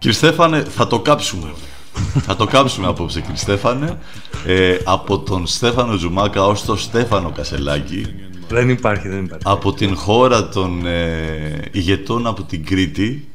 Κύριε 0.00 0.16
Στέφανε, 0.16 0.62
θα 0.62 0.86
το 0.86 1.00
κάψουμε. 1.00 1.52
θα 2.20 2.36
το 2.36 2.46
κάψουμε 2.46 2.86
απόψε, 2.86 3.20
κύριε 3.20 3.36
Στέφανε. 3.36 3.98
Ε, 4.46 4.76
από 4.84 5.18
τον 5.18 5.46
Στέφανο 5.46 5.96
Τζουμάκα 5.96 6.46
ως 6.46 6.64
τον 6.64 6.78
Στέφανο 6.78 7.30
Κασελάκη. 7.30 8.06
Δεν 8.48 8.68
υπάρχει, 8.68 9.08
δεν 9.08 9.24
υπάρχει. 9.24 9.42
Από 9.46 9.72
την 9.72 9.96
χώρα 9.96 10.48
των 10.48 10.86
ε, 10.86 11.68
ηγετών 11.72 12.26
από 12.26 12.42
την 12.42 12.64
Κρήτη. 12.64 13.28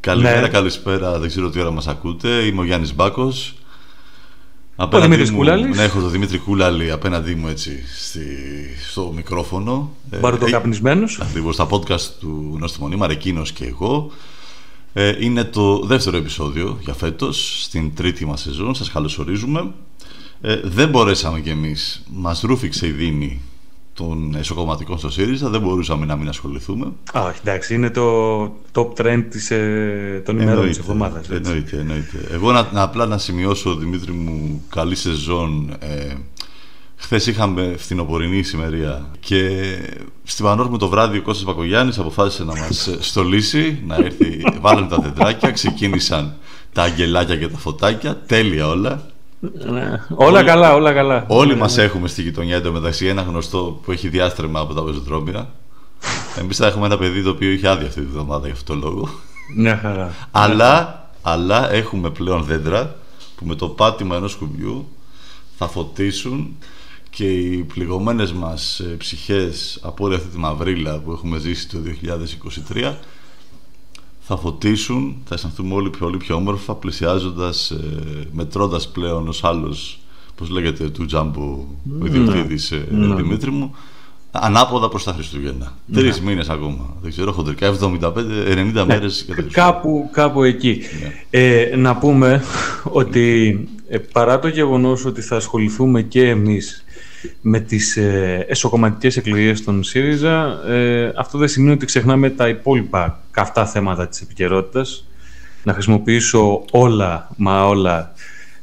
Καλημέρα, 0.00 0.40
Ναι. 0.40 0.48
καλησπέρα. 0.48 1.18
Δεν 1.18 1.28
ξέρω 1.28 1.50
τι 1.50 1.60
ώρα 1.60 1.70
μας 1.70 1.86
ακούτε. 1.86 2.28
Είμαι 2.28 2.60
ο 2.60 2.64
Γιάννης 2.64 2.94
Μπάκος. 2.94 3.54
Ο 4.76 5.00
Δημήτρης 5.00 5.30
μου, 5.30 5.36
Κούλαλης. 5.36 5.76
Ναι, 5.76 5.82
έχω 5.82 6.00
τον 6.00 6.10
Δημήτρη 6.10 6.38
Κούλαλη 6.38 6.90
απέναντί 6.90 7.34
μου 7.34 7.48
έτσι 7.48 7.82
στη, 7.98 8.20
στο 8.90 9.12
μικρόφωνο. 9.16 9.90
Ε, 10.10 10.16
Μπαρουτοκαπνισμένος. 10.18 11.20
Ακριβώς, 11.22 11.54
στα 11.54 11.66
podcast 11.70 12.00
του 12.20 12.52
Γνώστη 12.56 12.80
Μονή, 12.80 12.96
Μαρεκίνος 12.96 13.52
και 13.52 13.64
εγώ. 13.64 14.10
Ε, 14.92 15.24
είναι 15.24 15.44
το 15.44 15.78
δεύτερο 15.78 16.16
επεισόδιο 16.16 16.78
για 16.80 16.94
φέτος, 16.94 17.62
στην 17.62 17.94
τρίτη 17.94 18.26
μας 18.26 18.40
σεζόν. 18.40 18.74
Σας 18.74 18.90
καλωσορίζουμε. 18.90 19.70
Ε, 20.40 20.60
δεν 20.64 20.88
μπορέσαμε 20.88 21.40
κι 21.40 21.48
εμείς. 21.48 22.02
Μας 22.10 22.40
ρούφηξε 22.40 22.86
η 22.86 22.90
δίνη 22.90 23.40
των 23.94 24.34
εσωκομματικών 24.38 24.98
στο 24.98 25.10
ΣΥΡΙΖΑ. 25.10 25.48
Δεν 25.48 25.60
μπορούσαμε 25.60 26.06
να 26.06 26.16
μην 26.16 26.28
ασχοληθούμε. 26.28 26.92
Α, 27.12 27.24
όχι, 27.24 27.38
εντάξει, 27.40 27.74
είναι 27.74 27.90
το 27.90 28.42
top 28.72 28.92
trend 28.94 29.24
της, 29.30 29.50
ε, 29.50 30.22
των 30.24 30.40
ημερών 30.40 30.68
της 30.68 30.78
εβδομάδας. 30.78 31.30
έτσι. 31.30 31.50
εννοείται, 31.50 31.78
εννοείται. 31.78 32.28
Εγώ 32.32 32.52
να, 32.52 32.68
να, 32.72 32.82
απλά 32.82 33.06
να 33.06 33.18
σημειώσω, 33.18 33.74
Δημήτρη 33.74 34.12
μου, 34.12 34.64
καλή 34.68 34.94
σεζόν. 34.94 35.76
Ε, 35.78 36.14
Χθες 37.00 37.26
είχαμε 37.26 37.74
φθινοπορεινή 37.78 38.36
ησημερία 38.36 39.06
και 39.20 39.50
στην 40.22 40.44
Πανόρμη 40.44 40.78
το 40.78 40.88
βράδυ 40.88 41.18
ο 41.18 41.22
Κώστας 41.22 41.44
Πακογιάννης 41.44 41.98
αποφάσισε 41.98 42.44
να 42.44 42.56
μας 42.56 42.86
ε, 42.86 42.96
στολίσει, 43.00 43.82
να 43.86 43.94
έρθει, 43.94 44.42
βάλανε 44.60 44.88
τα 44.88 44.98
δεντράκια, 44.98 45.50
ξεκίνησαν 45.50 46.34
τα 46.72 46.82
αγγελάκια 46.82 47.36
και 47.36 47.48
τα 47.48 47.58
φωτάκια, 47.58 48.16
τέλεια 48.26 48.68
όλα. 48.68 49.02
Ναι. 49.70 50.00
Όλα 50.14 50.42
καλά, 50.42 50.74
όλα 50.74 50.92
καλά. 50.92 51.24
Όλοι 51.28 51.56
μας 51.56 51.78
έχουμε 51.78 52.08
στη 52.08 52.22
γειτονιά 52.22 52.56
εντωμεταξύ 52.56 53.06
ένα 53.06 53.22
γνωστό 53.22 53.80
που 53.84 53.92
έχει 53.92 54.08
διάστρεμα 54.08 54.60
από 54.60 54.74
τα 54.74 54.82
πεζοδρόμια. 54.82 55.50
Εμείς 56.38 56.56
θα 56.56 56.66
έχουμε 56.66 56.86
ένα 56.86 56.98
παιδί 56.98 57.22
το 57.22 57.30
οποίο 57.30 57.50
είχε 57.50 57.68
άδεια 57.68 57.86
αυτή 57.86 58.00
τη 58.00 58.06
βδομάδα 58.06 58.46
για 58.46 58.54
αυτόν 58.54 58.80
τον 58.80 58.90
λόγο. 58.90 59.08
Μια 59.56 59.76
χαρά. 59.76 60.14
Αλλά, 60.30 61.08
αλλά 61.22 61.72
έχουμε 61.72 62.10
πλέον 62.10 62.44
δέντρα 62.44 62.96
που 63.36 63.46
με 63.46 63.54
το 63.54 63.68
πάτημα 63.68 64.16
ενός 64.16 64.34
κουμπιού 64.34 64.88
θα 65.58 65.68
φωτίσουν 65.68 66.56
και 67.10 67.32
οι 67.32 67.64
πληγωμένες 67.64 68.32
μας 68.32 68.80
ε, 68.80 68.84
ψυχές 68.84 69.78
από 69.82 70.04
όλη 70.04 70.14
αυτή 70.14 70.28
τη 70.28 70.38
μαυρίλα 70.38 70.98
που 70.98 71.12
έχουμε 71.12 71.38
ζήσει 71.38 71.68
το 71.68 71.78
2023 72.72 72.94
θα 74.20 74.36
φωτίσουν, 74.36 75.16
θα 75.24 75.34
αισθανθούμε 75.34 75.74
όλοι 75.74 75.90
πιο, 75.90 76.06
όλοι 76.06 76.16
πιο 76.16 76.34
όμορφα 76.34 76.74
πλησιάζοντας, 76.74 77.70
ε, 77.70 78.26
μετρώντας 78.32 78.88
πλέον 78.88 79.28
ως 79.28 79.44
άλλος 79.44 80.00
πώς 80.34 80.48
λέγεται 80.50 80.88
του 80.88 81.06
Τζάμπο 81.06 81.66
ο 82.02 82.06
ιδιοκτήτης 82.06 82.70
ε, 82.70 82.86
Ναι. 82.90 83.14
Δημήτρη 83.14 83.50
μου 83.50 83.74
ανάποδα 84.30 84.88
προς 84.88 85.04
τα 85.04 85.12
Χριστούγεννα. 85.12 85.72
Τρεις 85.92 86.20
μήνες 86.20 86.48
ακόμα. 86.48 86.96
Δεν 87.02 87.10
ξέρω, 87.10 87.32
χοντρικά 87.32 87.74
75-90 87.80 87.84
μέρες 87.92 88.72
για 88.72 88.86
τα 88.86 89.02
Χριστούγεννα. 89.02 89.50
Κάπου, 89.52 90.08
κάπου 90.12 90.42
εκεί. 90.42 90.80
Ναι. 91.02 91.40
Ε, 91.40 91.76
να 91.76 91.96
πούμε 91.96 92.42
ότι 92.82 93.68
ε, 93.88 93.98
παρά 93.98 94.38
το 94.38 94.48
γεγονός 94.48 95.04
ότι 95.04 95.20
θα 95.20 95.36
ασχοληθούμε 95.36 96.02
και 96.02 96.28
εμείς 96.28 96.84
με 97.40 97.60
τις 97.60 97.96
ε, 97.96 98.44
εσωκομματικές 98.48 99.16
εκλογές 99.16 99.64
των 99.64 99.82
ΣΥΡΙΖΑ, 99.82 100.62
ε, 100.68 101.12
αυτό 101.16 101.38
δεν 101.38 101.48
σημαίνει 101.48 101.72
ότι 101.72 101.86
ξεχνάμε 101.86 102.30
τα 102.30 102.48
υπόλοιπα 102.48 103.20
καυτά 103.30 103.66
θέματα 103.66 104.08
της 104.08 104.20
επικαιρότητας. 104.20 105.04
Να 105.62 105.72
χρησιμοποιήσω 105.72 106.64
όλα, 106.70 107.30
μα 107.36 107.66
όλα, 107.66 108.12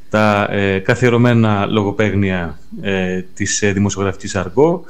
τα 0.10 0.48
ε, 0.52 0.80
καθιερωμένα 0.80 1.66
λογοπαίγνια 1.66 2.60
ε, 2.82 3.22
της 3.34 3.62
ε, 3.62 3.72
δημοσιογραφικής 3.72 4.36
αργό, 4.36 4.84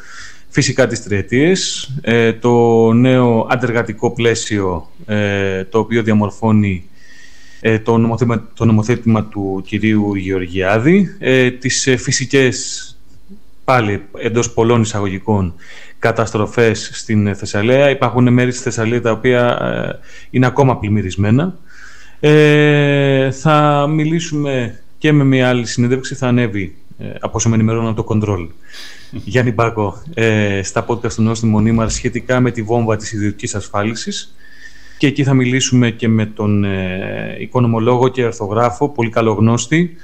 φυσικά 0.50 0.88
τις 0.88 1.04
τριετίες, 1.04 1.90
ε, 2.02 2.34
το 2.34 2.94
νέο 2.94 3.48
αντεργατικό 3.50 4.12
πλαίσιο 4.12 4.90
ε, 5.06 5.64
το 5.64 5.80
οποίο 5.80 6.04
διαμορφώνει 6.04 6.90
ε, 7.60 7.80
το, 7.80 7.98
νομοθέτημα, 7.98 8.48
το 8.54 8.66
νομοθέτημα 8.66 9.24
του 9.24 9.64
κυρίου 9.66 10.16
Γεωργιάδη, 10.16 11.16
ε, 11.20 11.52
τις 11.52 11.88
ε, 11.88 11.96
φυσικές 11.96 12.97
πάλι 13.68 14.02
εντός 14.18 14.52
πολλών 14.54 14.82
εισαγωγικών 14.82 15.54
καταστροφές 16.00 16.90
στην 16.94 17.28
ε, 17.28 17.34
Θεσσαλία. 17.34 17.90
Υπάρχουν 17.90 18.34
μέρη 18.34 18.52
στη 18.52 18.64
Θεσσαλία 18.64 19.02
τα 19.02 19.12
οποία 19.12 19.60
ε, 19.62 20.00
είναι 20.30 20.46
ακόμα 20.46 20.78
πλημμυρισμένα. 20.78 21.58
Ε, 22.20 23.32
θα 23.32 23.88
μιλήσουμε 23.90 24.80
και 24.98 25.12
με 25.12 25.24
μια 25.24 25.50
άλλη 25.50 25.66
συνέντευξη, 25.66 26.16
θα 26.16 26.28
ανέβει 26.28 26.76
ε, 26.98 27.06
από 27.20 27.38
όσο 27.38 27.50
με 27.50 27.56
ενημερώνω 27.56 27.94
το 27.94 28.06
Control. 28.08 28.48
Γιάννη 29.32 29.52
Μπάκο, 29.52 30.02
ε, 30.14 30.62
στα 30.64 30.86
podcast 30.88 31.14
του 31.14 31.22
Νόστιμου 31.22 31.52
Μονίμαρ 31.52 31.90
σχετικά 31.90 32.40
με 32.40 32.52
τη 32.52 32.62
βόμβα 32.62 32.96
της 32.96 33.12
ιδιωτικής 33.12 33.56
ασφάλισης 33.56 34.36
και 34.98 35.08
εκεί 35.08 35.24
θα 35.24 35.34
μιλήσουμε 35.34 35.90
και 35.92 36.08
με 36.08 36.26
τον 36.26 36.64
ε, 36.64 37.38
οικονομολόγο 37.40 38.08
και 38.08 38.24
αρθογράφο, 38.24 38.90
πολύ 38.90 39.10
καλογνώστη 39.10 39.98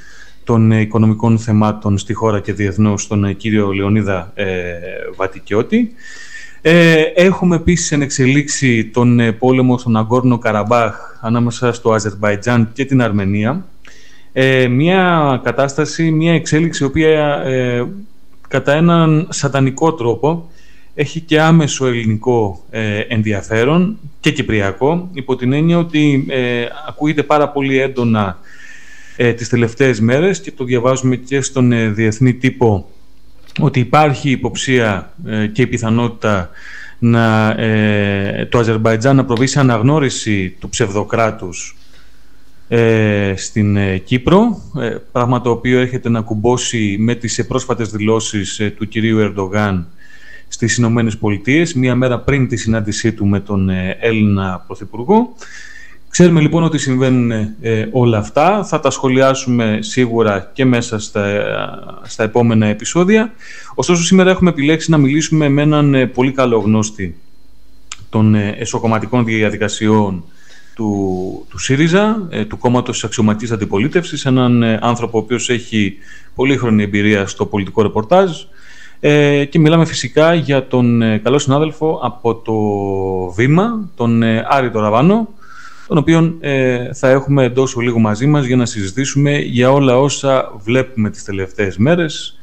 των 0.44 0.72
ε, 0.72 0.80
οικονομικών 0.80 1.40
θεμάτων 1.40 1.98
στη 1.98 2.14
χώρα 2.14 2.40
και 2.40 2.54
διεθνώς, 2.54 3.08
τον 3.08 3.24
ε, 3.24 3.34
κύριο 3.34 3.72
Λεωνίδα 3.72 4.32
ε, 4.36 4.74
Βατικιώτη. 5.16 5.92
Ε, 6.62 7.02
έχουμε 7.16 7.56
επίσης 7.56 7.92
εν 7.92 8.02
εξελίξει 8.02 8.86
τον 8.86 9.20
ε, 9.20 9.32
πόλεμο 9.32 9.78
στον 9.78 9.98
Αγκόρνο 9.98 10.38
Καραμπάχ 10.38 10.96
ανάμεσα 11.22 11.74
στο 11.74 11.92
Αζερβαϊτζάν 11.92 12.70
και 12.74 12.86
την 12.86 13.02
Αρμενία. 13.02 13.66
Ε, 14.34 14.68
μια 14.68 15.40
κατάσταση, 15.44 16.12
μια 16.12 16.34
εξέλιξη 16.34 16.84
η 16.84 16.86
οποία 16.86 17.44
ε, 17.46 17.88
κατά 18.48 18.74
έναν 18.74 19.28
σατανικό 19.30 19.94
τρόπο 19.94 20.50
έχει 20.96 21.20
και 21.20 21.42
άμεσο 21.42 21.86
ελληνικό 21.86 22.64
ε, 22.70 23.00
ενδιαφέρον 23.00 24.00
και 24.20 24.32
κυπριακό 24.32 25.10
υπό 25.14 25.36
την 25.36 25.54
έννοια 25.54 25.78
ότι 25.78 26.26
ε, 26.30 26.66
ακούγεται 26.88 27.24
πάρα 27.24 27.50
πολύ 27.50 27.80
έντονα 27.80 28.38
ε, 29.16 29.34
τις 29.34 29.50
τελευταίες 29.50 30.00
μέρες 30.00 30.40
και 30.42 30.52
το 30.52 30.64
διαβάζουμε 30.64 31.16
και 31.16 31.42
στον 31.42 31.72
ε, 31.72 31.88
διεθνή 31.88 32.34
τύπο 32.34 32.90
ότι 33.60 33.80
υπάρχει 33.80 34.30
υποψία 34.30 35.14
ε, 35.26 35.48
και 35.48 35.62
η 35.62 35.68
πιθανότητα 35.68 36.50
να, 37.00 37.50
ε, 37.50 38.48
το 38.52 38.58
Αζερβαϊτζάν 38.58 39.16
να 39.16 39.26
προβεί 39.26 39.48
σε 39.48 39.60
αναγνώριση 39.60 40.56
του 40.60 40.70
ψευδοκράτους 40.70 41.76
ε, 42.68 43.34
στην 43.38 43.76
ε, 43.76 43.98
Κύπρο, 43.98 44.62
ε, 44.80 44.96
πράγμα 45.12 45.42
το 45.42 45.50
οποίο 45.50 45.80
έρχεται 45.80 46.10
να 46.10 46.22
κουμπώσει 46.22 46.96
με 47.00 47.16
τις 47.16 47.40
ε, 47.40 47.44
πρόσφατες 47.44 47.90
δηλώσεις 47.90 48.60
ε, 48.60 48.70
του 48.70 48.88
κυρίου 48.88 49.20
Ερντογάν 49.20 49.88
στις 50.48 50.78
Ηνωμένες 50.78 51.18
Πολιτείες, 51.18 51.74
μία 51.74 51.96
μέρα 51.96 52.20
πριν 52.20 52.48
τη 52.48 52.58
συνάντησή 52.58 53.14
του 53.14 53.26
με 53.26 53.40
τον 53.40 53.70
ε, 53.70 53.98
Έλληνα 54.00 54.64
Πρωθυπουργό. 54.68 55.36
Ξέρουμε 56.14 56.42
λοιπόν 56.42 56.64
ότι 56.64 56.78
συμβαίνουν 56.78 57.32
ε, 57.32 57.88
όλα 57.92 58.18
αυτά. 58.18 58.64
Θα 58.64 58.80
τα 58.80 58.90
σχολιάσουμε 58.90 59.78
σίγουρα 59.82 60.52
και 60.54 60.66
μέσα 60.66 61.00
στα, 61.00 61.24
στα 62.04 62.24
επόμενα 62.24 62.66
επεισόδια. 62.66 63.34
Ωστόσο 63.76 64.04
σήμερα 64.04 64.30
έχουμε 64.30 64.50
επιλέξει 64.50 64.92
να 64.92 64.98
μιλήσουμε 64.98 65.50
με 65.50 65.62
έναν 65.62 65.94
ε, 65.94 66.08
πολύ 66.08 66.32
καλό 66.32 66.58
γνώστη 66.58 67.16
των 68.10 68.36
ε, 68.36 68.56
εσωκομματικών 68.58 69.26
διαδικασιών 69.26 70.24
του, 70.76 71.46
του 71.50 71.58
ΣΥΡΙΖΑ, 71.58 72.28
ε, 72.30 72.46
του 72.46 72.58
κόμματος 72.58 72.96
της 72.96 73.04
αξιωματικής 73.04 73.52
αντιπολίτευσης, 73.52 74.26
έναν 74.26 74.64
ε, 74.64 74.80
άνθρωπο 74.82 75.18
ο 75.18 75.22
οποίος 75.22 75.50
έχει 75.50 75.98
πολύχρονη 76.36 76.84
εμπειρία 76.84 77.28
στο 77.28 77.46
πολιτικό 77.46 77.82
ρεπορτάζ 77.82 78.32
ε, 79.00 79.46
και 79.46 79.60
μιλάμε 79.60 79.86
φυσικά 79.86 80.34
για 80.34 80.68
τον 80.68 81.02
ε, 81.02 81.18
καλό 81.18 81.40
συνάδελφο 81.40 82.00
από 82.04 82.36
το 82.36 82.54
Βήμα, 83.32 83.90
τον 83.96 84.24
ε, 84.24 84.46
Άρη 84.50 84.72
Ραβάνο, 84.74 85.28
τον 85.88 85.98
οποίον 85.98 86.38
ε, 86.40 86.94
θα 86.94 87.10
έχουμε 87.10 87.44
εντός 87.44 87.76
λίγο 87.76 88.00
μαζί 88.00 88.26
μας 88.26 88.46
για 88.46 88.56
να 88.56 88.66
συζητήσουμε 88.66 89.38
για 89.38 89.72
όλα 89.72 90.00
όσα 90.00 90.52
βλέπουμε 90.64 91.10
τις 91.10 91.24
τελευταίες 91.24 91.78
μέρες 91.78 92.40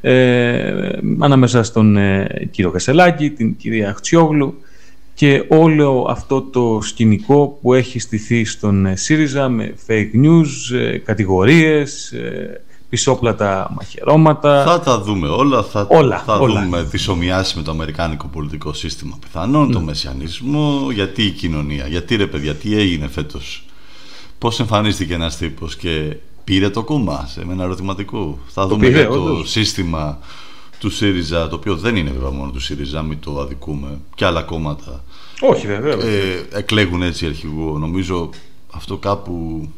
ε, 0.00 0.90
ανάμεσα 1.18 1.62
στον 1.62 1.96
ε, 1.96 2.48
κύριο 2.50 2.70
Κασελάκη, 2.70 3.30
την 3.30 3.56
κυρία 3.56 3.94
Χτσιόγλου 3.94 4.54
και 5.14 5.44
όλο 5.48 6.06
αυτό 6.10 6.42
το 6.42 6.78
σκηνικό 6.82 7.58
που 7.62 7.74
έχει 7.74 7.98
στηθεί 7.98 8.44
στον 8.44 8.86
ε, 8.86 8.96
ΣΥΡΙΖΑ 8.96 9.48
με 9.48 9.74
fake 9.86 10.24
news, 10.24 10.76
ε, 10.78 10.98
κατηγορίες, 10.98 12.12
ε, 12.12 12.60
πισόπλατα 12.90 13.70
μαχαιρώματα. 13.76 14.64
Θα 14.64 14.80
τα 14.80 15.00
δούμε 15.00 15.28
όλα. 15.28 15.62
Θα, 15.62 15.86
Όλα, 15.90 16.18
θα 16.26 16.38
όλα. 16.38 16.62
δούμε 16.62 16.84
τις 16.90 17.08
ομοιάσεις 17.08 17.54
με 17.54 17.62
το 17.62 17.70
αμερικάνικο 17.70 18.26
πολιτικό 18.26 18.72
σύστημα 18.72 19.16
πιθανόν, 19.20 19.72
το 19.72 19.80
μεσιανισμό, 19.80 20.88
γιατί 20.92 21.22
η 21.22 21.30
κοινωνία, 21.30 21.86
γιατί 21.86 22.16
ρε 22.16 22.26
παιδιά, 22.26 22.54
τι 22.54 22.76
έγινε 22.78 23.08
φέτος; 23.08 23.64
Πώς 24.38 24.60
εμφανίστηκε 24.60 25.14
ένας 25.14 25.36
τύπος 25.36 25.76
και 25.76 26.16
πήρε 26.44 26.70
το 26.70 26.82
κόμμα 26.84 27.26
σε 27.28 27.44
με 27.46 27.52
ένα 27.52 27.64
ερωτηματικό; 27.64 28.38
Θα 28.46 28.66
δούμε 28.66 28.86
πήρε, 28.86 29.00
και 29.00 29.06
το 29.06 29.12
όντως. 29.12 29.50
σύστημα 29.50 30.18
του 30.78 30.90
ΣΥΡΙΖΑ, 30.90 31.48
το 31.48 31.54
οποίο 31.56 31.76
δεν 31.76 31.96
είναι 31.96 32.10
βέβαια 32.10 32.30
μόνο 32.30 32.50
του 32.50 32.60
ΣΥΡΙΖΑ, 32.60 33.02
μην 33.02 33.18
το 33.20 33.40
αδικούμε, 33.40 33.98
και 34.14 34.24
άλλα 34.24 34.42
κόμματα 34.42 35.04
Όχι 35.40 35.66
βέβαια. 35.66 35.92
ε, 35.94 36.46
εκλέγουν 36.52 37.02
έτσι 37.02 37.26
αρχηγό. 37.26 37.78
Νομίζω 37.78 38.30
αυτό 38.72 38.96
κάπου 38.96 39.68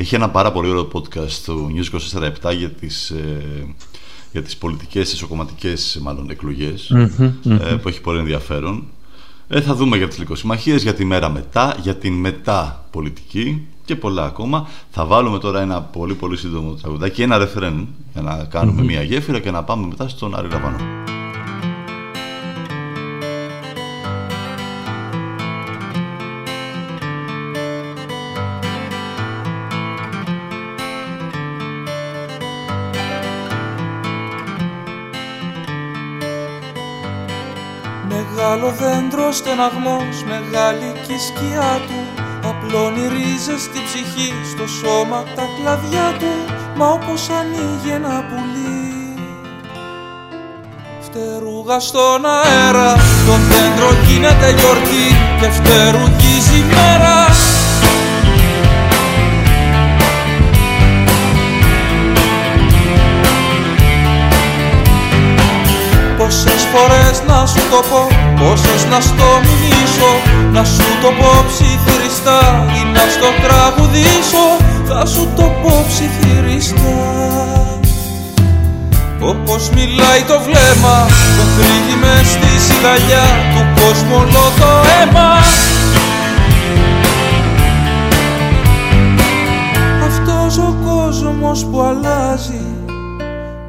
έχει 0.00 0.14
ένα 0.14 0.30
πάρα 0.30 0.52
πολύ 0.52 0.68
ωραίο 0.68 0.88
podcast 0.92 1.28
στο 1.28 1.70
News 1.74 2.18
24 2.48 2.54
για 2.56 2.70
τις, 2.70 3.10
ε, 3.10 3.74
για 4.32 4.42
τις 4.42 4.56
πολιτικές 4.56 5.12
εσωκομματικές 5.12 5.98
μάλλον 6.02 6.30
ε, 6.30 7.74
που 7.82 7.88
έχει 7.88 8.00
πολύ 8.00 8.18
ενδιαφέρον. 8.18 8.84
Ε, 9.48 9.60
θα 9.60 9.74
δούμε 9.74 9.96
για 9.96 10.08
τις 10.08 10.18
λικοσυμμαχίες, 10.18 10.82
για 10.82 10.94
τη 10.94 11.04
μέρα 11.04 11.28
μετά, 11.28 11.76
για 11.82 11.96
την 11.96 12.12
μετά 12.12 12.84
πολιτική 12.90 13.66
και 13.84 13.96
πολλά 13.96 14.24
ακόμα. 14.24 14.68
Θα 14.90 15.04
βάλουμε 15.04 15.38
τώρα 15.38 15.60
ένα 15.60 15.80
πολύ 15.82 16.14
πολύ 16.14 16.36
σύντομο 16.36 16.72
τραγουδάκι, 16.72 17.22
ένα 17.22 17.38
ρεφρέν 17.38 17.88
για 18.12 18.22
να 18.22 18.44
κάνουμε 18.44 18.82
μια 18.82 19.02
γέφυρα 19.02 19.38
και 19.40 19.50
να 19.50 19.64
πάμε 19.64 19.86
μετά 19.86 20.08
στον 20.08 20.34
Άρη 20.34 20.48
Λαβανό. 20.48 21.07
Μεγάλο 38.60 38.76
δέντρο 38.78 39.32
στεναγμός, 39.32 40.16
μεγάλη 40.26 40.92
και 41.06 41.12
η 41.12 41.18
σκιά 41.18 41.80
του. 41.86 42.22
Απλώνει 42.48 43.08
ρίζες 43.08 43.60
στην 43.60 43.82
ψυχή, 43.84 44.32
στο 44.52 44.66
σώμα 44.66 45.24
τα 45.36 45.44
κλαδιά 45.56 46.08
του. 46.18 46.32
Μα 46.76 46.86
όπως 46.86 47.28
ανοίγει 47.38 47.90
ένα 47.94 48.24
πουλί. 48.28 49.14
Φτερούγα 51.00 51.78
στον 51.80 52.24
αέρα, 52.26 52.92
το 53.26 53.34
δέντρο 53.48 53.90
γίνεται 54.06 54.48
γιορτή 54.58 55.06
Και 55.40 55.50
φτερουγίζει 55.50 56.64
μέρα. 56.74 57.16
Πόσες 66.18 66.62
φορές 66.72 67.22
να 67.26 67.46
σου 67.46 67.60
το 67.70 67.80
πω, 67.90 68.27
πόσες 68.38 68.84
να 68.90 69.00
στο 69.00 69.28
μιμήσω 69.44 70.12
Να 70.52 70.64
σου 70.64 70.88
το 71.02 71.08
πω 71.18 71.44
ψιθυριστά 71.48 72.66
ή 72.78 72.80
να 72.94 73.04
στο 73.14 73.28
τραγουδήσω 73.42 74.46
Θα 74.88 75.06
σου 75.06 75.28
το 75.36 75.42
πω 75.62 75.84
ψιθυριστά. 75.88 76.96
Όπως 79.20 79.70
μιλάει 79.70 80.22
το 80.26 80.40
βλέμμα, 80.40 81.06
το 81.36 81.44
θρύβει 81.54 81.96
μες 82.00 82.26
στη 82.26 82.52
σιγαλιά 82.66 83.26
Του 83.54 83.80
κόσμου 83.80 84.14
όλο 84.16 84.52
το 84.60 84.70
αίμα. 85.00 85.32
Αυτός 90.06 90.58
ο 90.58 90.76
κόσμος 90.86 91.64
που 91.64 91.80
αλλάζει, 91.80 92.66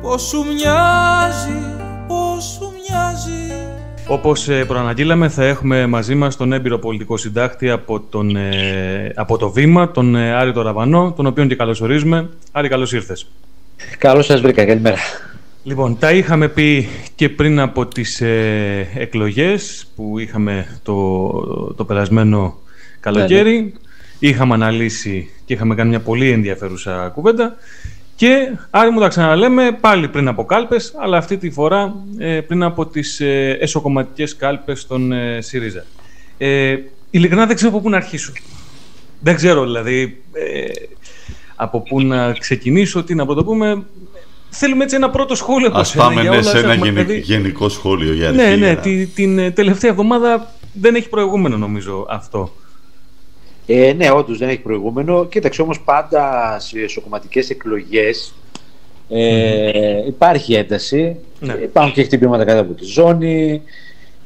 πως 0.01 0.21
σου 0.21 0.45
μοιάζει 0.48 1.69
όπως 4.09 4.50
ε, 4.50 4.65
προαναγγείλαμε 4.65 5.29
θα 5.29 5.45
έχουμε 5.45 5.85
μαζί 5.85 6.15
μας 6.15 6.35
τον 6.35 6.53
έμπειρο 6.53 6.79
πολιτικό 6.79 7.17
συντάκτη 7.17 7.69
από, 7.69 8.00
τον, 8.00 8.35
ε, 8.35 9.11
από 9.15 9.38
το 9.38 9.51
Βήμα, 9.51 9.91
τον 9.91 10.15
ε, 10.15 10.33
Άρη 10.33 10.53
το 10.53 10.61
Ραβανό, 10.61 11.13
τον 11.15 11.25
οποίον 11.25 11.47
και 11.47 11.56
καλωσορίζουμε. 11.56 12.29
Άρη, 12.51 12.67
καλώς 12.67 12.94
ήρθες. 12.94 13.27
Καλώς 13.97 14.25
σας 14.25 14.41
βρήκα, 14.41 14.65
καλημέρα. 14.65 14.97
Λοιπόν, 15.63 15.97
τα 16.00 16.11
είχαμε 16.11 16.47
πει 16.47 16.88
και 17.15 17.29
πριν 17.29 17.59
από 17.59 17.85
τις 17.85 18.21
ε, 18.21 18.88
εκλογές 18.95 19.88
που 19.95 20.19
είχαμε 20.19 20.79
το, 20.83 21.73
το 21.77 21.85
περασμένο 21.85 22.57
καλοκαίρι. 23.00 23.56
Ναι, 23.56 23.61
ναι. 23.61 23.71
Είχαμε 24.19 24.53
αναλύσει 24.53 25.29
και 25.45 25.53
είχαμε 25.53 25.75
κάνει 25.75 25.89
μια 25.89 26.00
πολύ 26.00 26.31
ενδιαφέρουσα 26.31 27.11
κουβέντα. 27.13 27.56
Και 28.19 28.57
άρα 28.69 28.92
μου 28.92 29.00
τα 29.00 29.07
ξαναλέμε 29.07 29.77
πάλι 29.81 30.07
πριν 30.07 30.27
από 30.27 30.45
κάλπες, 30.45 30.94
αλλά 30.98 31.18
αυτή 31.18 31.38
τη 31.38 31.50
φορά 31.50 31.95
ε, 32.18 32.39
πριν 32.42 32.63
από 32.63 32.86
τις 32.86 33.19
ε, 33.19 33.57
εσωκομματικές 33.60 34.36
κάλπες 34.36 34.88
των 34.88 35.12
ε, 35.12 35.42
ΣΥΡΙΖΑ. 35.42 35.86
Ε, 36.38 36.77
ειλικρινά 37.10 37.45
δεν 37.45 37.56
ξέρω 37.56 37.71
από 37.71 37.81
πού 37.81 37.89
να 37.89 37.98
αρχίσω. 37.98 38.31
Δεν 39.19 39.36
ξέρω 39.36 39.63
δηλαδή 39.63 40.21
ε, 40.33 40.71
από 41.56 41.81
πού 41.81 42.01
να 42.01 42.33
ξεκινήσω, 42.33 43.04
τι 43.04 43.16
να 43.16 43.25
πρωτοπούμε. 43.25 43.83
Θέλουμε 44.50 44.83
έτσι 44.83 44.95
ένα 44.95 45.10
πρώτο 45.10 45.36
σχόλιο. 45.36 45.71
Ας 45.74 45.95
πάμε 45.95 46.24
ναι, 46.24 46.42
σε 46.42 46.57
ένα 46.57 46.75
δηλαδή- 46.75 47.19
γενικό 47.19 47.69
σχόλιο 47.69 48.13
για 48.13 48.31
Ναι, 48.31 48.56
ναι, 48.56 48.75
την 49.16 49.54
τελευταία 49.54 49.92
εβδομάδα 49.92 50.54
δεν 50.74 50.95
έχει 50.95 51.10
προηγούμενο 51.10 51.57
νομίζω 51.57 52.06
αυτό. 52.10 52.54
Ε, 53.71 53.94
ναι, 53.94 54.12
όντως 54.12 54.38
δεν 54.38 54.50
έχει 54.50 54.60
προηγούμενο. 54.60 55.25
Κοίταξε 55.25 55.62
όμως 55.62 55.81
πάντα 55.81 56.56
στι 56.60 56.83
εσωκομματικέ 56.83 57.42
εκλογές 57.50 58.33
ε, 59.10 60.06
υπάρχει 60.07 60.54
ένταση. 60.54 61.16
Ναι. 61.39 61.54
Υπάρχουν 61.54 61.94
και 61.94 62.04
χτυπήματα 62.04 62.45
κάτω 62.45 62.62
από 62.62 62.74
τη 62.74 62.86
ζώνη 62.86 63.62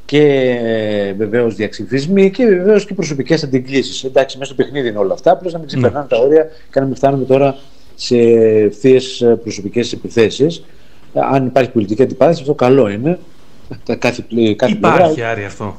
και 0.04 0.20
ε, 0.62 1.12
βεβαίως 1.12 1.54
διαξυφισμοί 1.54 2.30
και 2.30 2.46
βεβαίως 2.46 2.86
και 2.86 2.94
προσωπικές 2.94 3.42
αντιγκλήσεις. 3.42 4.04
Εντάξει, 4.04 4.38
μέσα 4.38 4.52
στο 4.54 4.62
παιχνίδι 4.62 4.88
είναι 4.88 4.98
όλα 4.98 5.14
αυτά. 5.14 5.32
Απλώς 5.32 5.52
να 5.52 5.58
μην 5.58 5.68
ξεπερνάνε 5.68 6.06
ναι. 6.10 6.16
τα 6.16 6.24
όρια 6.24 6.48
και 6.72 6.80
να 6.80 6.86
μην 6.86 6.94
φτάνουμε 6.94 7.24
τώρα 7.24 7.56
σε 7.94 8.16
ευθείες 8.16 9.36
προσωπικές 9.42 9.92
επιθέσεις. 9.92 10.64
Αν 11.14 11.46
υπάρχει 11.46 11.70
πολιτική 11.70 12.02
αντιπάθηση, 12.02 12.40
αυτό 12.40 12.54
καλό 12.54 12.88
είναι. 12.88 13.18
Κάθε, 13.98 14.24
κάθε 14.56 14.72
υπάρχει, 14.72 15.22
Άρη, 15.22 15.44
αυτό. 15.44 15.76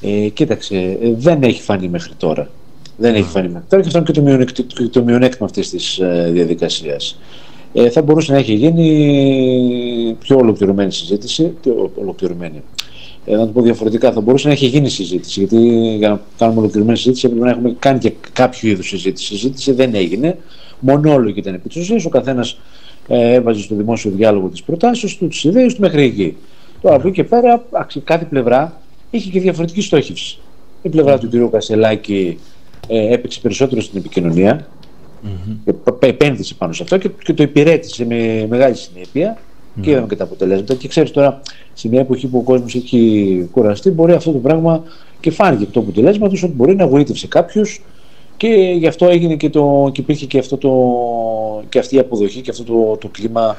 Ε, 0.00 0.28
κοίταξε, 0.28 0.98
ε, 1.02 1.12
δεν 1.16 1.42
έχει 1.42 1.62
φανεί 1.62 1.88
μέχρι 1.88 2.12
τώρα. 2.16 2.50
Δεν 2.96 3.14
έχει 3.14 3.28
φανεί 3.28 3.48
μέχρι 3.48 3.66
τώρα 3.68 3.82
και 3.82 3.88
αυτό 3.88 3.98
είναι 3.98 4.06
και 4.06 4.12
το, 4.12 4.22
μειονέκτημα, 4.22 4.68
το 4.90 5.02
μειονέκτημα 5.02 5.46
αυτής 5.46 5.70
της 5.70 5.98
ε, 5.98 6.30
διαδικασίας. 6.32 7.18
Ε, 7.72 7.90
θα 7.90 8.02
μπορούσε 8.02 8.32
να 8.32 8.38
έχει 8.38 8.54
γίνει 8.54 10.16
πιο 10.18 10.36
ολοκληρωμένη 10.36 10.92
συζήτηση. 10.92 11.54
Πιο 11.62 11.90
ολοκληρωμένη. 11.94 12.62
Ε, 13.24 13.36
να 13.36 13.46
το 13.46 13.52
πω 13.52 13.62
διαφορετικά, 13.62 14.12
θα 14.12 14.20
μπορούσε 14.20 14.46
να 14.46 14.52
έχει 14.52 14.66
γίνει 14.66 14.88
συζήτηση. 14.88 15.38
Γιατί 15.38 15.58
για 15.96 16.08
να 16.08 16.20
κάνουμε 16.38 16.60
ολοκληρωμένη 16.60 16.98
συζήτηση 16.98 17.26
έπρεπε 17.26 17.44
να 17.44 17.50
έχουμε 17.50 17.76
κάνει 17.78 17.98
και 17.98 18.12
κάποιο 18.32 18.70
είδους 18.70 18.88
συζήτηση. 18.88 19.34
Η 19.34 19.36
συζήτηση 19.36 19.72
δεν 19.72 19.94
έγινε. 19.94 20.38
Μονόλογοι 20.80 21.38
ήταν 21.38 21.54
επί 21.54 21.68
της 21.68 22.04
Ο 22.06 22.08
καθένας 22.08 22.58
ε, 23.08 23.32
έβαζε 23.32 23.60
στο 23.60 23.74
δημόσιο 23.74 24.10
διάλογο 24.10 24.48
τις 24.48 24.62
προτάσεις 24.62 25.16
του, 25.16 25.28
τις 25.28 25.44
ιδέες 25.44 25.74
του 25.74 25.80
μέχρι 25.80 26.02
εκεί. 26.02 26.36
Τώρα 26.82 26.94
από 26.96 27.08
εκεί 27.08 27.16
και 27.16 27.24
πέρα, 27.24 27.64
κάθε 28.04 28.24
πλευρά 28.24 28.80
είχε 29.16 29.30
και 29.30 29.40
διαφορετική 29.40 29.80
στόχευση. 29.80 30.38
Η 30.82 30.88
πλευρά 30.88 31.18
του 31.18 31.28
κ. 31.28 31.50
Κασελάκη 31.50 32.38
ε, 32.88 33.12
έπαιξε 33.12 33.40
περισσότερο 33.40 33.80
στην 33.80 33.98
επικοινωνία, 33.98 34.68
mm-hmm. 35.24 35.94
επένδυσε 35.98 36.54
πάνω 36.54 36.72
σε 36.72 36.82
αυτό 36.82 36.96
και, 36.98 37.10
και 37.24 37.32
το 37.32 37.42
υπηρέτησε 37.42 38.04
με 38.04 38.46
μεγάλη 38.48 38.74
συνέπεια 38.74 39.36
mm-hmm. 39.36 39.80
και 39.80 39.90
είδαμε 39.90 40.06
και 40.06 40.16
τα 40.16 40.24
αποτελέσματα. 40.24 40.74
Και 40.74 40.88
ξέρεις 40.88 41.10
τώρα, 41.10 41.40
σε 41.74 41.88
μια 41.88 42.00
εποχή 42.00 42.26
που 42.26 42.38
ο 42.38 42.42
κόσμος 42.42 42.74
έχει 42.74 43.48
κουραστεί, 43.52 43.90
μπορεί 43.90 44.12
αυτό 44.12 44.32
το 44.32 44.38
πράγμα 44.38 44.82
και 45.20 45.30
φάνηκε 45.30 45.64
το 45.64 45.80
αποτελέσμα 45.80 46.28
τους 46.28 46.42
ότι 46.42 46.52
μπορεί 46.52 46.76
να 46.76 46.86
βοήθησε 46.86 47.26
κάποιου 47.26 47.62
και 48.36 48.48
γι' 48.78 48.86
αυτό 48.86 49.06
έγινε 49.06 49.36
και, 49.36 49.50
το, 49.50 49.90
και 49.92 50.00
υπήρχε 50.00 50.26
και, 50.26 50.38
αυτό 50.38 50.56
το, 50.56 50.72
και 51.68 51.78
αυτή 51.78 51.96
η 51.96 51.98
αποδοχή 51.98 52.40
και 52.40 52.50
αυτό 52.50 52.64
το, 52.64 52.96
το 53.00 53.08
κλίμα 53.08 53.56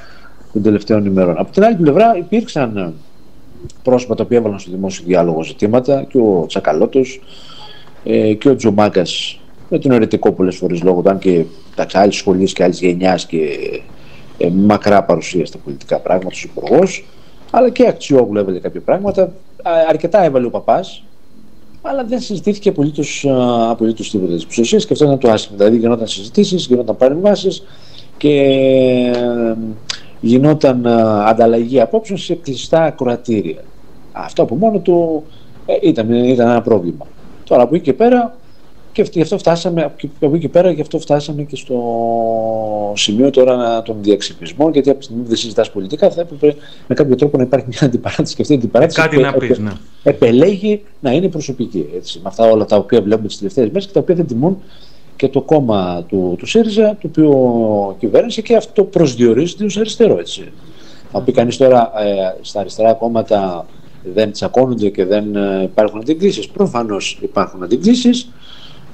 των 0.53 0.61
τελευταίων 0.61 1.05
ημερών. 1.05 1.35
Από 1.37 1.51
την 1.51 1.63
άλλη 1.63 1.75
πλευρά 1.75 2.17
υπήρξαν 2.17 2.93
πρόσωπα 3.83 4.15
τα 4.15 4.23
οποία 4.23 4.37
έβαλαν 4.37 4.59
στο 4.59 4.71
δημόσιο 4.71 5.03
διάλογο 5.05 5.43
ζητήματα 5.43 6.03
και 6.03 6.17
ο 6.17 6.45
Τσακαλώτος 6.47 7.21
ε, 8.03 8.33
και 8.33 8.49
ο 8.49 8.55
Τζομάκα 8.55 9.03
με 9.69 9.79
τον 9.79 9.91
αιρετικό 9.91 10.31
πολλές 10.31 10.55
φορές 10.55 10.83
λόγο 10.83 11.01
του, 11.01 11.09
αν 11.09 11.17
και 11.17 11.45
άλλη 11.93 12.11
σχολή 12.11 12.51
και 12.53 12.63
άλλη 12.63 12.73
γενιάς 12.73 13.25
και 13.25 13.39
ε, 14.37 14.49
μακρά 14.49 15.03
παρουσία 15.03 15.45
στα 15.45 15.57
πολιτικά 15.57 15.99
πράγματα, 15.99 16.35
ο 16.35 16.49
υπουργό, 16.53 16.83
αλλά 17.51 17.69
και 17.69 17.87
Αξιόγλου 17.87 18.39
έβαλε 18.39 18.59
κάποια 18.59 18.81
πράγματα. 18.81 19.31
Αρκετά 19.89 20.23
έβαλε 20.23 20.45
ο 20.45 20.49
παπάς, 20.49 21.03
αλλά 21.81 22.03
δεν 22.03 22.19
συζητήθηκε 22.19 22.69
απολύτως 23.69 24.09
τίποτα 24.11 24.33
της 24.33 24.45
ψηφοφορία 24.45 24.85
και 24.85 24.93
αυτό 24.93 25.05
ήταν 25.05 25.17
το 25.17 25.29
άσχημο. 25.29 25.57
Δηλαδή 25.57 25.77
γινόταν 25.77 26.07
συζητήσεις, 26.07 26.65
γινόταν 26.65 26.97
παρεμβάσεις 26.97 27.63
και 28.17 28.31
ε, 29.15 29.55
γινόταν 30.27 30.85
ε, 30.85 30.91
ανταλλαγή 31.25 31.81
απόψεων 31.81 32.19
σε 32.19 32.35
κλειστά 32.35 32.83
ακροατήρια. 32.83 33.63
Αυτό 34.11 34.43
από 34.43 34.55
μόνο 34.55 34.79
του 34.79 35.23
ε, 35.65 35.73
ήταν, 35.81 36.11
ήταν 36.11 36.49
ένα 36.49 36.61
πρόβλημα. 36.61 37.05
Τώρα 37.43 37.61
από 37.63 37.75
εκεί 37.75 37.83
και 37.83 37.93
πέρα 37.93 38.35
και 38.91 39.05
γι' 39.11 39.21
αυτό 39.21 39.37
φτάσαμε, 39.37 39.83
από 39.83 39.95
εκεί 40.21 40.39
και 40.39 40.49
πέρα 40.49 40.71
γι' 40.71 40.81
αυτό 40.81 40.99
φτάσαμε 40.99 41.43
και 41.43 41.55
στο 41.55 41.77
σημείο 42.95 43.29
τώρα 43.29 43.81
των 43.81 43.95
διαξυπισμών, 44.01 44.71
γιατί 44.71 44.89
από 44.89 44.99
τη 44.99 45.03
στιγμή 45.03 45.21
που 45.21 45.27
δεν 45.27 45.37
συζητάς 45.37 45.71
πολιτικά 45.71 46.09
θα 46.09 46.21
έπρεπε 46.21 46.55
με 46.87 46.95
κάποιο 46.95 47.15
τρόπο 47.15 47.37
να 47.37 47.43
υπάρχει 47.43 47.65
μια 47.69 47.79
αντιπαράθεση 47.81 48.35
και 48.35 48.41
αυτή 48.41 48.53
η 48.53 48.57
αντιπαράθεση 48.57 49.01
Κάτι 49.01 49.17
να 49.17 49.33
πεις, 49.33 49.59
ναι. 49.59 49.71
επελέγει 50.03 50.83
να 50.99 51.11
είναι 51.11 51.27
προσωπική. 51.27 51.85
Έτσι, 51.95 52.19
με 52.23 52.29
αυτά 52.29 52.51
όλα 52.51 52.65
τα 52.65 52.75
οποία 52.75 53.01
βλέπουμε 53.01 53.27
τις 53.27 53.37
τελευταίες 53.37 53.67
μέρες 53.67 53.85
και 53.85 53.93
τα 53.93 53.99
οποία 53.99 54.15
δεν 54.15 54.27
τιμούν 54.27 54.57
και 55.17 55.27
το 55.27 55.41
κόμμα 55.41 56.03
του, 56.07 56.35
του 56.37 56.45
ΣΥΡΙΖΑ, 56.45 56.97
το 57.01 57.07
οποίο 57.07 57.95
κυβέρνησε 57.99 58.41
και 58.41 58.55
αυτό 58.55 58.83
προσδιορίζεται 58.83 59.65
ως 59.65 59.77
αριστερό. 59.77 60.19
Έτσι. 60.19 60.51
Θα 61.11 61.21
πει 61.21 61.31
κανείς 61.31 61.57
τώρα 61.57 61.91
ε, 62.01 62.35
στα 62.41 62.59
αριστερά 62.59 62.93
κόμματα 62.93 63.65
δεν 64.13 64.31
τσακώνονται 64.31 64.89
και 64.89 65.05
δεν 65.05 65.35
ε, 65.35 65.63
υπάρχουν 65.63 65.99
αντικρίσεις. 65.99 66.47
Προφανώς 66.47 67.19
υπάρχουν 67.21 67.63
αντικρίσεις. 67.63 68.29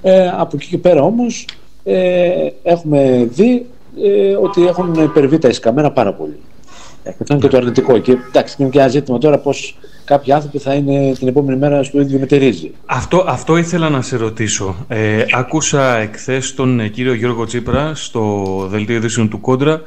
Ε, 0.02 0.28
από 0.28 0.56
εκεί 0.56 0.68
και 0.68 0.78
πέρα 0.78 1.02
όμως 1.02 1.46
ε, 1.84 2.48
έχουμε 2.64 3.28
δει 3.32 3.66
ε, 4.04 4.36
ότι 4.36 4.68
έχουν 4.68 4.94
υπερβεί 4.94 5.38
τα 5.38 5.48
ισκαμένα 5.48 5.92
πάρα 5.92 6.14
πολύ. 6.14 6.40
Ε, 7.04 7.10
αυτό 7.10 7.34
είναι 7.34 7.42
και 7.42 7.48
το 7.48 7.58
αρνητικό. 7.58 7.98
Και 7.98 8.18
εντάξει, 8.28 8.56
είναι 8.60 8.70
και 8.70 8.80
ένα 8.80 8.88
ζήτημα 8.88 9.18
τώρα 9.18 9.38
πώς 9.40 9.78
κάποιοι 10.06 10.34
άνθρωποι 10.34 10.58
θα 10.58 10.74
είναι 10.74 11.14
την 11.14 11.28
επόμενη 11.28 11.60
μέρα 11.60 11.84
στο 11.84 12.02
ίδιο 12.02 12.20
μετερίζει. 12.20 12.72
Αυτό, 12.86 13.26
αυτό 13.28 13.58
ήθελα 13.58 13.90
να 13.90 14.02
σε 14.02 14.18
ρωτήσω. 14.18 14.86
Ε, 14.88 15.26
άκουσα 15.32 15.98
εχθές 15.98 16.54
τον 16.54 16.92
κύριο 16.92 17.14
Γιώργο 17.14 17.46
Τσίπρα 17.46 17.96
στο 17.96 18.44
δελτίο 18.70 18.96
ειδήσεων 18.96 19.30
του 19.30 19.40
Κόντρα 19.40 19.82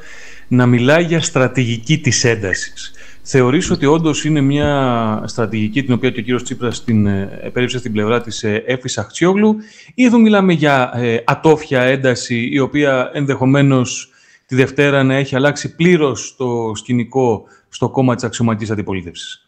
να 0.47 0.65
μιλάει 0.65 1.03
για 1.03 1.21
στρατηγική 1.21 1.97
της 1.97 2.23
έντασης. 2.23 2.91
Θεωρείς 3.29 3.69
ότι 3.71 3.85
όντως 3.85 4.25
είναι 4.25 4.41
μια 4.41 5.23
στρατηγική 5.25 5.83
την 5.83 5.93
οποία 5.93 6.09
και 6.09 6.19
ο 6.19 6.23
κύριος 6.23 6.43
Τσίπρας 6.43 6.83
την 6.83 7.07
ε, 7.07 7.39
επέριψε 7.41 7.77
στην 7.77 7.91
πλευρά 7.91 8.21
της 8.21 8.43
ε, 8.43 8.63
Έφης 8.65 8.97
Αχτσιόγλου; 8.97 9.55
Ή 9.93 10.05
εδώ 10.05 10.19
μιλάμε 10.19 10.53
για 10.53 10.91
ε, 10.95 11.17
ατόφια 11.25 11.81
ένταση 11.81 12.49
η 12.51 12.59
οποία 12.59 13.09
ενδεχομένως 13.13 14.09
τη 14.45 14.55
Δευτέρα 14.55 15.03
να 15.03 15.15
έχει 15.15 15.35
αλλάξει 15.35 15.75
πλήρως 15.75 16.35
το 16.37 16.71
σκηνικό 16.75 17.43
στο 17.69 17.89
κόμμα 17.89 18.15
της 18.15 18.23
αξιωματικής 18.23 18.71
αντιπολίτευσης; 18.71 19.46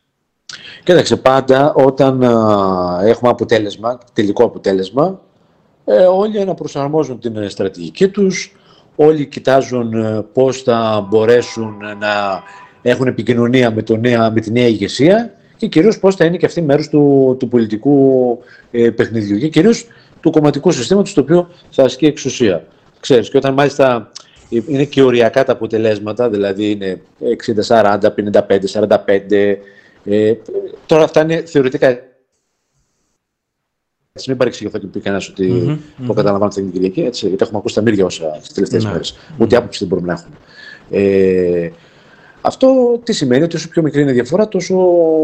Κοίταξε, 0.84 1.16
πάντα 1.16 1.74
όταν 1.74 2.22
έχουμε 3.04 3.30
αποτέλεσμα, 3.30 4.00
τελικό 4.14 4.44
αποτέλεσμα, 4.44 5.20
ε, 5.86 6.04
όλοι 6.04 6.46
να 6.46 6.54
προσαρμόζουν 6.54 7.20
την 7.20 7.50
στρατηγική 7.50 8.08
τους, 8.08 8.56
όλοι 8.96 9.26
κοιτάζουν 9.26 9.94
πώς 10.34 10.62
θα 10.62 11.08
μπορέσουν 11.10 11.78
να 12.00 12.44
έχουν 12.82 13.08
επικοινωνία 13.08 13.72
με, 13.72 13.82
το 13.82 13.98
νέα, 13.98 14.32
με 14.32 14.40
τη 14.40 14.52
νέα 14.52 14.68
ηγεσία 14.68 15.34
και 15.58 15.68
κυρίως 15.68 16.00
πώς 16.00 16.16
θα 16.16 16.26
είναι 16.26 16.38
και 16.38 16.46
αυτή 16.46 16.62
μέρος 16.62 16.90
του, 16.90 17.36
του 17.40 17.48
πολιτικού 17.48 18.40
ε, 18.72 18.90
παιχνιδιού 18.90 19.38
και 19.38 19.48
κυρίως 19.48 19.88
του 20.22 20.32
κομματικού 20.32 20.72
συστήματος 20.72 21.14
το 21.14 21.22
οποίο 21.22 21.50
θα 21.70 21.84
ασκεί 21.84 22.06
εξουσία. 22.06 22.66
Ξέρεις, 23.00 23.30
και 23.30 23.38
όταν 23.38 23.54
μάλιστα 23.54 24.12
είναι 24.50 24.84
και 24.84 25.02
οριακά 25.02 25.44
τα 25.44 25.52
αποτελέσματα, 25.52 26.30
δηλαδή 26.30 26.72
είναι 26.72 27.02
60-40, 27.68 27.98
55-45, 28.02 29.58
ε, 30.04 30.34
τώρα 30.86 31.04
αυτά 31.04 31.22
είναι 31.22 31.46
θεωρητικά 31.46 32.10
έτσι, 34.20 34.30
μην 34.30 34.38
παρεξηγηθώ 34.38 34.78
και 34.78 34.88
πει 34.88 35.00
κανένας 35.00 35.30
ότι 35.30 35.64
mm-hmm, 35.68 36.04
το 36.08 36.14
καταλαμβάνω 36.14 36.52
την 36.52 36.72
Κυριακή, 36.72 37.02
έτσι, 37.02 37.28
γιατί 37.28 37.44
έχουμε 37.44 37.58
ακούσει 37.58 37.76
τα 37.76 37.82
μύρια 37.82 38.06
όσα 38.06 38.38
τις 38.40 38.54
τελευταίες 38.54 38.84
ναι. 38.84 38.92
μέρες. 38.92 39.18
Ούτε 39.38 39.56
άποψη 39.56 39.80
δεν 39.80 39.88
μπορούμε 39.88 40.08
να 40.08 40.20
έχουμε. 40.20 40.36
Ε, 40.90 41.72
αυτό 42.42 43.00
τι 43.04 43.14
σημαίνει, 43.14 43.44
ότι 43.44 43.56
όσο 43.56 43.70
πιο 43.70 43.82
μικρή 43.82 44.02
είναι 44.02 44.12
η 44.12 44.14
διαφορά, 44.14 44.48
τόσο 44.48 44.76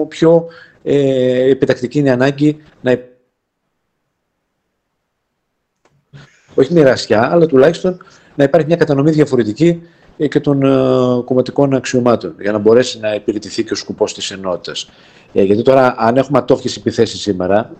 πιο 0.08 0.48
ε, 0.84 1.50
επιτακτική 1.50 2.00
είναι 2.00 2.08
η 2.08 2.12
ανάγκη 2.12 2.58
να 2.82 3.00
όχι 6.55 6.74
μοιρασιά, 6.74 7.32
αλλά 7.32 7.46
τουλάχιστον 7.46 8.01
να 8.36 8.44
υπάρχει 8.44 8.67
μια 8.67 8.77
κατανομή 8.77 9.12
διαφορετική 9.12 9.67
ε, 9.67 9.79
και 10.17 10.39
των 10.39 10.63
ε, 10.63 11.24
κομματικών 11.25 11.74
αξιωμάτων 11.74 12.36
για 12.39 12.51
να 12.51 12.57
μπορέσει 12.57 13.00
να 13.00 13.13
υπηρετηθεί 13.13 13.63
και 13.63 13.74
ο 13.74 13.75
σκοπός 13.75 14.13
της 14.13 14.31
ενότητας. 14.31 14.89
Ε, 15.34 15.43
γιατί 15.43 15.62
τώρα 15.62 15.95
αν 15.98 16.17
έχουμε 16.17 16.38
ατόφιες 16.38 16.75
επιθέσεις 16.75 17.22
σήμερα, 17.22 17.72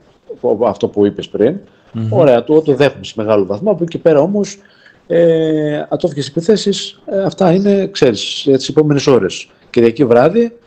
αυτό 0.66 0.88
που 0.88 1.06
είπες 1.06 1.28
πριν, 1.30 1.58
mm-hmm. 1.58 2.08
ωραία, 2.10 2.44
το, 2.44 2.62
το 2.62 2.74
δέχομαι 2.74 3.04
σε 3.04 3.14
μεγάλο 3.18 3.46
βαθμό, 3.46 3.72
από 3.72 3.84
εκεί 3.84 3.98
πέρα 3.98 4.20
όμως 4.20 4.58
ε, 5.08 5.86
ατόφικες 5.90 6.28
επιθέσεις, 6.28 7.02
ε, 7.06 7.24
αυτά 7.24 7.52
είναι, 7.52 7.88
ξέρεις, 7.88 8.42
για 8.46 8.58
τις 8.58 8.70
επόμενες 8.70 9.08
ώρες. 9.08 9.48
Κυριακή 9.70 10.06
βράδυ 10.06 10.58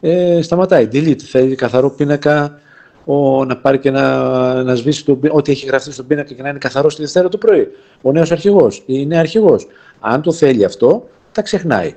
ε, 0.00 0.42
σταματάει, 0.42 0.88
delete, 0.92 1.22
θέλει 1.22 1.54
καθαρό 1.54 1.90
πίνακα 1.90 2.58
ο, 3.04 3.44
να 3.44 3.56
πάρει 3.56 3.78
και 3.78 3.90
να, 3.90 4.62
να 4.62 4.74
σβήσει 4.74 5.04
το, 5.04 5.18
ό,τι 5.30 5.52
έχει 5.52 5.66
γραφτεί 5.66 5.92
στον 5.92 6.06
πίνακα 6.06 6.34
και 6.34 6.42
να 6.42 6.48
είναι 6.48 6.58
καθαρός 6.58 6.94
τη 6.94 7.02
Δευτέρα 7.02 7.28
το 7.28 7.38
πρωί. 7.38 7.68
Ο 8.02 8.12
νέος 8.12 8.30
αρχηγός 8.32 8.76
ή 8.76 8.82
η 8.86 9.06
νέα 9.06 9.20
αρχηγός. 9.20 9.66
Αν 10.00 10.22
το 10.22 10.32
θέλει 10.32 10.64
αυτό, 10.64 11.08
τα 11.32 11.42
ξεχνάει 11.42 11.94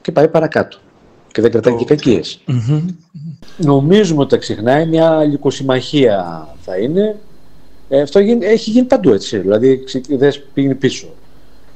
και 0.00 0.12
πάει 0.12 0.28
παρακάτω. 0.28 0.78
Και 1.32 1.40
δεν 1.40 1.50
κρατάει 1.50 1.74
και 1.74 1.84
κακιες 1.84 2.40
Νομίζουμε 3.56 4.20
ότι 4.20 4.30
τα 4.30 4.36
ξεχνάει, 4.36 4.86
μια 4.86 5.24
λυκοσυμμαχία 5.24 6.48
θα 6.60 6.76
είναι, 6.76 7.16
ε, 7.88 8.00
αυτό 8.00 8.18
έχει 8.40 8.70
γίνει 8.70 8.86
παντού 8.86 9.12
έτσι. 9.12 9.38
Δηλαδή 9.38 9.84
δεν 10.08 10.32
πήγαινε 10.54 10.74
πίσω. 10.74 11.06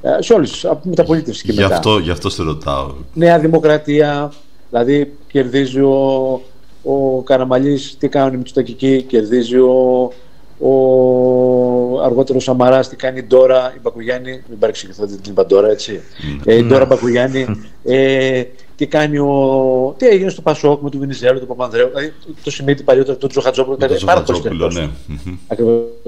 Ε, 0.01 0.21
σε 0.21 0.33
όλες 0.33 0.51
τι 0.81 0.89
μεταπολίτευση 0.89 1.43
και 1.43 1.51
γι 1.51 1.61
μετά. 1.61 1.75
Αυτό, 1.75 1.97
γι' 1.97 2.11
αυτό 2.11 2.29
σε 2.29 2.43
ρωτάω. 2.43 2.93
Νέα 3.13 3.39
Δημοκρατία, 3.39 4.33
δηλαδή 4.69 5.13
κερδίζει 5.31 5.79
ο, 5.79 6.41
ο 6.83 7.21
Καραμαλής, 7.21 7.95
τι 7.99 8.07
κάνουν 8.07 8.33
οι 8.33 8.37
Μητσοτακικοί, 8.37 9.01
κερδίζει 9.01 9.57
ο, 9.57 10.11
ο 10.59 12.01
αργότερος 12.03 12.43
Σαμαράς, 12.43 12.89
τι 12.89 12.95
κάνει 12.95 13.23
τώρα 13.23 13.73
η 13.77 13.79
Μπακουγιάννη, 13.81 14.43
μην 14.49 14.59
παρεξηγηθώ 14.59 15.05
την 15.05 15.19
είπα 15.29 15.45
τώρα 15.45 15.69
έτσι, 15.69 16.01
mm. 16.01 16.41
ε, 16.45 16.55
η 16.55 16.63
Ντόρα 16.63 16.85
Μπακουγιάννη, 16.85 17.45
ε, 17.83 18.43
τι 18.75 18.87
κάνει 18.87 19.17
ο. 19.17 19.95
Τι 19.97 20.07
έγινε 20.07 20.29
στο 20.29 20.41
Πασόκ 20.41 20.81
με 20.81 20.89
τον 20.89 20.99
Βινιζέλο, 20.99 21.39
τον 21.39 21.47
Παπανδρέου, 21.47 21.87
δηλαδή 21.87 22.13
το 22.43 22.51
σημείο 22.51 22.75
παλιότερο, 22.85 23.17
τον 23.17 23.29
Τζοχατζόπουλο. 23.29 23.77
Το 23.77 23.99
πάρα 24.05 24.23
ναι. 24.73 24.89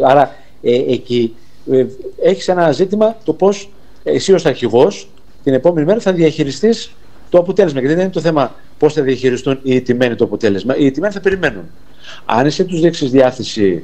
Άρα 0.02 0.36
ε, 0.62 0.76
εκεί 0.76 1.36
ε, 1.72 1.86
έχεις 2.22 2.48
ένα 2.48 2.72
ζήτημα 2.72 3.18
το 3.24 3.34
πώς 3.34 3.70
εσύ 4.04 4.34
ως 4.34 4.46
αρχηγός 4.46 5.10
την 5.44 5.54
επόμενη 5.54 5.86
μέρα 5.86 6.00
θα 6.00 6.12
διαχειριστείς 6.12 6.92
το 7.30 7.38
αποτέλεσμα. 7.38 7.80
Γιατί 7.80 7.96
δεν 7.96 8.04
είναι 8.04 8.14
το 8.14 8.20
θέμα 8.20 8.56
πώς 8.82 8.94
θα 8.94 9.02
διαχειριστούν 9.02 9.60
οι 9.64 9.76
ηττημένοι 9.76 10.16
το 10.16 10.24
αποτέλεσμα. 10.24 10.78
Οι 10.78 10.86
ηττημένοι 10.86 11.14
θα 11.14 11.20
περιμένουν. 11.20 11.64
Αν 12.26 12.46
εσύ 12.46 12.66
τους 12.66 12.80
δείξεις 12.80 13.12
διάθεση 13.12 13.84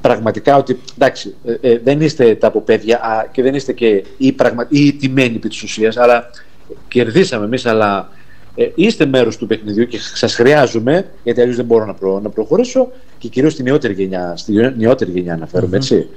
πραγματικά 0.00 0.56
ότι 0.56 0.78
εντάξει, 0.94 1.34
ε, 1.44 1.70
ε, 1.70 1.78
δεν 1.84 2.00
είστε 2.00 2.34
τα 2.34 2.46
αποπέδια 2.46 3.28
και 3.32 3.42
δεν 3.42 3.54
είστε 3.54 3.72
και 3.72 4.04
οι, 4.16 4.32
πραγμα... 4.32 4.66
οι 4.68 4.86
ηττημένοι 4.86 5.36
επί 5.36 5.48
της 5.48 5.62
ουσίας, 5.62 5.96
αλλά 5.96 6.30
κερδίσαμε 6.88 7.44
εμείς, 7.44 7.66
αλλά 7.66 8.08
ε, 8.54 8.68
είστε 8.74 9.06
μέρος 9.06 9.36
του 9.36 9.46
παιχνιδιού 9.46 9.86
και 9.86 9.98
σας 9.98 10.34
χρειάζομαι, 10.34 11.06
γιατί 11.22 11.40
αλλιώς 11.40 11.56
δεν 11.56 11.64
μπορώ 11.64 11.84
να, 11.84 11.94
προ, 11.94 12.20
να 12.20 12.28
προχωρήσω 12.28 12.90
και 13.18 13.28
κυρίως 13.28 13.52
στη 13.52 13.62
νεότερη 13.62 13.92
γενιά, 13.92 14.36
στη 14.36 14.52
νεότερη 14.76 15.10
γενιά 15.10 15.32
αναφέρομαι, 15.32 15.76
mm-hmm. 15.76 15.80
έτσι. 15.80 16.08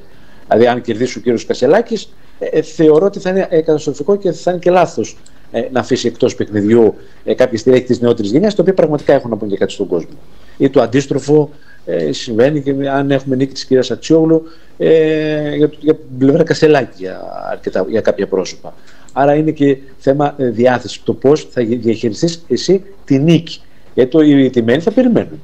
Δηλαδή, 0.48 0.68
αν 0.68 0.82
κερδίσει 0.82 1.18
ο 1.18 1.22
κύριος 1.22 1.46
Κασελάκης, 1.46 2.10
ε, 2.40 2.46
ε, 2.46 2.62
θεωρώ 2.62 3.06
ότι 3.06 3.20
θα 3.20 3.30
είναι 3.30 3.48
ε, 3.50 3.62
καταστροφικό 3.62 4.16
και 4.16 4.32
θα 4.32 4.52
είναι 4.52 4.60
και 4.60 4.70
λάθος 4.70 5.12
ε, 5.12 5.37
να 5.72 5.80
αφήσει 5.80 6.08
εκτός 6.08 6.36
παιχνιδιού 6.36 6.96
ε, 7.24 7.34
κάποια 7.34 7.58
στελέχη 7.58 7.84
της 7.84 8.00
νεότερης 8.00 8.32
γενιάς, 8.32 8.56
τα 8.56 8.62
οποία 8.62 8.74
πραγματικά 8.74 9.13
έχουν 9.13 9.30
να 9.30 9.38
πούν 9.38 9.50
και 9.50 9.58
κάτι 9.58 9.72
στον 9.72 9.88
κόσμο. 9.88 10.18
Ή 10.58 10.70
το 10.70 10.82
αντίστροφο 10.82 11.50
ε, 11.86 12.12
συμβαίνει 12.12 12.62
και 12.62 12.89
αν 12.89 13.12
έχουμε 13.12 13.36
νίκη 13.36 13.54
της 13.54 13.66
κυρίας 13.66 13.92
Ατσιόγλου 13.92 14.44
ε, 14.77 15.56
για, 15.56 15.70
για 15.80 15.96
την 15.96 16.18
πλευρά 16.18 16.44
Κασελάκη 16.44 16.96
για, 16.98 17.22
αρκετά, 17.51 17.86
για 17.89 18.01
κάποια 18.01 18.27
πρόσωπα. 18.27 18.74
Άρα 19.13 19.34
είναι 19.34 19.51
και 19.51 19.77
θέμα 19.98 20.36
ε, 20.38 20.50
διάθεσης. 20.50 21.04
Το 21.04 21.13
πώς 21.13 21.48
θα 21.51 21.63
διαχειριστείς 21.63 22.44
εσύ 22.48 22.84
τη 23.06 23.20
νίκη. 23.20 23.62
Γιατί 23.94 24.10
το, 24.10 24.22
οι 24.22 24.50
τιμένοι 24.50 24.82
θα 24.82 24.92
περιμένουν. 24.92 25.42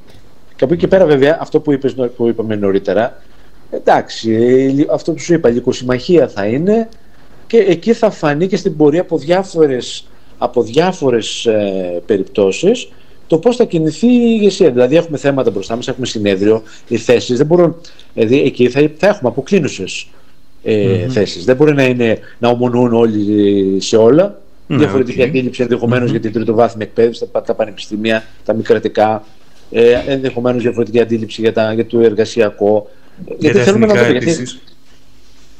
Και 0.56 0.64
από 0.64 0.74
εκεί 0.74 0.82
και 0.82 0.88
πέρα, 0.88 1.06
βέβαια, 1.06 1.38
αυτό 1.42 1.60
που, 1.60 1.72
είπες, 1.72 1.96
που 2.16 2.28
είπαμε 2.28 2.56
νωρίτερα, 2.56 3.22
εντάξει, 3.72 4.32
ε, 4.32 4.86
αυτό 4.94 5.12
που 5.12 5.20
σου 5.20 5.34
είπα, 5.34 5.50
λυκοσυμμαχία 5.50 6.28
θα 6.28 6.46
είναι 6.46 6.90
και 7.54 7.60
εκεί 7.60 7.94
θα 7.94 8.10
φανεί 8.10 8.48
και 8.48 8.58
στην 8.58 8.78
πορεία 8.78 9.02
από 9.02 9.18
διάφορες, 9.18 10.08
από 10.38 10.64
διάφορες 10.64 11.46
ε, 11.46 12.02
περιπτώσεις 12.06 12.90
το 13.28 13.38
πώς 13.38 13.56
θα 13.56 13.64
κινηθεί 13.64 14.08
η 14.08 14.38
ηγεσία. 14.40 14.72
Δηλαδή, 14.72 14.96
έχουμε 14.96 15.18
θέματα 15.18 15.52
μπροστά 15.52 15.76
μας, 15.76 15.88
έχουμε 15.88 16.06
συνέδριο, 16.06 16.64
οι 16.88 16.98
θέσεις 16.98 17.38
δεν 17.38 17.46
μπορούν. 17.46 17.76
Δηλαδή, 18.14 18.42
εκεί 18.42 18.70
θα, 18.70 18.92
θα 18.98 19.08
έχουμε 19.08 19.30
αποκλίνουσες 19.30 20.08
ε, 20.64 21.06
mm-hmm. 21.06 21.10
θέσεις. 21.10 21.46
Δεν 21.46 21.56
μπορεί 21.56 21.74
να, 21.74 21.84
είναι, 21.84 22.20
να 22.40 22.50
ομονούν 22.50 22.94
όλοι 22.94 23.82
σε 23.82 23.98
όλα. 23.98 24.42
Mm-hmm. 24.42 24.76
Διαφορετική 24.78 25.20
okay. 25.22 25.28
αντίληψη 25.28 25.62
ενδεχομένως 25.62 26.08
mm-hmm. 26.08 26.12
για 26.12 26.20
την 26.20 26.32
τριτοβάθμια 26.32 26.86
εκπαίδευση, 26.86 27.28
τα, 27.32 27.42
τα 27.42 27.54
πανεπιστήμια, 27.54 28.24
τα 28.46 28.54
μη 28.54 28.62
κρατικά. 28.62 29.24
Ε, 29.72 30.02
ενδεχομένως 30.08 30.62
διαφορετική 30.62 31.00
αντίληψη 31.00 31.42
για, 31.42 31.54
τα, 31.54 31.74
για 31.74 31.86
το 31.86 32.00
εργασιακό. 32.00 32.90
Για 33.26 33.36
γιατί 33.52 33.60
θέλουμε 33.60 33.86
να 33.86 33.94
το 33.94 34.12
γιατί, 34.12 34.48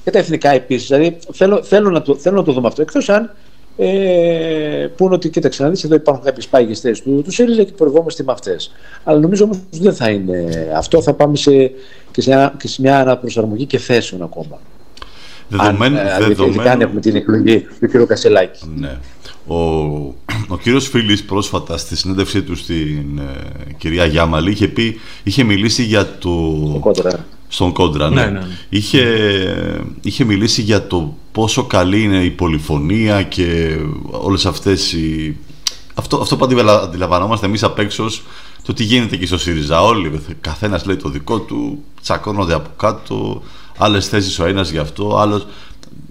για 0.04 0.12
τα 0.12 0.20
εθνικά 0.20 0.50
επίσης. 0.52 0.88
Δηλαδή 0.88 1.18
θέλω, 1.32 1.64
θέλω, 1.64 1.90
να 1.90 2.02
το, 2.02 2.16
θέλω 2.16 2.36
να 2.36 2.44
το 2.44 2.52
δούμε 2.52 2.68
αυτό. 2.68 2.82
Εκτός 2.82 3.10
αν 3.10 3.32
ε, 3.78 4.88
πούνε 4.98 5.14
ότι 5.14 5.30
κοίταξε 5.30 5.64
να 5.64 5.70
δεις, 5.70 5.84
εδώ 5.84 5.96
υπάρχουν 5.96 6.26
κάποιες 6.26 6.48
πάγιες 6.48 6.80
θέσεις 6.80 7.04
του, 7.04 7.22
του 7.24 7.32
ΣΥΡΙΖΑ 7.32 7.64
και 7.64 7.72
προερχόμαστε 7.72 8.24
με 8.24 8.32
αυτές. 8.32 8.72
Αλλά 9.04 9.20
νομίζω 9.20 9.44
όμως 9.44 9.58
δεν 9.72 9.94
θα 9.94 10.10
είναι 10.10 10.68
αυτό. 10.76 11.02
Θα 11.02 11.14
πάμε 11.14 11.36
σε, 11.36 11.72
και, 12.12 12.22
σε 12.22 12.30
μια, 12.30 12.54
και 12.60 12.68
σε 12.68 12.82
μια 12.82 13.00
αναπροσαρμογή 13.00 13.66
και 13.66 13.78
θέσεων 13.78 14.22
ακόμα. 14.22 14.60
Δεδομένου, 15.48 16.00
αν, 16.00 16.22
ε, 16.22 16.26
δεδομένου... 16.28 16.70
αν 16.70 16.82
έχουμε 16.82 17.00
την 17.00 17.16
εκλογή 17.16 17.66
του 17.80 17.88
κ. 17.88 18.08
Κασελάκη. 18.08 18.72
Ναι. 18.76 18.98
Ο, 19.48 19.56
ο 20.48 20.58
κύριος 20.62 20.88
Φίλης 20.88 21.24
πρόσφατα 21.24 21.78
στη 21.78 21.96
συνέντευξή 21.96 22.42
του 22.42 22.56
στην 22.56 23.20
ε, 23.20 23.74
κυρία 23.78 24.06
Γιάμαλη 24.06 24.52
είχε, 24.52 24.68
πει, 24.68 25.00
είχε 25.24 25.44
μιλήσει 25.44 25.84
για 25.84 26.08
το... 26.20 26.30
κόντρα. 27.72 28.08
Στον 28.08 28.10
κόντρα, 28.10 28.10
ναι. 28.10 28.26
ναι, 28.26 28.40
ναι. 28.40 28.48
Είχε, 28.70 29.06
είχε 30.02 30.24
μιλήσει 30.24 30.62
για 30.62 30.88
το 30.88 31.18
πόσο 31.32 31.64
καλή 31.64 32.02
είναι 32.02 32.24
η 32.24 32.30
πολυφωνία 32.30 33.24
και 33.24 33.78
όλες 34.12 34.46
αυτές 34.46 34.94
οι... 34.94 35.38
Αυτό, 35.94 36.18
αυτό 36.18 36.38
που 36.38 36.46
αντιλαμβανόμαστε 36.84 37.46
εμείς 37.46 37.64
απ' 37.64 37.80
έξω 37.80 38.06
το 38.66 38.74
τι 38.74 38.84
γίνεται 38.84 39.16
και 39.18 39.26
στο 39.26 39.38
ΣΥΡΙΖΑ 39.38 39.82
όλοι, 39.82 40.22
καθένας 40.42 40.86
λέει 40.86 40.96
το 40.96 41.10
δικό 41.10 41.40
του, 41.40 41.84
τσακώνονται 42.02 42.54
από 42.54 42.70
κάτω, 42.78 43.42
άλλες 43.78 44.08
θέσεις 44.08 44.40
ο 44.40 44.46
ένας 44.46 44.70
γι' 44.70 44.78
αυτό, 44.78 45.18
άλλο. 45.18 45.44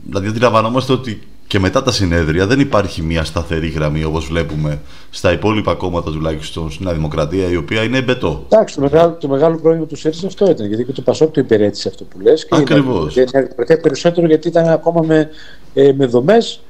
Δηλαδή, 0.04 0.26
αντιλαμβανόμαστε 0.26 0.92
ότι 0.92 1.22
και 1.52 1.59
μετά 1.59 1.82
τα 1.82 1.92
συνέδρια 1.92 2.47
δεν 2.47 2.61
υπάρχει 2.61 3.02
μια 3.02 3.25
σταθερή 3.25 3.68
γραμμή 3.68 4.04
όπως 4.04 4.26
βλέπουμε 4.26 4.80
στα 5.11 5.32
υπόλοιπα 5.32 5.75
κόμματα 5.75 6.11
τουλάχιστον 6.11 6.71
στην 6.71 6.92
Δημοκρατία 6.92 7.49
η 7.50 7.56
οποία 7.56 7.82
είναι 7.82 7.99
εμπετό. 7.99 8.47
Εντάξει, 8.49 8.75
το 8.75 8.80
μεγάλο, 8.80 9.16
το 9.21 9.28
μεγάλο 9.28 9.56
πρόβλημα 9.56 9.87
του 9.87 9.97
ΣΥΡΙΖΑ 9.97 10.26
αυτό 10.26 10.50
ήταν 10.50 10.66
γιατί 10.66 10.85
και 10.85 10.92
το 10.92 11.02
Πασόκ 11.02 11.32
το 11.32 11.40
υπηρέτησε 11.40 11.88
αυτό 11.88 12.04
που 12.04 12.21
λες. 12.21 12.47
Ακριβώς. 12.50 13.12
Και 13.12 13.21
η 13.21 13.25
Δημοκρατία 13.25 13.80
περισσότερο 13.80 14.26
γιατί 14.26 14.49
ήταν 14.49 14.68
ακόμα 14.68 15.02
με, 15.02 15.28
ε, 15.75 15.92
με 15.92 16.06
δομές 16.06 16.61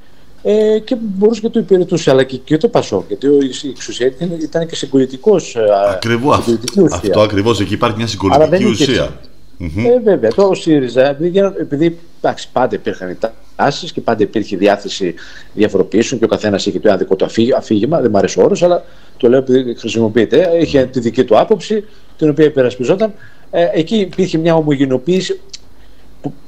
ε, 0.43 0.79
και 0.79 0.95
μπορούσε 0.99 1.41
και 1.41 1.49
το 1.49 1.59
υπηρετούσε. 1.59 2.11
Αλλά 2.11 2.23
και, 2.23 2.37
και 2.37 2.57
το 2.57 2.67
Πασόκ 2.67 3.03
γιατί 3.07 3.27
η 3.61 3.69
εξουσία 3.69 4.07
ήταν, 4.07 4.37
ήταν 4.41 4.67
και 4.67 4.75
συγκολητικό. 4.75 5.35
Ε, 5.35 5.91
ακριβώς. 5.91 6.45
Αυτό 6.91 7.21
ακριβώς. 7.21 7.59
Εκεί 7.59 7.73
υπάρχει 7.73 7.97
μια 7.97 8.07
συγκολητική 8.07 8.65
ουσία. 8.65 9.19
Mm-hmm. 9.59 9.85
Ε, 9.85 9.99
βέβαια, 10.03 10.29
το 10.29 10.53
ΣΥΡΙΖΑ, 10.53 11.09
επειδή, 11.09 11.39
επειδή 11.59 11.97
εντάξει, 12.21 12.49
πάντα 12.51 12.75
υπήρχαν 12.75 13.17
τάσεις 13.55 13.91
και 13.91 14.01
πάντα 14.01 14.23
υπήρχε 14.23 14.57
διάθεση 14.57 15.13
διαφοροποιήσεων 15.53 16.19
και 16.19 16.25
ο 16.25 16.29
καθένας 16.29 16.65
είχε 16.65 16.79
το 16.79 16.91
άδικο 16.91 17.15
του 17.15 17.25
αφήγημα. 17.57 18.01
Δεν 18.01 18.09
μου 18.11 18.17
αρέσει 18.17 18.39
ο 18.39 18.43
όρος, 18.43 18.63
αλλά 18.63 18.83
το 19.17 19.29
λέω 19.29 19.39
επειδή 19.39 19.75
χρησιμοποιείται. 19.75 20.49
Είχε 20.61 20.85
τη 20.85 20.99
δική 20.99 21.23
του 21.23 21.39
άποψη, 21.39 21.83
την 22.17 22.29
οποία 22.29 22.45
υπερασπιζόταν. 22.45 23.13
Ε, 23.51 23.69
εκεί 23.73 23.95
υπήρχε 23.95 24.37
μια 24.37 24.55
ομογενοποίηση 24.55 25.39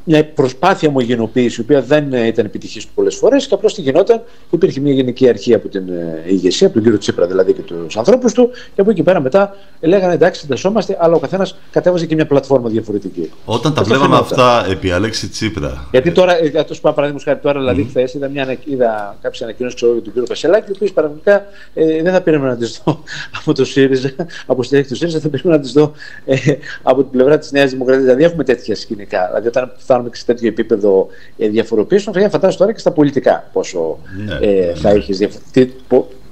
μια 0.03 0.25
προσπάθεια 0.25 0.89
ομογενοποίηση, 0.89 1.62
η 1.62 1.63
οποία 1.63 1.82
δεν 1.82 2.13
ήταν 2.13 2.46
επιτυχής 2.46 2.88
πολλές 2.88 3.15
φορές 3.15 3.48
και 3.48 3.53
απλώς 3.53 3.74
τι 3.74 3.82
γινόταν, 3.82 4.22
υπήρχε 4.51 4.79
μια 4.79 4.94
γενική 4.94 5.29
αρχή 5.29 5.53
από 5.53 5.67
την 5.67 5.89
ε, 5.89 6.24
ηγεσία, 6.27 6.67
από 6.67 6.75
τον 6.75 6.84
κύριο 6.84 6.98
Τσίπρα 6.98 7.27
δηλαδή 7.27 7.53
και 7.53 7.62
τους 7.62 7.98
ανθρώπους 7.98 8.34
του, 8.34 8.50
και 8.75 8.82
από 8.82 8.89
εκεί 8.89 9.03
πέρα 9.03 9.20
μετά 9.20 9.55
λέγανε 9.82 10.13
εντάξει, 10.13 10.41
συντασσόμαστε, 10.41 10.98
αλλά 11.00 11.15
ο 11.15 11.20
καθένας 11.20 11.58
κατέβαζε 11.72 12.05
και 12.05 12.15
μια 12.15 12.25
πλατφόρμα 12.25 12.70
διαφορετική. 12.70 13.32
Όταν 13.46 13.74
τα 13.74 13.84
βλέπαμε 13.84 14.15
αυτά 14.15 14.65
επί 14.70 14.91
Αλέξη 14.91 15.29
Τσίπρα. 15.29 15.88
Γιατί 15.91 16.12
τώρα, 16.12 16.38
για 16.38 16.65
το 16.65 16.74
σπά 16.74 16.94
παραδείγμα 16.94 17.22
χάρη 17.24 17.39
τώρα, 17.39 17.60
δηλαδή 17.60 17.84
mm. 17.86 17.89
χθες 17.89 18.13
είδα, 18.13 18.29
μια, 18.29 18.58
είδα 18.65 19.17
κάποιες 19.22 19.41
ανακοινώσεις 19.41 19.79
για 19.79 19.89
τον 19.89 20.03
κύριο 20.03 20.24
Πασελάκη, 20.27 20.70
οι 20.70 20.74
οποίε 20.75 20.89
πραγματικά 20.94 21.46
ε, 21.74 22.01
δεν 22.01 22.13
θα 22.13 22.22
περίμενα 22.22 22.51
να 22.51 22.58
τις 22.58 22.82
δω 22.86 23.03
από 23.39 23.53
το 23.53 23.65
ΣΥΡΙΖΑ, 23.65 24.10
από 24.46 24.63
στέλεχη 24.63 24.89
του 24.89 24.96
ΣΥΡΙΖΑ, 24.96 25.20
θα 25.20 25.29
περίμενα 25.29 25.58
να 25.58 25.63
τις 25.63 25.74
δω 25.74 25.91
ε, 26.25 26.36
από 26.82 27.01
την 27.01 27.12
πλευρά 27.12 27.38
της 27.38 27.51
Νέας 27.51 27.72
Δημοκρατίας. 27.72 28.05
Δηλαδή 28.05 28.24
έχουμε 28.24 28.44
τέτοια 28.44 28.75
σκηνικά. 28.75 29.25
Δηλαδή 29.27 29.48
όταν 29.48 29.64
φτάνουμε 29.77 30.10
σε 30.13 30.25
τέτοιο 30.25 30.48
επίπεδο 30.48 31.07
ε, 31.38 31.48
διαφοροποίησεων, 31.48 32.15
θα 32.15 32.29
φαντάζεσαι 32.29 32.57
τώρα 32.57 32.74
και 32.74 32.79
στα 32.79 32.91
πολιτικά 32.91 33.50
πόσο, 33.53 33.98
ναι, 34.25 34.48
ε, 34.48 34.75
θα 34.75 34.91
ναι. 34.91 34.98
έχεις, 34.98 35.27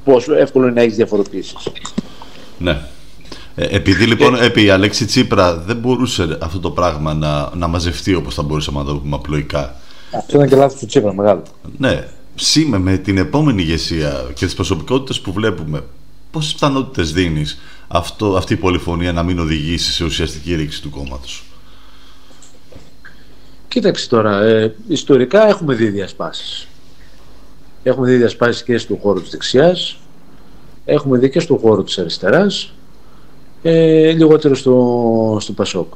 πόσο 0.03 0.33
εύκολο 0.33 0.65
είναι 0.65 0.73
να 0.73 0.81
έχεις 0.81 0.95
διαφοροποιήσει. 0.95 1.55
Ναι. 2.57 2.77
Ε, 3.55 3.75
επειδή 3.75 4.05
λοιπόν 4.05 4.35
και... 4.35 4.45
επί 4.45 4.69
Αλέξη 4.69 5.05
Τσίπρα 5.05 5.55
δεν 5.55 5.75
μπορούσε 5.75 6.37
αυτό 6.41 6.59
το 6.59 6.71
πράγμα 6.71 7.13
να, 7.13 7.49
να 7.55 7.67
μαζευτεί 7.67 8.13
όπως 8.13 8.33
θα 8.33 8.41
μπορούσαμε 8.41 8.79
να 8.79 8.85
το 8.85 8.95
πούμε 8.95 9.15
απλοϊκά. 9.15 9.75
Αυτό 10.17 10.35
ήταν 10.35 10.49
και 10.49 10.55
λάθος 10.55 10.79
του 10.79 10.85
Τσίπρα 10.85 11.13
μεγάλο. 11.13 11.41
Ναι. 11.77 12.07
Σήμε 12.35 12.77
με 12.77 12.97
την 12.97 13.17
επόμενη 13.17 13.61
ηγεσία 13.61 14.25
και 14.33 14.45
τις 14.45 14.53
προσωπικότητες 14.53 15.19
που 15.19 15.33
βλέπουμε 15.33 15.83
πόσες 16.31 16.53
πιθανότητες 16.53 17.13
δίνεις 17.13 17.59
αυτό, 17.87 18.35
αυτή 18.35 18.53
η 18.53 18.55
πολυφωνία 18.55 19.13
να 19.13 19.23
μην 19.23 19.39
οδηγήσει 19.39 19.91
σε 19.91 20.03
ουσιαστική 20.03 20.55
ρήξη 20.55 20.81
του 20.81 20.89
κόμματος; 20.89 21.43
Κοίταξε 23.73 24.09
τώρα, 24.09 24.41
ε, 24.41 24.75
ιστορικά 24.87 25.47
έχουμε 25.47 25.73
δει 25.73 25.89
διασπάσεις. 25.89 26.67
Έχουμε 27.83 28.07
δει 28.07 28.15
διασπάσεις 28.15 28.63
και 28.63 28.77
στον 28.77 28.97
χώρο 28.97 29.19
της 29.19 29.29
δεξιάς, 29.29 29.99
έχουμε 30.85 31.17
δει 31.17 31.29
και 31.29 31.39
στον 31.39 31.57
χώρο 31.57 31.83
της 31.83 31.97
αριστεράς, 31.97 32.73
ε, 33.61 34.11
λιγότερο 34.11 34.55
στο, 34.55 35.37
στο 35.39 35.53
Πασόκ. 35.53 35.93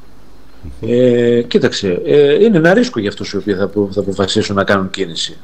Ε, 0.80 1.42
κοίταξε, 1.42 2.02
ε, 2.04 2.44
είναι 2.44 2.56
ένα 2.56 2.74
ρίσκο 2.74 3.00
για 3.00 3.08
αυτούς 3.08 3.32
οι 3.32 3.36
οποίοι 3.36 3.54
θα, 3.54 3.70
θα 3.90 4.00
αποφασίσουν 4.00 4.56
να 4.56 4.64
κάνουν 4.64 4.90
κίνηση. 4.90 5.36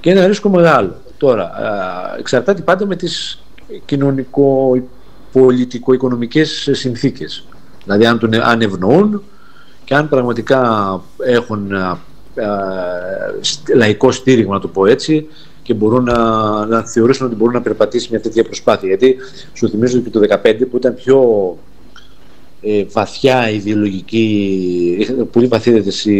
Και 0.00 0.10
είναι 0.10 0.18
ένα 0.18 0.28
ρίσκο 0.28 0.48
μεγάλο. 0.48 0.96
Τώρα, 1.16 1.52
εξαρτάται 2.18 2.62
πάντα 2.62 2.86
με 2.86 2.96
τις 2.96 3.42
κοινωνικο-πολιτικο-οικονομικές 3.84 6.68
συνθήκες. 6.72 7.46
Δηλαδή, 7.84 8.06
αν, 8.06 8.18
τον, 8.18 8.34
αν 8.34 8.60
ευνοούν, 8.60 9.22
και 9.84 9.94
αν 9.94 10.08
πραγματικά 10.08 11.00
έχουν 11.18 11.72
α, 11.72 11.98
ε, 12.34 12.44
ε, 13.68 13.74
λαϊκό 13.74 14.10
στήριγμα, 14.10 14.54
να 14.54 14.60
το 14.60 14.68
πω 14.68 14.86
έτσι, 14.86 15.26
και 15.62 15.74
μπορούν 15.74 16.04
να, 16.04 16.18
να 16.66 16.86
θεωρήσουν 16.86 17.26
ότι 17.26 17.34
μπορούν 17.34 17.54
να 17.54 17.62
περπατήσει 17.62 18.08
μια 18.10 18.20
τέτοια 18.20 18.44
προσπάθεια. 18.44 18.88
Γιατί 18.88 19.16
σου 19.52 19.68
θυμίζω 19.68 19.98
και 19.98 20.10
το 20.10 20.20
2015 20.42 20.56
που 20.70 20.76
ήταν 20.76 20.94
πιο 20.94 21.18
ε, 22.60 22.84
βαθιά 22.92 23.50
ιδεολογική, 23.50 25.06
πολύ 25.32 25.46
βαθύτερες 25.46 26.04
οι 26.04 26.14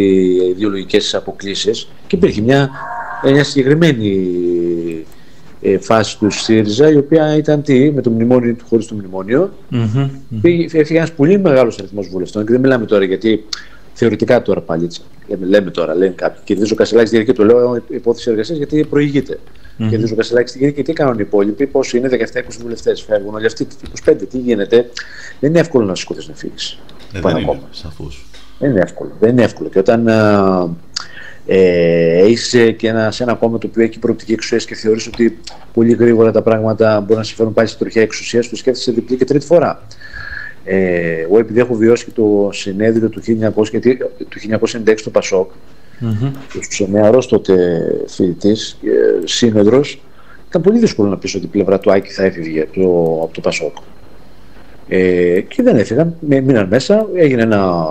ιδεολογικές 0.57 1.15
αποκλήσεις 1.15 1.89
και 2.07 2.17
υπήρχε 2.17 2.41
μια, 2.41 2.71
μια 3.25 3.45
συγκεκριμένη 3.45 4.29
ε, 5.67 5.79
φάση 5.79 6.19
του 6.19 6.31
ΣΥΡΙΖΑ, 6.31 6.91
η 6.91 6.97
οποία 6.97 7.37
ήταν 7.37 7.63
τι, 7.63 7.93
με 7.93 8.01
το 8.01 8.11
μνημόνιο 8.11 8.55
του 8.55 8.65
χωρίς 8.69 8.87
το 8.87 8.95
μνημόνιο. 8.95 9.53
Mm-hmm, 9.73 10.09
Έφυγε 10.73 10.99
ένας 10.99 11.13
πολύ 11.13 11.39
μεγάλος 11.39 11.79
αριθμός 11.79 12.09
βουλευτών 12.09 12.47
και 12.47 12.53
δεν 12.53 12.61
μιλάμε 12.61 12.87
τώρα 12.87 13.05
γιατί 13.05 13.45
θεωρητικά 13.93 14.43
τώρα 14.43 14.61
πάλι 14.61 14.85
έτσι. 14.85 15.01
Λέμε, 15.29 15.47
λέμε 15.47 15.71
τώρα, 15.71 15.95
λένε 15.95 16.13
κάποιοι. 16.17 16.41
Κερδίζει 16.45 16.73
ο 16.73 16.77
Κασελάκη 16.77 17.25
και 17.25 17.33
το 17.33 17.45
λέω 17.45 17.83
υπόθεση 17.89 18.31
εργασίας 18.31 18.59
γιατί 18.59 18.85
προηγείται. 18.85 19.39
Mm-hmm. 19.39 19.87
Κερδίζει 19.91 20.13
ο 20.13 20.17
Κασελάκη 20.17 20.49
στη 20.49 20.73
και 20.73 20.83
τι 20.83 20.93
κάνουν 20.93 21.15
οι 21.15 21.25
υπόλοιποι, 21.27 21.67
πόσοι 21.67 21.99
είναι 21.99 22.09
17-20 22.11 22.17
βουλευτές, 22.61 23.03
φεύγουν 23.03 23.35
όλοι 23.35 23.47
αυτοί, 23.47 23.67
25, 24.07 24.15
τι 24.31 24.39
γίνεται. 24.39 24.91
Δεν 25.41 25.51
είναι 25.51 25.61
εύκολο 25.61 25.85
να 25.85 25.95
σηκωθείς 25.95 26.29
να 26.29 26.35
φύγεις. 26.35 26.79
Ε, 27.13 27.21
δεν 27.21 27.37
είναι, 27.37 27.59
Δεν 28.59 28.71
είναι 28.71 28.81
εύκολο. 28.81 29.11
Δεν 29.21 29.31
είναι 29.31 29.43
εύκολο. 29.43 29.69
Και 29.69 29.79
όταν 29.79 30.09
ε, 31.47 32.31
είσαι 32.31 32.71
και 32.71 32.89
ένα, 32.89 33.11
σε 33.11 33.23
ένα 33.23 33.35
κόμμα 33.35 33.59
το 33.59 33.67
οποίο 33.67 33.83
έχει 33.83 33.99
προοπτική 33.99 34.33
εξουσίας 34.33 34.65
και 34.65 34.75
θεωρείς 34.75 35.07
ότι 35.07 35.39
πολύ 35.73 35.93
γρήγορα 35.93 36.33
τα 36.33 36.43
πράγματα 36.43 37.01
μπορούν 37.01 37.17
να 37.17 37.23
συμφέρουν 37.23 37.53
πάλι 37.53 37.69
στη 37.69 37.79
τροχιά 37.79 38.03
εξουσίας, 38.03 38.49
το 38.49 38.57
σκέφτεσαι 38.57 38.93
διπλή 38.93 39.17
και 39.17 39.25
τρίτη 39.25 39.47
φορά. 39.47 39.87
Ε, 40.65 41.21
εγώ 41.21 41.39
επειδή 41.39 41.61
έχω 41.61 41.75
βιώσει 41.75 42.05
και 42.05 42.11
το 42.15 42.51
συνέδριο 42.53 43.09
του, 43.09 43.23
1900, 43.23 43.97
του 44.29 44.39
1996 44.87 44.95
στο 44.97 45.11
Πασόκ, 45.11 45.51
mm-hmm. 46.01 46.31
και 46.77 46.87
νεαρός 46.87 47.29
τότε 47.29 47.57
φοιτητής, 48.07 48.79
ε, 48.85 49.27
σύνεδρος, 49.27 50.03
ήταν 50.49 50.63
πολύ 50.63 50.79
δύσκολο 50.79 51.09
να 51.09 51.17
πεις 51.17 51.35
ότι 51.35 51.45
η 51.45 51.49
πλευρά 51.49 51.79
του 51.79 51.93
Άκη 51.93 52.11
θα 52.11 52.25
έφυγε 52.25 52.61
από 52.61 52.73
το, 52.73 53.23
από 53.23 53.35
το 53.35 53.41
Πασόκ. 53.41 53.77
Ε, 54.89 55.41
και 55.41 55.63
δεν 55.63 55.77
έφυγαν, 55.77 56.15
μείναν 56.21 56.69
μέσα, 56.69 57.07
έγινε 57.15 57.43
ένα, 57.43 57.85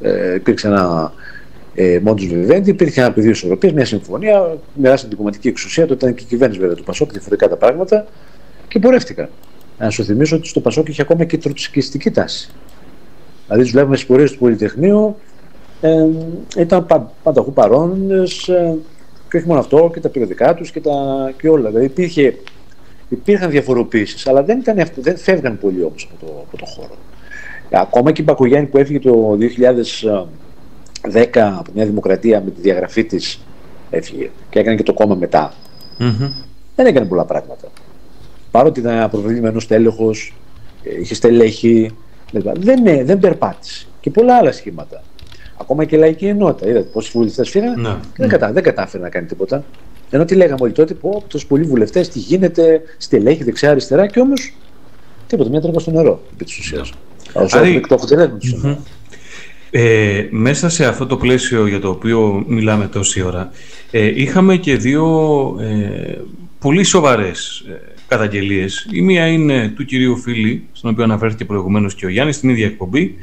ε, 0.00 0.34
υπήρξε 0.34 0.66
ένα 0.66 1.12
ε, 1.78 2.00
Μόντους 2.02 2.26
Βιβέντη, 2.26 2.70
υπήρχε 2.70 3.00
ένα 3.00 3.12
πεδίο 3.12 3.30
ισορροπίας, 3.30 3.72
μια 3.72 3.84
συμφωνία, 3.84 4.56
μοιράσαν 4.74 5.08
την 5.08 5.18
κομματική 5.18 5.48
εξουσία, 5.48 5.86
τότε 5.86 6.04
ήταν 6.04 6.16
και 6.16 6.22
η 6.24 6.26
κυβέρνηση 6.26 6.60
βέβαια 6.60 6.76
του 6.76 6.84
Πασόκ, 6.84 7.10
διαφορετικά 7.10 7.48
τα 7.48 7.56
πράγματα 7.56 8.06
και 8.68 8.78
πορεύτηκαν. 8.78 9.28
Να 9.78 9.90
σου 9.90 10.04
θυμίσω 10.04 10.36
ότι 10.36 10.48
στο 10.48 10.60
Πασόκ 10.60 10.88
είχε 10.88 11.02
ακόμα 11.02 11.24
και 11.24 11.38
τροτσκιστική 11.38 12.10
τάση. 12.10 12.50
Δηλαδή, 13.46 13.62
τους 13.62 13.72
βλέπουμε 13.72 13.96
στις 13.96 14.08
πορείες 14.08 14.32
του 14.32 14.38
Πολυτεχνείου, 14.38 15.16
ε, 15.80 16.06
ήταν 16.58 16.86
πα, 16.86 17.12
πανταχού 17.22 17.52
παρόντε 17.52 18.22
ε, 18.46 18.74
και 19.30 19.36
όχι 19.36 19.46
μόνο 19.46 19.60
αυτό, 19.60 19.90
και 19.94 20.00
τα 20.00 20.08
περιοδικά 20.08 20.54
τους 20.54 20.70
και, 20.70 20.80
και 21.40 21.48
όλα. 21.48 21.68
Δηλαδή, 21.68 21.84
υπήρχε, 21.84 22.36
υπήρχαν 23.08 23.50
διαφοροποιήσει, 23.50 24.30
αλλά 24.30 24.42
δεν, 24.42 24.58
ήταν, 24.58 24.76
δεν 24.94 25.16
φεύγαν 25.16 25.58
πολύ 25.58 25.82
όμως 25.82 26.08
από, 26.10 26.26
το, 26.26 26.44
από 26.46 26.56
το 26.56 26.66
χώρο. 26.66 26.94
Ακόμα 27.70 28.12
και 28.12 28.20
η 28.20 28.24
Μπακογιάννη 28.28 28.66
που 28.66 28.78
έφυγε 28.78 28.98
το 28.98 29.38
2000. 30.12 30.26
10 31.14 31.26
από 31.34 31.70
μια 31.74 31.84
δημοκρατία 31.86 32.42
με 32.44 32.50
τη 32.50 32.60
διαγραφή 32.60 33.04
της 33.04 33.40
έφυγε 33.90 34.30
και 34.50 34.58
έκανε 34.58 34.76
και 34.76 34.82
το 34.82 34.92
κόμμα 34.92 35.14
μετά. 35.14 35.54
Mm-hmm. 35.98 36.30
Δεν 36.76 36.86
έκανε 36.86 37.06
πολλά 37.06 37.24
πράγματα. 37.24 37.68
Παρότι 38.50 38.80
ήταν 38.80 39.10
προβεβλημένο 39.10 39.60
τέλεχο, 39.68 40.10
ε, 40.82 41.00
είχε 41.00 41.14
στελέχη, 41.14 41.96
δεν, 42.54 43.06
δεν 43.06 43.18
περπάτησε. 43.18 43.86
Και 44.00 44.10
πολλά 44.10 44.36
άλλα 44.36 44.52
σχήματα. 44.52 45.02
Ακόμα 45.60 45.84
και 45.84 45.96
λαϊκή 45.96 46.26
ενότητα. 46.26 46.68
Είδατε 46.68 46.88
πόσοι 46.92 47.10
βουλευτές 47.12 47.48
φύγανε, 47.48 47.88
ναι. 47.88 47.96
δεν, 48.16 48.28
κατα, 48.28 48.52
δεν 48.52 48.62
κατάφερε 48.62 49.02
να 49.02 49.08
κάνει 49.08 49.26
τίποτα. 49.26 49.64
Ενώ 50.10 50.24
τι 50.24 50.34
λέγαμε 50.34 50.62
όλοι 50.62 50.72
τότε, 50.72 50.94
πω, 50.94 51.24
τόσοι 51.28 51.46
πολλοί 51.46 51.62
βουλευτές, 51.62 52.08
τι 52.08 52.18
γίνεται, 52.18 52.82
στελέχη 52.96 53.44
δεξιά-αριστερά 53.44 54.06
και 54.06 54.20
όμως 54.20 54.56
τίποτα, 55.26 55.50
μια 55.50 55.60
τρύπα 55.60 55.80
στο 55.80 55.90
νερό 55.90 56.20
επί 56.32 56.44
της 56.44 56.58
ουσίας. 56.58 56.92
Όσο 57.32 57.58
το 57.88 57.98
ε, 59.78 60.28
μέσα 60.30 60.68
σε 60.68 60.86
αυτό 60.86 61.06
το 61.06 61.16
πλαίσιο 61.16 61.66
για 61.66 61.80
το 61.80 61.88
οποίο 61.88 62.44
μιλάμε 62.46 62.86
τόση 62.86 63.22
ώρα, 63.22 63.50
ε, 63.90 64.20
είχαμε 64.20 64.56
και 64.56 64.76
δύο 64.76 65.06
ε, 65.60 66.18
πολύ 66.58 66.84
σοβαρές 66.84 67.64
ε, 67.68 67.72
καταγγελίες. 68.08 68.88
Η 68.92 69.00
μία 69.00 69.26
είναι 69.26 69.72
του 69.76 69.84
κυρίου 69.84 70.16
Φίλη, 70.16 70.66
στον 70.72 70.90
οποίο 70.90 71.04
αναφέρθηκε 71.04 71.44
προηγουμένως 71.44 71.94
και 71.94 72.06
ο 72.06 72.08
Γιάννης, 72.08 72.36
στην 72.36 72.48
ίδια 72.48 72.66
εκπομπή, 72.66 73.14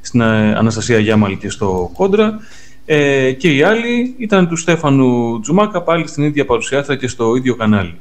στην 0.00 0.20
ε, 0.20 0.54
Αναστασία 0.54 0.98
Γιάμαλη 0.98 1.36
και 1.36 1.50
στο 1.50 1.90
Κόντρα, 1.94 2.40
ε, 2.84 3.32
και 3.32 3.54
η 3.54 3.62
άλλη 3.62 4.14
ήταν 4.18 4.48
του 4.48 4.56
Στέφανου 4.56 5.40
Τζουμάκα, 5.40 5.82
πάλι 5.82 6.06
στην 6.06 6.24
ίδια 6.24 6.44
παρουσιάστρα 6.44 6.96
και 6.96 7.08
στο 7.08 7.36
ίδιο 7.36 7.54
κανάλι. 7.54 7.94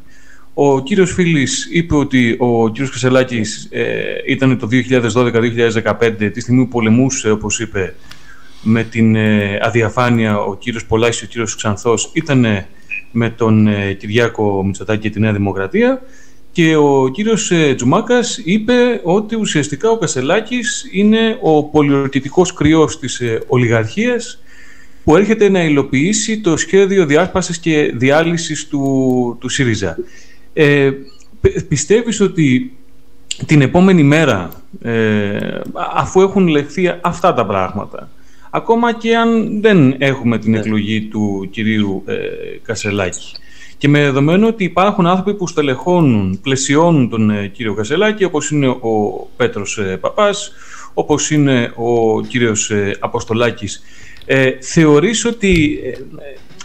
Ο 0.54 0.84
κύριος 0.84 1.14
Φίλης 1.14 1.68
είπε 1.72 1.96
ότι 1.96 2.36
ο 2.40 2.70
κύριος 2.70 2.92
Κασελάκης 2.92 3.68
ε, 3.72 3.94
ήταν 4.28 4.60
το 4.60 4.68
2012-2015, 4.72 6.30
τη 6.34 6.40
στιγμή 6.40 6.64
που 6.64 6.68
πολεμούσε, 6.68 7.32
όπως 7.32 7.60
είπε, 7.60 7.96
με 8.62 8.84
την 8.84 9.16
ε, 9.16 9.60
αδιαφάνεια 9.62 10.40
ο 10.40 10.56
κύριος 10.56 10.86
Πολάκης 10.86 11.20
και 11.20 11.26
ο 11.26 11.28
κύριος 11.28 11.56
Ξανθός 11.56 12.10
ήταν 12.14 12.46
με 13.12 13.30
τον 13.30 13.68
ε, 13.68 13.94
Κυριάκο 13.94 14.64
Μητσοτάκη 14.66 15.02
και 15.02 15.10
τη 15.10 15.20
Νέα 15.20 15.34
Δημοκρατία 15.34 16.02
και 16.52 16.76
ο 16.76 17.10
κύριος 17.10 17.52
ε, 17.52 17.74
Τζουμάκας 17.76 18.38
είπε 18.44 19.02
ότι 19.04 19.36
ουσιαστικά 19.36 19.90
ο 19.90 19.98
Κασελάκης 19.98 20.88
είναι 20.92 21.38
ο 21.42 21.64
πολιορκητικός 21.64 22.54
κρυός 22.54 23.00
της 23.00 23.22
ολιγαρχίας 23.48 24.42
που 25.04 25.16
έρχεται 25.16 25.50
να 25.50 25.64
υλοποιήσει 25.64 26.40
το 26.40 26.58
σχέδιο 26.58 27.06
διάσπασης 27.06 27.58
και 27.58 27.92
διάλυσης 27.96 28.68
του, 28.68 29.38
του 29.40 29.50
ΣΥΡΙΖΑ. 29.50 29.98
Ε, 30.62 30.92
πιστεύεις 31.68 32.22
ότι 32.22 32.78
την 33.46 33.62
επόμενη 33.62 34.04
μέρα, 34.04 34.50
ε, 34.82 35.60
αφού 35.96 36.22
έχουν 36.22 36.48
λεχθεί 36.48 36.94
αυτά 37.02 37.34
τα 37.34 37.46
πράγματα, 37.46 38.10
ακόμα 38.50 38.94
και 38.94 39.16
αν 39.16 39.62
δεν 39.62 39.96
έχουμε 39.98 40.38
την 40.38 40.52
ναι. 40.52 40.60
εκλογή 40.60 41.02
του 41.02 41.48
κυρίου 41.52 42.04
ε, 42.06 42.16
Κασελάκη, 42.64 43.36
και 43.78 43.88
με 43.88 44.00
δεδομένο 44.00 44.48
ότι 44.48 44.64
υπάρχουν 44.64 45.08
άνθρωποι 45.08 45.34
που 45.34 45.48
στελεχώνουν, 45.48 46.40
πλαισιώνουν 46.42 47.10
τον 47.10 47.30
ε, 47.30 47.48
κύριο 47.48 47.74
Κασελάκη, 47.74 48.24
όπως 48.24 48.52
είναι 48.52 48.68
ο 48.68 49.28
Πέτρος 49.36 49.78
ε, 49.78 49.98
Παπάς, 49.98 50.52
όπως 50.94 51.32
είναι 51.32 51.72
ο 51.76 52.22
κύριος 52.22 52.70
ε, 52.72 52.96
Αποστολάκης, 53.00 53.84
ε, 54.26 54.52
θεωρείς 54.60 55.26
ότι 55.26 55.80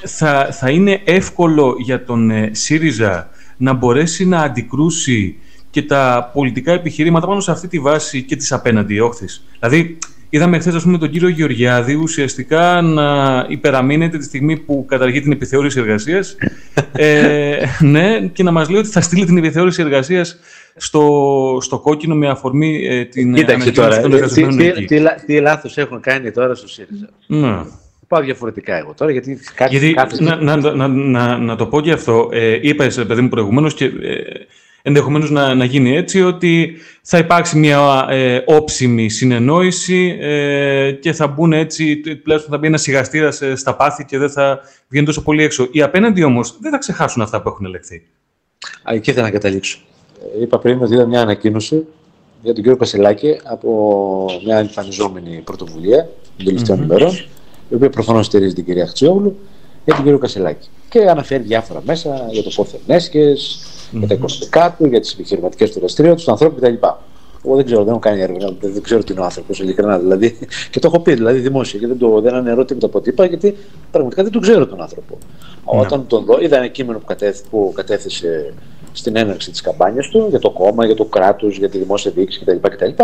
θα, 0.04 0.48
θα 0.52 0.70
είναι 0.70 1.00
εύκολο 1.04 1.76
για 1.78 2.04
τον 2.04 2.30
ΣΥΡΙΖΑ 2.50 3.28
να 3.56 3.72
μπορέσει 3.72 4.26
να 4.26 4.40
αντικρούσει 4.40 5.36
και 5.70 5.82
τα 5.82 6.30
πολιτικά 6.32 6.72
επιχειρήματα 6.72 7.26
πάνω 7.26 7.40
σε 7.40 7.50
αυτή 7.50 7.68
τη 7.68 7.78
βάση 7.78 8.22
και 8.22 8.36
τις 8.36 8.52
απέναντι 8.52 9.00
όχθης. 9.00 9.44
Δηλαδή, 9.60 9.98
είδαμε 10.28 10.58
χθες 10.58 10.82
τον 10.82 11.10
κύριο 11.10 11.28
Γεωργιάδη 11.28 11.94
ουσιαστικά 11.94 12.80
να 12.82 13.46
υπεραμείνεται 13.48 14.18
τη 14.18 14.24
στιγμή 14.24 14.56
που 14.56 14.84
καταργεί 14.88 15.20
την 15.20 15.32
επιθεώρηση 15.32 15.78
εργασίας. 15.80 16.36
ε, 16.92 17.56
ναι, 17.80 18.20
και 18.32 18.42
να 18.42 18.50
μας 18.50 18.68
λέει 18.68 18.80
ότι 18.80 18.88
θα 18.88 19.00
στείλει 19.00 19.24
την 19.24 19.36
επιθεώρηση 19.36 19.82
εργασίας 19.82 20.38
στο, 20.76 21.58
στο 21.60 21.78
κόκκινο 21.78 22.14
με 22.14 22.28
αφορμή 22.28 22.86
ε, 22.86 23.04
την 23.04 23.34
Κοίταξε 23.34 23.72
τώρα, 23.72 24.00
των 24.00 24.12
ε, 24.12 24.26
τι, 24.26 24.46
τι, 24.46 24.84
τι, 24.84 25.02
τι 25.26 25.40
λάθος 25.40 25.76
έχουν 25.76 26.00
κάνει 26.00 26.30
τώρα 26.30 26.54
στο 26.54 26.68
ΣΥΡΙΖΑ. 26.68 27.08
Ναι. 27.26 27.62
Πάω 28.08 28.20
διαφορετικά 28.20 28.76
εγώ 28.76 28.94
τώρα, 28.96 29.12
γιατί 29.12 29.38
κάτι... 29.54 29.76
Γιατί, 29.76 30.22
να, 30.22 30.36
να, 30.36 30.56
να, 30.56 30.88
να, 30.88 31.38
να, 31.38 31.56
το 31.56 31.66
πω 31.66 31.80
και 31.80 31.92
αυτό, 31.92 32.28
ε, 32.32 32.58
είπες, 32.62 33.04
παιδί 33.06 33.20
μου, 33.20 33.28
προηγουμένως 33.28 33.74
και 33.74 33.84
ε, 33.84 33.90
ενδεχομένως 34.82 35.30
να, 35.30 35.54
να 35.54 35.64
γίνει 35.64 35.96
έτσι, 35.96 36.22
ότι 36.22 36.76
θα 37.02 37.18
υπάρξει 37.18 37.58
μια 37.58 38.06
ε, 38.10 38.42
όψιμη 38.46 39.10
συνεννόηση 39.10 40.18
ε, 40.20 40.92
και 40.92 41.12
θα 41.12 41.26
μπουν 41.26 41.52
έτσι, 41.52 42.00
τουλάχιστον 42.00 42.52
θα 42.52 42.58
μπει 42.58 42.66
ένας 42.66 42.82
σιγαστήρας 42.82 43.42
στα 43.54 43.76
πάθη 43.76 44.04
και 44.04 44.18
δεν 44.18 44.30
θα 44.30 44.60
βγαίνει 44.88 45.06
τόσο 45.06 45.22
πολύ 45.22 45.42
έξω. 45.42 45.68
Οι 45.70 45.82
απέναντι 45.82 46.22
όμως 46.22 46.56
δεν 46.60 46.70
θα 46.70 46.78
ξεχάσουν 46.78 47.22
αυτά 47.22 47.42
που 47.42 47.48
έχουν 47.48 47.66
ελεγχθεί. 47.66 48.02
Εκεί 48.86 49.10
ήθελα 49.10 49.26
να 49.26 49.32
καταλήξω. 49.32 49.78
Είπα 50.40 50.58
πριν 50.58 50.82
ότι 50.82 50.94
είδα 50.94 51.06
μια 51.06 51.20
ανακοίνωση 51.20 51.86
για 52.42 52.54
τον 52.54 52.62
κύριο 52.62 52.78
Κασελάκη 52.78 53.40
από 53.44 54.26
μια 54.44 54.58
εμφανιζόμενη 54.58 55.42
πρωτοβουλία 55.44 56.08
των 56.36 56.46
τελευταίων 56.46 56.78
mm-hmm. 56.78 56.82
ημερών, 56.82 57.10
η 57.68 57.74
οποία 57.74 57.90
προφανώς 57.90 58.26
στηρίζει 58.26 58.54
την 58.54 58.64
κυρία 58.64 58.86
Χτσιόγλου, 58.86 59.36
για 59.84 59.94
τον 59.94 60.04
κύριο 60.04 60.18
Κασελάκη. 60.18 60.68
Και 60.88 61.00
αναφέρει 61.00 61.42
διάφορα 61.42 61.82
μέσα 61.86 62.26
για 62.30 62.42
το 62.42 62.50
πόθεν 62.56 62.80
mm-hmm. 62.86 63.98
για 63.98 64.08
τα 64.08 64.14
οικονομικά 64.14 64.74
του, 64.78 64.86
για 64.86 65.00
τις 65.00 65.12
επιχειρηματικές 65.12 65.72
του 65.72 65.78
δραστηριότητες, 65.78 66.24
του 66.24 66.30
ανθρώπου 66.30 66.60
κτλ. 66.60 66.74
Εγώ 67.46 67.56
δεν 67.56 67.64
ξέρω, 67.64 67.80
δεν 67.80 67.88
έχω 67.88 67.98
κάνει 67.98 68.20
έρευνα, 68.20 68.56
δεν 68.60 68.82
ξέρω 68.82 69.02
τι 69.02 69.12
είναι 69.12 69.20
ο 69.20 69.24
άνθρωπος, 69.24 69.60
ειλικρινά. 69.60 69.98
Δηλαδή, 69.98 70.38
και 70.70 70.78
το 70.78 70.86
έχω 70.86 71.00
πει 71.00 71.14
δηλαδή 71.14 71.38
δημόσια 71.38 71.80
και 71.80 71.86
δεν, 71.86 71.98
το, 71.98 72.20
δεν 72.20 72.34
αναιρώ 72.34 72.64
τίποτα 72.64 72.86
από 72.86 73.00
τίποτα, 73.00 73.28
γιατί 73.28 73.56
πραγματικά 73.90 74.22
δεν 74.22 74.32
τον 74.32 74.42
ξέρω 74.42 74.66
τον 74.66 74.80
άνθρωπο. 74.80 75.18
Mm-hmm. 75.18 75.80
Όταν 75.80 76.06
τον 76.06 76.24
δω, 76.24 76.40
είδα 76.40 76.56
ένα 76.56 76.66
κείμενο 76.66 76.98
που, 76.98 77.04
κατέθ, 77.04 77.40
που 77.50 77.72
κατέθεσε 77.74 78.54
στην 78.92 79.16
έναρξη 79.16 79.50
της 79.50 79.60
καμπάνιας 79.60 80.08
του 80.08 80.26
για 80.30 80.38
το 80.38 80.50
κόμμα, 80.50 80.86
για 80.86 80.94
το 80.94 81.04
κράτος, 81.04 81.58
για 81.58 81.68
τη 81.68 81.78
δημόσια 81.78 82.10
διοίκηση 82.10 82.40
κτλ. 82.44 82.68
κτλ. 82.68 83.02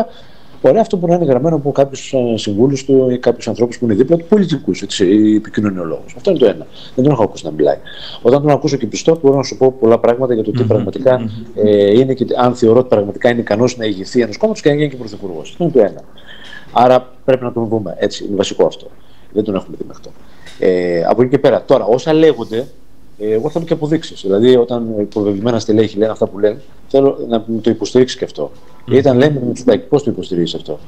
Ωραία, 0.63 0.81
αυτό 0.81 0.97
μπορεί 0.97 1.13
να 1.13 1.19
είναι 1.19 1.27
γραμμένο 1.27 1.57
από 1.57 1.73
κάποιους 1.73 2.15
συμβούλους 2.35 2.85
του 2.85 3.11
ή 3.11 3.19
κάποιους 3.19 3.49
ανθρώπους 3.49 3.79
που 3.79 3.85
είναι 3.85 3.95
δίπλα 3.95 4.17
του, 4.17 4.25
πολιτικούς 4.29 4.83
ή 4.99 5.35
επικοινωνιολόγους. 5.35 6.15
Αυτό 6.17 6.31
είναι 6.31 6.39
το 6.39 6.47
ένα. 6.47 6.67
Δεν 6.95 7.05
τον 7.05 7.13
έχω 7.13 7.23
ακούσει 7.23 7.45
να 7.45 7.51
μιλάει. 7.51 7.79
Όταν 8.23 8.43
τον 8.43 8.51
ακούσω 8.51 8.77
και 8.77 8.87
πιστό, 8.87 9.19
μπορώ 9.23 9.37
να 9.37 9.43
σου 9.43 9.57
πω 9.57 9.73
πολλά 9.73 9.99
πράγματα 9.99 10.35
για 10.35 10.43
το 10.43 10.51
τι 10.51 10.63
πραγματικά 10.63 11.31
ε, 11.55 11.99
είναι 11.99 12.15
και 12.15 12.27
αν 12.37 12.55
θεωρώ 12.55 12.79
ότι 12.79 12.89
πραγματικά 12.89 13.31
είναι 13.31 13.41
ικανός 13.41 13.77
να 13.77 13.85
ηγηθεί 13.85 14.21
ενό 14.21 14.33
κόμματο 14.39 14.61
και 14.61 14.69
να 14.69 14.75
γίνει 14.75 14.89
και 14.89 14.97
πρωθυπουργός. 14.97 15.51
Αυτό 15.51 15.65
είναι 15.65 15.73
το 15.73 15.81
ένα. 15.81 16.03
Άρα 16.73 17.13
πρέπει 17.25 17.45
να 17.45 17.53
τον 17.53 17.67
δούμε. 17.67 17.95
Έτσι, 17.99 18.25
είναι 18.25 18.37
βασικό 18.37 18.67
αυτό. 18.67 18.87
Δεν 19.33 19.45
τον 19.45 19.55
έχουμε 19.55 19.77
δει 19.79 19.85
μέχρι 19.87 20.03
τώρα. 20.03 20.17
Ε, 20.59 21.05
από 21.05 21.23
εκεί 21.23 21.31
και 21.31 21.39
πέρα. 21.39 21.63
Τώρα, 21.65 21.85
όσα 21.85 22.13
λέγονται, 22.13 22.57
ε, 22.59 22.65
εγώ 23.21 23.51
θέλω 23.51 23.65
και 23.65 23.73
αποδείξεις. 23.73 24.21
Δηλαδή, 24.21 24.57
όταν 24.57 25.09
προβεβλημένα 25.09 25.59
στελέχη 25.59 25.99
λένε 25.99 26.13
αυτά 26.13 26.27
που 26.27 26.39
λένε, 26.39 26.61
θέλω 26.89 27.19
να 27.29 27.45
μου 27.47 27.61
το 27.61 27.71
υποστηρίξει 27.71 28.19
και 28.19 28.25
αυτό. 28.25 28.51
Mm. 28.89 28.93
Ήταν 28.93 29.17
λέμε 29.17 29.43
με 29.47 29.53
του 29.55 29.87
πώς 29.89 30.03
το 30.03 30.11
υποστηρίζεις 30.11 30.55
αυτό; 30.55 30.79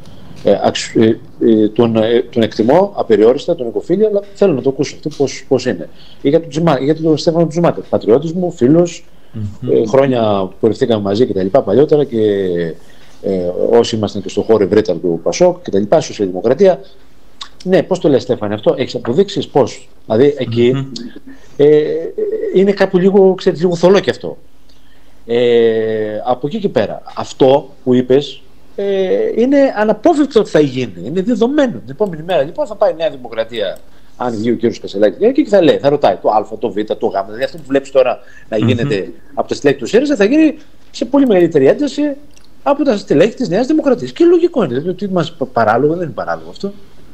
Ε, 0.45 0.51
ε, 0.51 1.17
ε, 1.41 1.69
τον, 1.69 1.97
ε, 1.97 2.23
τον 2.31 2.43
εκτιμώ 2.43 2.93
απεριόριστα, 2.95 3.55
τον 3.55 3.67
οικοφίλιο, 3.67 4.07
αλλά 4.07 4.21
θέλω 4.35 4.53
να 4.53 4.63
το 4.63 4.69
ακούσω 4.69 4.97
αυτό 5.07 5.25
πώς 5.49 5.67
είναι. 5.67 5.89
Ή 6.23 6.29
για 6.29 6.41
τον, 6.41 6.49
Τζιμά, 6.49 6.79
για 6.79 6.95
τον 6.97 7.17
Στέφανο 7.17 7.47
Τζουμάκα, 7.47 7.81
πατριώτης 7.81 8.33
μου, 8.33 8.51
φίλος, 8.51 9.05
mm-hmm. 9.35 9.69
ε, 9.73 9.87
χρόνια 9.87 10.41
που 10.41 10.55
πορευθήκαμε 10.61 11.03
μαζί 11.03 11.27
και 11.27 11.33
τα 11.33 11.43
λοιπά 11.43 11.63
παλιότερα 11.63 12.05
και 12.05 12.21
ε, 13.23 13.51
όσοι 13.71 13.97
ήμασταν 13.97 14.23
και 14.23 14.29
στο 14.29 14.43
χώρο 14.43 14.65
ευρύτερα 14.65 14.99
του 14.99 15.21
Πασόκ 15.23 15.63
και 15.63 15.71
τα 15.71 15.79
λοιπά, 15.79 16.01
Σοσιαλδημοκρατία. 16.01 16.81
Ναι, 17.65 17.83
πώς 17.83 17.99
το 17.99 18.09
λες, 18.09 18.23
Στέφανε, 18.23 18.55
αυτό 18.55 18.75
έχεις 18.79 18.95
αποδείξεις 18.95 19.49
πώς. 19.49 19.89
Δηλαδή 20.05 20.35
εκεί 20.39 20.93
ε, 21.57 21.85
είναι 22.55 22.73
κάπου 22.73 22.99
λίγο, 22.99 23.35
ξέρεις, 23.35 23.61
λίγο 23.61 23.77
θολό 23.77 24.01
και 24.01 24.11
αυτό. 24.11 24.39
Ε, 25.27 26.21
από 26.25 26.47
εκεί 26.47 26.59
και 26.59 26.69
πέρα, 26.69 27.03
αυτό 27.17 27.71
που 27.85 27.95
είπες 27.95 28.43
ε, 28.77 29.31
είναι 29.37 29.59
αναπόφευκτο 29.77 30.41
ότι 30.41 30.51
θα 30.51 30.61
γίνει. 30.61 31.03
Είναι 31.05 31.23
δεδομένο. 31.23 31.73
Την 31.73 31.91
επόμενη 31.91 32.23
μέρα 32.23 32.43
λοιπόν 32.43 32.67
θα 32.67 32.75
πάει 32.75 32.91
η 32.91 32.95
Νέα 32.97 33.11
Δημοκρατία, 33.11 33.79
αν 34.17 34.35
βγει 34.37 34.51
ο 34.51 34.57
κ. 34.57 34.79
Κασελάκης, 34.81 35.33
και 35.33 35.45
θα 35.49 35.63
λέει, 35.63 35.79
θα 35.79 35.89
ρωτάει 35.89 36.17
το 36.17 36.29
Α, 36.29 36.47
το 36.59 36.71
Β, 36.71 36.77
το 36.99 37.07
Γ. 37.07 37.25
Δηλαδή 37.25 37.45
αυτό 37.45 37.57
που 37.57 37.65
βλέπεις 37.67 37.91
τώρα 37.91 38.19
να 38.49 38.57
γίνεται 38.57 39.07
mm-hmm. 39.07 39.31
από 39.35 39.49
τα 39.49 39.55
στελέχη 39.55 39.81
του 39.81 39.87
ΣΥΡΙΖΑ 39.87 40.17
θα 40.17 40.25
γίνει 40.25 40.57
σε 40.91 41.05
πολύ 41.05 41.27
μεγαλύτερη 41.27 41.67
ένταση 41.67 42.03
από 42.63 42.85
τα 42.85 42.97
στελέχη 42.97 43.35
της 43.35 43.49
Νέας 43.49 43.67
Δημοκρατίας. 43.67 44.13
Και 44.13 44.25
λογικό 44.25 44.59
είναι. 44.59 44.69
Δηλαδή, 44.69 44.89
ότι 44.89 45.09
μας 45.09 45.37
παράλογο 45.53 45.95
δεν 45.95 46.03
είναι 46.03 46.13
παράλογο 46.13 46.51
αυτό. 46.51 46.73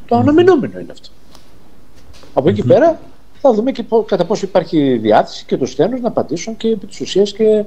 Το 0.08 0.16
αναμενόμενο 0.16 0.78
είναι 0.78 0.92
αυτό. 0.92 1.08
Από 2.34 2.48
εκεί 2.48 2.62
πέρα 2.62 3.00
θα 3.40 3.52
δούμε 3.52 3.72
και 3.72 3.84
κατά 4.06 4.24
πόσο 4.24 4.46
υπάρχει 4.46 4.98
διάθεση 5.02 5.44
και 5.44 5.56
το 5.56 5.66
στένος 5.66 6.00
να 6.00 6.10
πατήσουν 6.10 6.56
και 6.56 6.68
επί 6.68 6.86
της 6.86 7.00
ουσίας 7.00 7.32
και, 7.32 7.64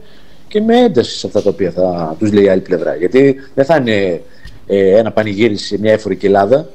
και 0.48 0.62
με 0.62 0.80
ένταση 0.80 1.18
σε 1.18 1.28
αυτά 1.28 1.42
τα 1.42 1.50
οποία 1.50 1.72
θα 1.72 2.16
τους 2.20 2.32
λέει 2.32 2.44
η 2.44 2.50
άλλη 2.50 2.62
πλευρά. 2.62 2.96
Γιατί 2.96 3.36
δεν 3.56 3.66
θα 3.66 3.76
είναι 3.76 4.22
ε, 4.68 4.98
ένα 4.98 5.12
πανηγύρι 5.12 5.58
σε 5.58 5.80
μια 5.80 5.92
εφορική 5.92 6.26
Ελλάδα. 6.26 6.70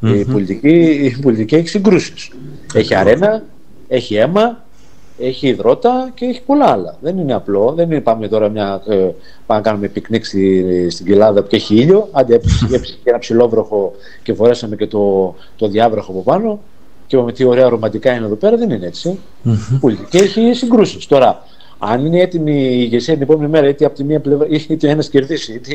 Η, 0.00 0.24
πολιτική, 0.24 0.78
η 1.14 1.18
πολιτική 1.22 1.54
έχει 1.54 1.68
συγκρούσεις. 1.68 2.30
Έχει 2.74 2.94
αρένα, 2.94 3.44
έχει 3.88 4.14
αίμα, 4.14 4.64
έχει 5.18 5.48
υδρότα 5.48 6.10
και 6.14 6.24
έχει 6.24 6.42
πολλά 6.42 6.66
άλλα. 6.66 6.96
Δεν 7.00 7.18
είναι 7.18 7.34
απλό. 7.34 7.72
Δεν 7.76 7.90
είναι 7.90 8.00
πάμε 8.00 8.28
τώρα 8.28 8.48
μια, 8.48 8.82
ε, 8.86 8.94
πάμε 8.94 9.14
να 9.46 9.60
κάνουμε 9.60 9.88
πικνίκ 9.88 10.24
στη, 10.24 10.90
στην 10.90 11.12
Ελλάδα 11.12 11.42
που 11.42 11.48
έχει 11.50 11.74
ήλιο. 11.74 12.08
Άντε 12.12 12.34
έπισε 12.34 12.66
και 13.04 13.10
ένα 13.10 13.18
ψηλόβροχο 13.18 13.92
και 14.22 14.34
φορέσαμε 14.34 14.76
και 14.76 14.86
το, 14.86 15.34
το 15.56 15.68
διάβροχο 15.68 16.10
από 16.10 16.22
πάνω 16.22 16.60
και 17.08 17.16
είπαμε 17.16 17.32
τι 17.32 17.44
ωραία 17.44 17.68
ρομαντικά 17.68 18.14
είναι 18.14 18.24
εδώ 18.24 18.34
πέρα, 18.34 18.56
δεν 18.56 18.70
είναι 18.70 18.86
έτσι. 18.86 19.18
Mm-hmm. 19.44 19.94
Και 20.08 20.18
έχει 20.18 20.52
συγκρούσεις. 20.54 21.06
Τώρα, 21.06 21.42
αν 21.78 22.06
είναι 22.06 22.20
έτοιμη 22.20 22.52
η 22.52 22.78
ηγεσία 22.80 23.14
την 23.14 23.22
επόμενη 23.22 23.50
μέρα, 23.50 23.68
είτε 23.68 23.84
από 23.84 23.94
τη 23.94 24.04
μία 24.04 24.20
πλευρά, 24.20 24.46
είτε 24.48 24.88
ένας 24.88 25.08
κερδίσει, 25.08 25.52
είτε, 25.52 25.74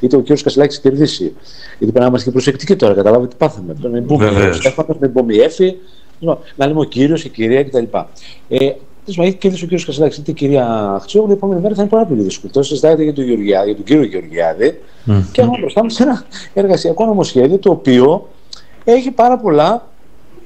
είτε 0.00 0.16
ο 0.16 0.20
κ. 0.20 0.26
Κασιλάκη 0.42 0.80
κερδίσει. 0.80 1.22
Γιατί 1.22 1.36
πρέπει 1.78 1.98
να 1.98 2.06
είμαστε 2.06 2.26
και 2.26 2.32
προσεκτικοί 2.32 2.76
τώρα, 2.76 2.94
καταλάβετε 2.94 3.30
τι 3.30 3.36
πάθαμε. 3.38 3.74
Πρέπει 3.80 3.94
να 3.94 4.00
μπούμε 4.00 4.52
Στέφανος, 4.52 4.96
να 4.98 5.08
μπούμε 5.08 5.34
Εφη, 5.34 5.76
να 6.56 6.66
λέμε 6.66 6.80
ο 6.80 6.84
κύριος, 6.84 7.24
η 7.24 7.28
κυρία 7.28 7.64
κτλ. 7.64 7.84
Ε, 8.48 8.72
έχει 9.06 9.34
κερδίσει 9.34 9.64
ο 9.64 9.68
κ. 9.68 9.84
Κασιλάκη 9.84 10.20
είτε 10.20 10.30
η 10.30 10.34
κυρία 10.34 10.98
Χτσιόγλου, 11.02 11.30
η 11.30 11.34
επόμενη 11.34 11.60
μέρα 11.60 11.74
θα 11.74 11.82
είναι 11.82 11.90
πάρα 11.90 12.04
πολύ 12.04 12.22
δύσκολο. 12.22 12.52
Τώρα 12.52 12.66
συζητάτε 12.66 13.02
για 13.02 13.12
τον, 13.12 13.24
Γεωργιάδη, 13.24 13.66
για 13.66 13.76
τον 13.76 13.84
κύριο 13.84 14.02
Γεωργιάδη 14.02 14.80
mm-hmm. 15.06 15.22
και 15.32 15.40
έχουμε 15.40 15.58
μπροστά 15.58 15.82
μας 15.82 16.00
ένα 16.00 16.24
εργασιακό 16.54 17.04
νομοσχέδιο 17.04 17.58
το 17.58 17.70
οποίο 17.70 18.28
έχει 18.84 19.10
πάρα 19.10 19.38
πολλά 19.38 19.88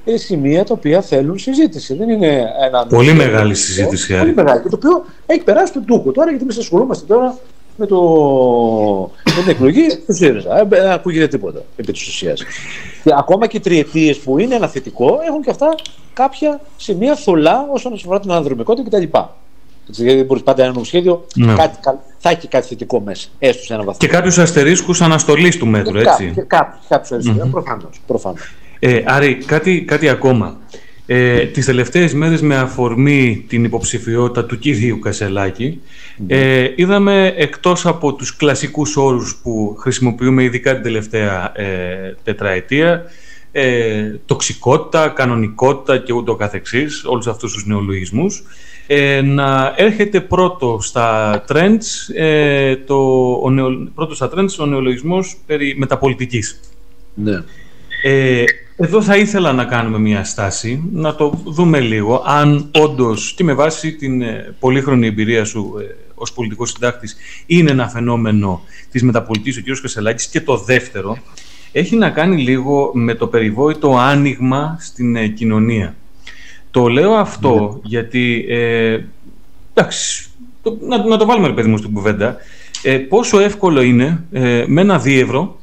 ε, 0.05 0.17
σημεία 0.17 0.63
τα 0.63 0.73
οποία 0.73 1.01
θέλουν 1.01 1.37
συζήτηση. 1.37 1.93
Δεν 1.93 2.09
είναι 2.09 2.45
ένα. 2.67 2.85
Πολύ 2.85 3.13
μεγάλη 3.13 3.55
συζήτηση. 3.55 4.17
Πολύ 4.17 4.33
μεγάλη. 4.33 4.61
Και 4.61 4.69
το 4.69 4.75
οποίο 4.75 5.05
έχει 5.25 5.43
περάσει 5.43 5.73
τον 5.73 5.85
τούκο 5.85 6.11
τώρα, 6.11 6.29
γιατί 6.29 6.43
εμείς 6.43 6.57
ασχολούμαστε 6.57 7.05
τώρα 7.05 7.37
με, 7.79 7.85
το... 7.85 8.01
με 9.25 9.41
την 9.41 9.49
εκλογή 9.49 9.87
του 10.05 10.13
ΣΥΡΙΖΑ. 10.15 10.59
Ε, 10.59 10.63
δεν 10.69 10.89
ακούγεται 10.89 11.27
τίποτα 11.27 11.61
επί 11.77 11.91
της 11.91 12.07
ουσίας. 12.07 12.43
ακόμα 13.17 13.47
και 13.47 13.57
οι 13.57 13.59
τριετίες 13.59 14.17
που 14.17 14.39
είναι 14.39 14.55
ένα 14.55 14.67
θετικό 14.67 15.19
έχουν 15.27 15.41
και 15.41 15.49
αυτά 15.49 15.75
κάποια 16.13 16.61
σημεία 16.77 17.15
θολά 17.15 17.67
όσον 17.71 17.93
αφορά 17.93 18.19
την 18.19 18.31
αναδρομικότητα 18.31 18.89
κτλ. 18.89 19.17
Γιατί 19.85 20.15
δεν 20.15 20.25
μπορείς 20.25 20.43
πάντα 20.43 20.63
ένα 20.63 20.71
νομοσχέδιο, 20.71 21.25
ναι. 21.35 21.53
κάτι, 21.53 21.77
θα 22.17 22.29
έχει 22.29 22.47
κάτι 22.47 22.67
θετικό 22.67 22.99
μέσα, 22.99 23.27
έστω 23.39 23.63
σε 23.63 23.73
ένα 23.73 23.83
βαθμό. 23.83 23.99
Και 23.99 24.07
κάποιους 24.07 24.37
αστερίσκους 24.37 25.01
αναστολής 25.01 25.57
του 25.57 25.67
μέτρου, 25.67 25.97
έτσι. 25.97 26.31
Και 26.35 26.41
κάποιους 26.41 27.11
αριστερού, 27.11 27.49
προφανώς. 28.07 28.53
Ε, 28.79 29.03
Άρη, 29.05 29.35
κάτι, 29.35 29.81
κάτι 29.81 30.09
ακόμα. 30.09 30.57
Ε, 31.11 31.45
τις 31.45 31.65
τελευταίες 31.65 32.13
μέρες 32.13 32.41
με 32.41 32.55
αφορμή 32.55 33.45
την 33.47 33.63
υποψηφιότητα 33.63 34.45
του 34.45 34.59
κυρίου 34.59 34.99
Κασελάκη 34.99 35.81
ε, 36.27 36.67
είδαμε 36.75 37.33
εκτός 37.37 37.85
από 37.85 38.13
τους 38.13 38.35
κλασικούς 38.35 38.97
όρους 38.97 39.35
που 39.43 39.75
χρησιμοποιούμε 39.79 40.43
ειδικά 40.43 40.73
την 40.73 40.83
τελευταία 40.83 41.51
ε, 41.55 42.15
τετραετία 42.23 43.03
ε, 43.51 44.15
τοξικότητα, 44.25 45.07
κανονικότητα 45.07 45.97
και 45.97 46.13
ούτω 46.13 46.35
καθεξής, 46.35 47.03
όλους 47.05 47.27
αυτούς 47.27 47.53
τους 47.53 47.65
νεολογισμούς 47.65 48.43
ε, 48.87 49.21
να 49.21 49.73
έρχεται 49.75 50.21
πρώτο 50.21 50.77
στα 50.81 51.43
trends, 51.47 52.15
ε, 52.15 52.75
το, 52.75 53.31
ο 53.43 53.49
νεο, 53.49 53.89
πρώτο 53.95 54.15
στα 54.15 54.29
trends 54.35 54.57
ο 54.59 54.65
νεολογισμός 54.65 55.37
περί 55.45 55.75
μεταπολιτικής. 55.77 56.59
Ναι. 57.13 57.43
Ε, 58.03 58.43
εδώ 58.81 59.01
θα 59.01 59.17
ήθελα 59.17 59.53
να 59.53 59.65
κάνουμε 59.65 59.99
μια 59.99 60.23
στάση, 60.23 60.83
να 60.93 61.15
το 61.15 61.41
δούμε 61.45 61.79
λίγο, 61.79 62.23
αν 62.25 62.69
όντως 62.79 63.33
και 63.35 63.43
με 63.43 63.53
βάση 63.53 63.93
την 63.95 64.21
ε, 64.21 64.55
πολύχρονη 64.59 65.07
εμπειρία 65.07 65.45
σου 65.45 65.73
ε, 65.81 65.95
ως 66.15 66.33
πολιτικός 66.33 66.69
συντάκτης 66.69 67.15
είναι 67.45 67.71
ένα 67.71 67.87
φαινόμενο 67.89 68.61
της 68.91 69.03
μεταπολιτικής 69.03 69.57
ο 69.57 69.61
κ. 69.61 69.81
Κασελάκης 69.81 70.27
και 70.27 70.41
το 70.41 70.57
δεύτερο 70.57 71.17
έχει 71.71 71.95
να 71.95 72.09
κάνει 72.09 72.41
λίγο 72.41 72.91
με 72.93 73.13
το 73.15 73.27
περιβόητο 73.27 73.97
άνοιγμα 73.97 74.77
στην 74.79 75.15
ε, 75.15 75.27
κοινωνία. 75.27 75.95
Το 76.71 76.87
λέω 76.87 77.11
αυτό 77.13 77.53
Ναι. 77.73 77.89
γιατί, 77.89 78.45
ε, 78.49 78.99
εντάξει, 79.73 80.29
το- 80.61 80.77
να, 80.87 81.05
να 81.07 81.17
το 81.17 81.25
βάλουμε 81.25 81.47
ρε 81.47 81.53
παιδί 81.53 81.69
μου 81.69 81.77
στην 81.77 81.93
κουβέντα, 81.93 82.37
ε, 82.83 82.97
πόσο 82.97 83.39
εύκολο 83.39 83.81
είναι 83.81 84.23
ε, 84.31 84.63
με 84.67 84.81
ένα 84.81 84.99
δίευρο 84.99 85.59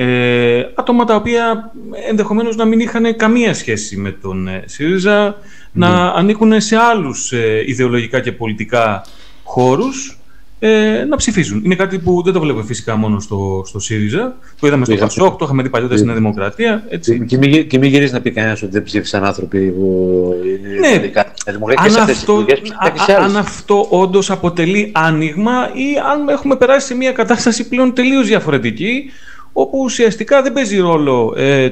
ε, 0.00 0.66
άτομα 0.74 1.04
τα 1.04 1.14
οποία 1.14 1.72
ενδεχομένως 2.08 2.56
να 2.56 2.64
μην 2.64 2.80
είχαν 2.80 3.16
καμία 3.16 3.54
σχέση 3.54 3.96
με 3.96 4.10
τον 4.10 4.48
ε, 4.48 4.62
ΣΥΡΙΖΑ 4.66 5.36
να 5.72 5.88
ανήκουν 6.06 6.60
σε 6.60 6.76
άλλους 6.76 7.32
ε, 7.32 7.62
ιδεολογικά 7.66 8.20
και 8.20 8.32
πολιτικά 8.32 9.04
χώρους 9.44 10.18
ε, 10.58 11.04
να 11.08 11.16
ψηφίζουν. 11.16 11.62
Είναι 11.64 11.74
κάτι 11.74 11.98
που 11.98 12.22
δεν 12.24 12.32
το 12.32 12.40
βλέπουμε 12.40 12.64
φυσικά 12.64 12.96
μόνο 12.96 13.20
στο, 13.20 13.62
στο 13.66 13.78
ΣΥΡΙΖΑ. 13.78 14.36
Το 14.60 14.66
είδαμε 14.66 14.84
στο 14.84 14.94
είχα- 14.94 15.04
ΠΑΣΟΚ, 15.04 15.38
το 15.38 15.44
είχαμε 15.44 15.62
δει 15.62 15.68
παλιότερα 15.68 15.98
στη 15.98 16.06
Νέα 16.06 16.16
Δημοκρατία. 16.16 16.84
Έτσι. 16.88 17.24
Και 17.26 17.36
μην, 17.36 17.68
και 17.68 17.78
μην 17.78 17.90
γυρίσει 17.90 18.12
να 18.12 18.20
πει 18.20 18.30
κανένας 18.30 18.62
ότι 18.62 18.72
δεν 18.72 18.82
ψήφισαν 18.82 19.24
άνθρωποι 19.24 19.58
που 19.70 20.34
είναι 20.44 20.78
Ναι. 20.88 20.94
ειδικά 20.94 21.32
δημοκρατία 21.46 21.82
και 21.82 21.88
αν 21.88 21.94
σε 21.94 22.00
αυτές 22.00 22.14
τις 22.14 22.22
αυτό, 22.28 22.32
εκλογές 22.32 22.60
ψήφισαν 22.60 22.92
και 22.92 22.98
σε 23.00 23.12
α- 23.12 23.14
α- 23.14 23.18
άλλες. 23.18 23.34
αν 23.34 23.40
αυτό 23.40 23.86
όντως 23.90 24.30
αποτελεί 24.30 24.90
άνοιγμα 24.94 25.52
ή 25.74 25.86
αν 26.12 26.28
έχουμε 26.28 26.56
περάσει 26.56 26.86
σε 26.86 26.94
μια 26.94 27.12
κατάσταση 27.12 27.68
πλέον 27.68 27.94
τελείως 27.94 28.26
διαφορετική 28.26 29.10
όπου 29.52 29.78
ουσιαστικά 29.78 30.42
δεν 30.42 30.52
παίζει 30.52 30.78
ρόλο 30.78 31.34
ε, 31.36 31.70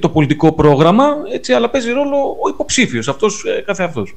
το 0.00 0.08
πολιτικό 0.08 0.52
πρόγραμμα, 0.52 1.16
έτσι, 1.32 1.52
αλλά 1.52 1.70
παίζει 1.70 1.90
ρόλο 1.90 2.36
ο 2.44 2.48
υποψήφιος, 2.48 3.08
αυτός 3.08 3.44
ε, 3.44 3.62
κάθε 3.66 3.82
αυτός. 3.82 4.16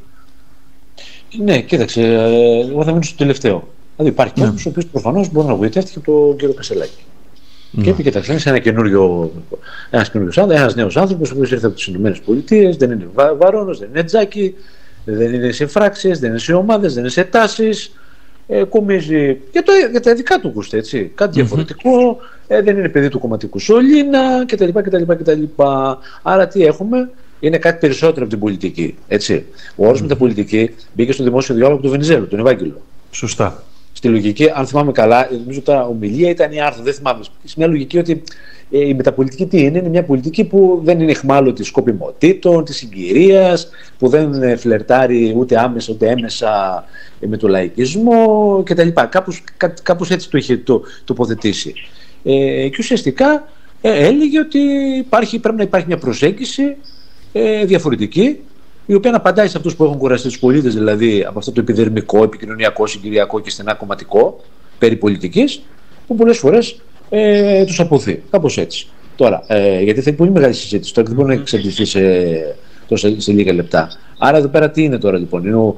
Ναι, 1.37 1.61
κοίταξε, 1.61 2.01
ε, 2.01 2.69
εγώ 2.69 2.83
θα 2.83 2.91
μείνω 2.91 3.01
στο 3.01 3.17
τελευταίο. 3.17 3.67
Δηλαδή 3.95 4.13
υπάρχει 4.13 4.33
Ναι. 4.35 4.41
άνθρωπος 4.41 4.65
ο 4.65 4.69
οποίος 4.69 4.85
προφανώς 4.85 5.31
μπορεί 5.31 5.47
να 5.47 5.55
βοηθεύτηκε 5.55 5.99
από 5.99 6.11
τον 6.11 6.37
κύριο 6.37 6.53
Κασελάκη. 6.53 7.03
Ναι. 7.71 7.83
Και 7.83 7.89
είπε, 7.89 8.01
κοιτάξτε, 8.03 8.31
είναι 8.33 8.41
ένα 8.45 8.59
καινούριο, 8.59 9.31
ένας 9.89 10.11
καινούριος 10.11 10.37
άνθρωπος, 10.37 10.61
ένας 10.61 10.75
νέος 10.75 10.97
άνθρωπος, 10.97 11.31
ο 11.31 11.33
οποίος 11.33 11.51
ήρθε 11.51 11.65
από 11.65 11.75
τις 11.75 11.85
Ηνωμένες 11.87 12.19
Πολιτείες, 12.19 12.77
δεν 12.77 12.91
είναι 12.91 13.07
βα, 13.13 13.35
βαρόνος, 13.35 13.79
δεν 13.79 13.89
είναι 13.89 14.03
τζάκι, 14.03 14.55
δεν 15.05 15.33
είναι 15.33 15.51
σε 15.51 15.65
φράξεις, 15.65 16.19
δεν 16.19 16.29
είναι 16.29 16.39
σε 16.39 16.53
ομάδες, 16.53 16.93
δεν 16.93 17.01
είναι 17.01 17.11
σε 17.11 17.23
τάσεις, 17.23 17.91
ε, 18.47 18.63
κομίζει 18.63 19.37
για, 19.51 19.63
το, 19.63 19.71
για 19.91 20.01
τα 20.01 20.13
δικά 20.13 20.39
του 20.39 20.51
γούστα, 20.53 20.77
έτσι, 20.77 21.11
κάτι 21.15 21.31
διαφορετικό, 21.31 22.17
ε, 22.47 22.61
δεν 22.61 22.77
είναι 22.77 22.89
παιδί 22.89 23.09
του 23.09 23.19
κομματικού 23.19 23.59
σωλήνα 23.59 24.45
κτλ. 24.45 24.69
κτλ, 24.81 25.13
κτλ. 25.13 25.43
Άρα 26.21 26.47
τι 26.47 26.65
έχουμε, 26.65 27.09
είναι 27.39 27.57
κάτι 27.57 27.79
περισσότερο 27.79 28.21
από 28.21 28.29
την 28.29 28.39
πολιτική. 28.39 28.95
Έτσι. 29.07 29.45
Ο 29.75 29.87
όρος 29.87 30.01
μεταπολιτική 30.01 30.75
μπήκε 30.93 31.11
στο 31.11 31.23
δημόσιο 31.23 31.55
διάλογο 31.55 31.73
από 31.73 31.83
τον 31.83 31.91
Βενιζέλο, 31.91 32.25
τον 32.25 32.39
Ευάγγελο 32.39 32.81
Σωστά. 33.11 33.63
Στη 33.97 34.07
λογική, 34.07 34.49
αν 34.53 34.67
θυμάμαι 34.67 34.91
καλά, 34.91 35.29
νομίζω 35.31 35.61
τώρα 35.61 35.85
ομιλία 35.85 36.29
ήταν 36.29 36.51
η 36.51 36.61
άρθρο, 36.61 36.83
δεν 36.83 36.93
θυμάμαι. 36.93 37.23
Σε 37.43 37.53
μια 37.57 37.67
λογική 37.67 37.97
ότι 37.97 38.23
ε, 38.71 38.87
η 38.87 38.93
μεταπολιτική 38.93 39.45
τι 39.45 39.61
είναι, 39.61 39.77
είναι 39.77 39.89
μια 39.89 40.03
πολιτική 40.03 40.43
που 40.43 40.81
δεν 40.83 40.99
είναι 40.99 41.11
εχμάλωτης 41.11 41.67
σκοπιμοτήτων, 41.67 42.63
της 42.63 42.75
συγκυρίας, 42.75 43.69
που 43.97 44.07
δεν 44.07 44.43
ε, 44.43 44.55
φλερτάρει 44.55 45.33
ούτε 45.37 45.59
άμεσα 45.59 45.93
ούτε 45.93 46.09
έμεσα 46.09 46.83
ε, 47.19 47.27
με 47.27 47.37
το 47.37 47.47
λαϊκισμό 47.47 48.61
κτλ. 48.65 48.87
Κάπως, 49.09 49.43
κά, 49.57 49.73
κάπως 49.83 50.11
έτσι 50.11 50.29
το 50.29 50.37
είχε 50.37 50.57
το, 50.57 50.81
τοποθετήσει. 51.03 51.73
Ε, 52.23 52.67
και 52.69 52.77
ουσιαστικά 52.79 53.47
ε, 53.81 54.07
έλεγε 54.07 54.39
ότι 54.39 54.59
υπάρχει, 54.97 55.39
πρέπει 55.39 55.57
να 55.57 55.63
υπάρχει 55.63 55.87
μια 55.87 55.97
προσέγγιση 55.97 56.75
ε, 57.31 57.65
διαφορετική 57.65 58.39
η 58.89 58.93
οποία 58.93 59.11
να 59.11 59.17
απαντάει 59.17 59.47
σε 59.47 59.57
αυτούς 59.57 59.75
που 59.75 59.83
έχουν 59.83 59.97
κουραστεί 59.97 60.27
τους 60.27 60.39
πολίτες, 60.39 60.73
δηλαδή 60.73 61.25
από 61.27 61.39
αυτό 61.39 61.51
το 61.51 61.59
επιδερμικό, 61.59 62.23
επικοινωνιακό, 62.23 62.87
συγκυριακό 62.87 63.39
και 63.39 63.49
στενά 63.49 63.73
κομματικό 63.73 64.39
περί 64.77 64.95
πολιτικής, 64.95 65.61
που 66.07 66.15
πολλές 66.15 66.37
φορές 66.37 66.81
ε, 67.09 67.65
τους 67.65 67.79
αποθεί. 67.79 68.23
Κάπως 68.29 68.57
έτσι. 68.57 68.87
Τώρα, 69.15 69.43
ε, 69.47 69.81
γιατί 69.81 70.01
θα 70.01 70.09
είναι 70.09 70.17
πολύ 70.17 70.31
μεγάλη 70.31 70.53
συζήτηση, 70.53 70.93
τώρα 70.93 71.07
και 71.07 71.13
δεν 71.15 71.23
μπορεί 71.23 71.35
να 71.35 71.41
εξαντληθεί 71.41 71.85
σε, 71.85 72.01
τόσο, 72.87 73.19
σε 73.19 73.31
λίγα 73.31 73.53
λεπτά. 73.53 73.89
Άρα 74.17 74.37
εδώ 74.37 74.47
πέρα 74.47 74.71
τι 74.71 74.83
είναι 74.83 74.97
τώρα 74.97 75.17
λοιπόν, 75.17 75.45
είναι, 75.45 75.55
ο, 75.55 75.77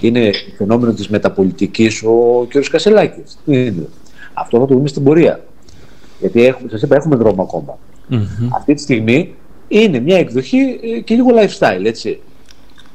είναι 0.00 0.30
φαινόμενο 0.56 0.92
της 0.92 1.08
μεταπολιτικής 1.08 2.02
ο 2.02 2.46
κ. 2.48 2.68
Κασελάκης. 2.70 3.38
Τι 3.44 3.64
είναι; 3.64 3.86
Αυτό 4.34 4.58
θα 4.58 4.66
το 4.66 4.74
δούμε 4.74 4.88
στην 4.88 5.04
πορεία. 5.04 5.44
Γιατί 6.20 6.44
έχουμε, 6.44 6.68
σας 6.70 6.82
είπα, 6.82 6.96
έχουμε 6.96 7.16
δρόμο 7.16 7.42
ακόμα. 7.42 7.78
Αυτή 8.54 8.74
τη 8.74 8.80
στιγμή 8.80 9.34
είναι 9.68 10.00
μια 10.00 10.18
εκδοχή 10.18 10.80
ε, 10.96 11.00
και 11.00 11.14
λίγο 11.14 11.30
lifestyle, 11.34 11.84
έτσι. 11.84 12.20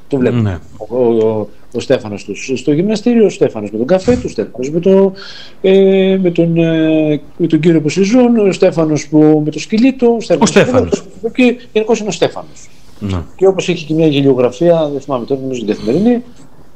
Το 0.09 0.17
βλέπουμε. 0.17 0.41
Ναι. 0.41 0.57
Ο, 0.77 0.95
ο, 0.97 1.47
ο 1.73 1.79
Στέφανος 1.79 2.23
τους, 2.23 2.51
στο 2.55 2.71
γυμναστήριο, 2.71 3.25
ο 3.25 3.29
Στέφανος 3.29 3.71
με 3.71 3.77
τον 3.77 3.87
καφέ 3.87 4.15
του, 4.15 4.21
ο 4.25 4.29
Στέφανος 4.29 4.69
με, 4.69 4.79
το, 4.79 5.13
ε, 5.61 6.17
με, 6.21 6.31
τον, 6.31 6.57
ε, 6.57 7.21
με 7.37 7.47
τον 7.47 7.59
κύριο 7.59 7.81
που 7.81 7.89
συζούν, 7.89 8.37
ο 8.37 8.51
Στέφανος 8.51 9.07
που, 9.07 9.41
με 9.45 9.51
το 9.51 9.59
σκυλί 9.59 9.93
του, 9.93 10.15
ο 10.17 10.21
Στέφανος. 10.21 10.49
Στέφανος. 10.49 11.03
Και 11.33 11.55
γενικώς 11.73 11.99
είναι 11.99 12.07
ο 12.07 12.11
Στέφανος. 12.11 12.69
Ναι. 12.99 13.21
Και 13.35 13.47
όπως 13.47 13.67
είχε 13.67 13.85
και 13.85 13.93
μια 13.93 14.07
γελιογραφία, 14.07 14.89
δεν 14.91 15.01
θυμάμαι 15.01 15.25
τώρα, 15.25 15.41
νομίζω 15.41 15.59
την 15.59 15.69
καθημερινή, 15.69 16.23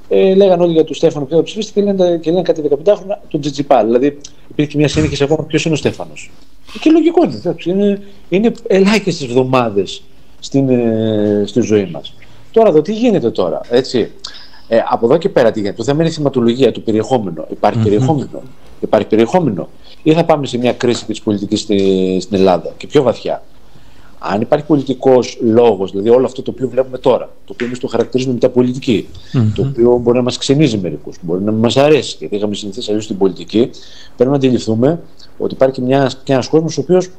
ε, 0.10 0.36
λέγανε 0.36 0.64
όλοι 0.64 0.74
για 0.74 0.84
τον 0.84 0.96
Στέφανο 0.96 1.26
που 1.26 1.44
ψηφίστηκε 1.44 1.80
και 1.80 1.86
λένε, 1.86 2.18
και 2.18 2.32
λένε 2.32 2.42
κάτι 2.42 2.62
15 2.62 2.96
χρόνια 2.96 3.22
τον 3.28 3.40
Τζιτζιπά. 3.40 3.84
Δηλαδή 3.84 4.18
υπήρχε 4.50 4.78
μια 4.78 4.88
σύγχυση 4.88 5.24
ακόμα 5.24 5.44
ποιος 5.44 5.66
είναι 5.66 5.74
ο 5.74 5.78
Στέφανος. 5.78 6.32
Και 6.80 6.90
λογικό 6.90 7.24
είναι, 7.24 7.36
εντάξει, 7.36 7.70
είναι, 7.70 8.02
είναι 8.30 8.52
ελάχιστες 8.68 9.28
εβδομάδες 9.28 10.04
στην, 10.40 10.70
ε, 10.70 11.44
στη 11.46 11.62
ζωή 11.62 11.90
μας. 11.92 12.16
Τώρα 12.54 12.70
εδώ 12.70 12.82
τι 12.82 12.94
γίνεται 12.94 13.32
τώρα, 13.32 13.62
έτσι. 13.70 14.12
Ε, 14.68 14.78
από 14.90 15.06
εδώ 15.06 15.18
και 15.18 15.30
πέρα 15.30 15.52
τι 15.52 15.60
γίνεται. 15.60 15.78
Το 15.78 15.84
θέμα 15.84 16.02
είναι 16.02 16.10
η 16.10 16.14
θεματολογία, 16.14 16.72
το 16.72 16.80
περιεχόμενο. 16.80 17.46
Υπάρχει 17.50 17.80
περιεχόμενο. 17.80 18.42
Υπάρχει 18.80 19.08
περιεχόμενο. 19.08 19.70
Ή 20.04 20.14
θα 20.14 20.26
πάμε 20.26 20.46
σε 20.46 20.58
μια 20.58 20.74
κρίση 20.74 21.06
της 21.06 21.22
πολιτικής 21.22 21.60
στη, 21.60 22.18
στην 22.22 22.38
Ελλάδα 22.38 22.74
και 22.78 22.88
πιο 22.88 23.04
βαθιά. 23.04 23.44
Αν 24.20 24.42
υπάρχει 24.42 24.66
πολιτικός 24.66 25.38
λόγος, 25.42 25.92
δηλαδή 25.92 26.10
όλο 26.10 26.26
αυτό 26.26 26.42
το 26.42 26.52
οποίο 26.52 26.70
βλέπουμε 26.70 26.98
τώρα, 26.98 27.26
το 27.46 27.54
οποίο 27.54 27.66
εμείς 27.66 27.80
το 27.80 27.88
χαρακτηρίζουμε 27.88 28.34
μεταπολιτική, 28.34 29.08
το 29.56 29.62
οποίο 29.62 29.98
μπορεί 29.98 30.18
να 30.18 30.24
μας 30.24 30.38
ξενίζει 30.38 30.78
μερικούς, 30.78 31.18
μπορεί 31.22 31.44
να 31.44 31.52
μην 31.52 31.62
μας 31.62 31.78
αρέσει, 31.78 32.16
γιατί 32.20 32.36
είχαμε 32.36 32.56
συνηθίσει 32.56 32.90
αλλιώς 32.90 33.04
στην 33.04 33.18
πολιτική, 33.18 33.70
πρέπει 34.16 34.30
να 34.30 34.36
αντιληφθούμε 34.36 35.00
ότι 35.38 35.54
υπάρχει 35.54 35.82
μια, 35.82 36.12
και 36.24 36.34
ένας 36.34 36.48
κόσμος 36.48 36.78
ο 36.78 36.82
οποίος 36.82 37.10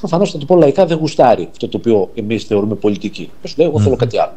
προφανώς 0.00 0.30
θα 0.30 0.38
το 0.38 0.44
πω 0.44 0.56
λαϊκά 0.56 0.86
δεν 0.86 0.98
γουστάρει 0.98 1.48
αυτό 1.50 1.68
το 1.68 1.76
οποίο 1.76 2.10
εμείς 2.14 2.44
θεωρούμε 2.44 2.74
πολιτική. 2.74 3.30
Και 3.42 3.48
σου 3.48 3.54
λέει, 3.58 3.66
Εγώ 3.66 3.80
θέλω 3.80 3.96
κάτι 3.96 4.18
άλλο. 4.18 4.34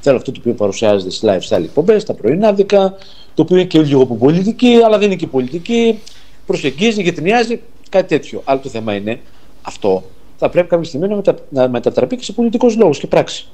Θέλω 0.00 0.16
αυτό 0.16 0.32
το 0.32 0.38
οποίο 0.40 0.54
παρουσιάζεται 0.54 1.10
στις 1.10 1.30
lifestyle 1.30 1.62
εκπομπές, 1.62 2.04
τα 2.04 2.14
πρωινάδικα, 2.14 2.94
το 3.34 3.42
οποίο 3.42 3.56
είναι 3.56 3.66
και 3.66 3.80
λίγο 3.80 4.02
από 4.02 4.16
πολιτική, 4.16 4.74
αλλά 4.84 4.98
δεν 4.98 5.06
είναι 5.06 5.16
και 5.16 5.26
πολιτική, 5.26 5.98
προσεγγίζει, 6.46 7.02
γετνιάζει, 7.02 7.60
κάτι 7.88 8.08
τέτοιο. 8.08 8.42
Αλλά 8.44 8.60
το 8.60 8.68
θέμα 8.68 8.94
είναι 8.94 9.20
αυτό 9.62 10.04
θα 10.42 10.48
πρέπει 10.48 10.68
κάποια 10.68 10.84
στιγμή 10.84 11.08
να, 11.08 11.16
μετα, 11.16 11.34
να 11.48 11.68
μετατραπεί 11.68 12.16
και 12.16 12.24
σε 12.24 12.32
πολιτικό 12.32 12.72
λόγο 12.78 12.90
και 12.90 13.06
πράξη. 13.06 13.48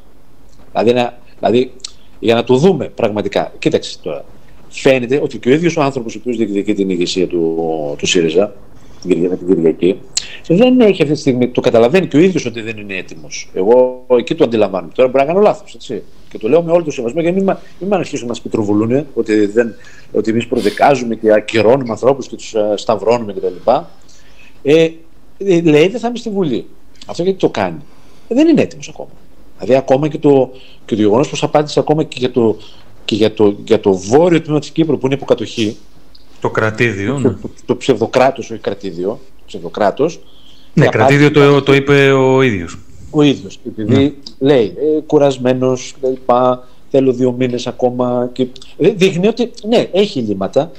Δηλαδή, 0.73 0.93
να, 0.93 1.19
δηλαδή, 1.39 1.73
για 2.19 2.35
να 2.35 2.45
το 2.45 2.57
δούμε 2.57 2.89
πραγματικά. 2.89 3.53
Κοίταξε 3.59 3.99
τώρα. 4.03 4.25
Φαίνεται 4.69 5.21
ότι 5.23 5.39
και 5.39 5.49
ο 5.49 5.53
ίδιος 5.53 5.77
ο 5.77 5.83
άνθρωπος 5.83 6.15
ο 6.15 6.19
οποίος 6.21 6.37
διεκδικεί 6.37 6.75
την 6.75 6.91
ηγεσία 6.91 7.27
του, 7.27 7.95
του 7.99 8.07
ΣΥΡΙΖΑ, 8.07 8.55
την 9.01 9.11
Κυριακή, 9.11 9.45
την 9.45 9.55
Κυριακή, 9.55 10.01
δεν 10.55 10.81
έχει 10.81 11.03
αυτή 11.03 11.15
τη 11.15 11.21
στιγμή, 11.21 11.49
το 11.49 11.61
καταλαβαίνει 11.61 12.07
και 12.07 12.17
ο 12.17 12.21
ίδιος 12.21 12.47
ότι 12.47 12.61
δεν 12.61 12.77
είναι 12.77 12.95
έτοιμος. 12.97 13.51
Εγώ 13.55 14.05
εκεί 14.19 14.35
το 14.35 14.45
αντιλαμβάνομαι. 14.45 14.93
Τώρα 14.95 15.09
μπορεί 15.09 15.25
να 15.25 15.33
κάνω 15.33 15.41
λάθος. 15.41 15.77
Και 16.29 16.39
το 16.39 16.49
λέω 16.49 16.63
με 16.63 16.73
όλο 16.73 16.85
το 16.85 16.91
σεβασμό 16.91 17.21
για 17.21 17.33
να 17.33 17.37
μην, 17.37 17.57
μην 17.79 17.95
αρχίσουν 17.95 18.21
να 18.21 18.27
μας 18.27 18.41
πετροβολούν 18.41 19.07
ότι, 19.15 19.47
δεν, 19.47 19.75
ότι 20.13 20.31
εμείς 20.31 20.47
προδεκάζουμε 20.47 21.15
και 21.15 21.33
ακυρώνουμε 21.33 21.91
ανθρώπους 21.91 22.29
και 22.29 22.37
τους 22.37 22.55
σταυρώνουμε 22.75 23.33
κτλ. 23.33 23.71
Ε, 24.63 24.91
λέει 25.61 25.89
δεν 25.89 26.01
θα 26.01 26.09
είμαι 26.09 26.17
στη 26.17 26.31
Βουλή. 26.31 26.67
Αυτό 27.07 27.23
γιατί 27.23 27.39
το 27.39 27.49
κάνει. 27.49 27.79
Ε, 28.29 28.35
δεν 28.35 28.49
είναι 28.49 28.61
έτοιμος 28.61 28.89
ακόμα. 28.89 29.11
Δηλαδή, 29.59 29.75
ακόμα 29.75 30.09
και 30.09 30.19
το, 30.19 30.51
και 30.85 30.95
το 30.95 31.01
γεγονός 31.01 31.29
πως 31.29 31.43
απάντησε 31.43 31.81
ακόμα 31.81 32.03
και 32.03 32.17
για 32.19 32.31
το, 32.31 32.57
και 33.05 33.15
για 33.15 33.33
το, 33.33 33.57
για 33.65 33.81
το 33.81 33.93
βόρειο 33.93 34.43
τμήμα 34.43 34.61
της 34.61 34.71
Κύπρου 34.71 34.99
που 34.99 35.07
είναι 35.07 35.15
υποκατοχή. 35.15 35.77
Το 36.41 36.51
κρατήδιο. 36.51 37.13
Το, 37.13 37.19
Ναι, 37.19 37.35
το, 37.35 37.51
το 37.67 37.77
ψευδοκράτος, 37.77 38.51
όχι 38.51 38.61
κρατήδιο. 38.61 39.21
Ψευδοκράτος. 39.47 40.21
Ναι 40.77 40.87
κρατήδιο 40.87 41.31
το, 41.31 41.63
το 41.63 41.75
είπε 41.75 42.13
ο 42.13 42.43
ίδιος. 42.43 42.79
ο 43.11 43.23
ίδιος. 43.23 43.59
Επειδή 43.67 44.17
λέει 44.39 44.65
ε, 44.65 45.01
κουρασμένος 45.01 45.95
κτλ. 46.01 46.33
Θέλω 46.91 47.13
δύο 47.13 47.33
μήνες 47.33 47.67
ακόμα. 47.67 48.31
Και... 48.33 48.47
Ε, 48.79 48.89
δείχνει 48.89 49.27
ότι 49.27 49.51
ναι, 49.69 49.89
έχει 49.93 50.21
λύματα. 50.21 50.71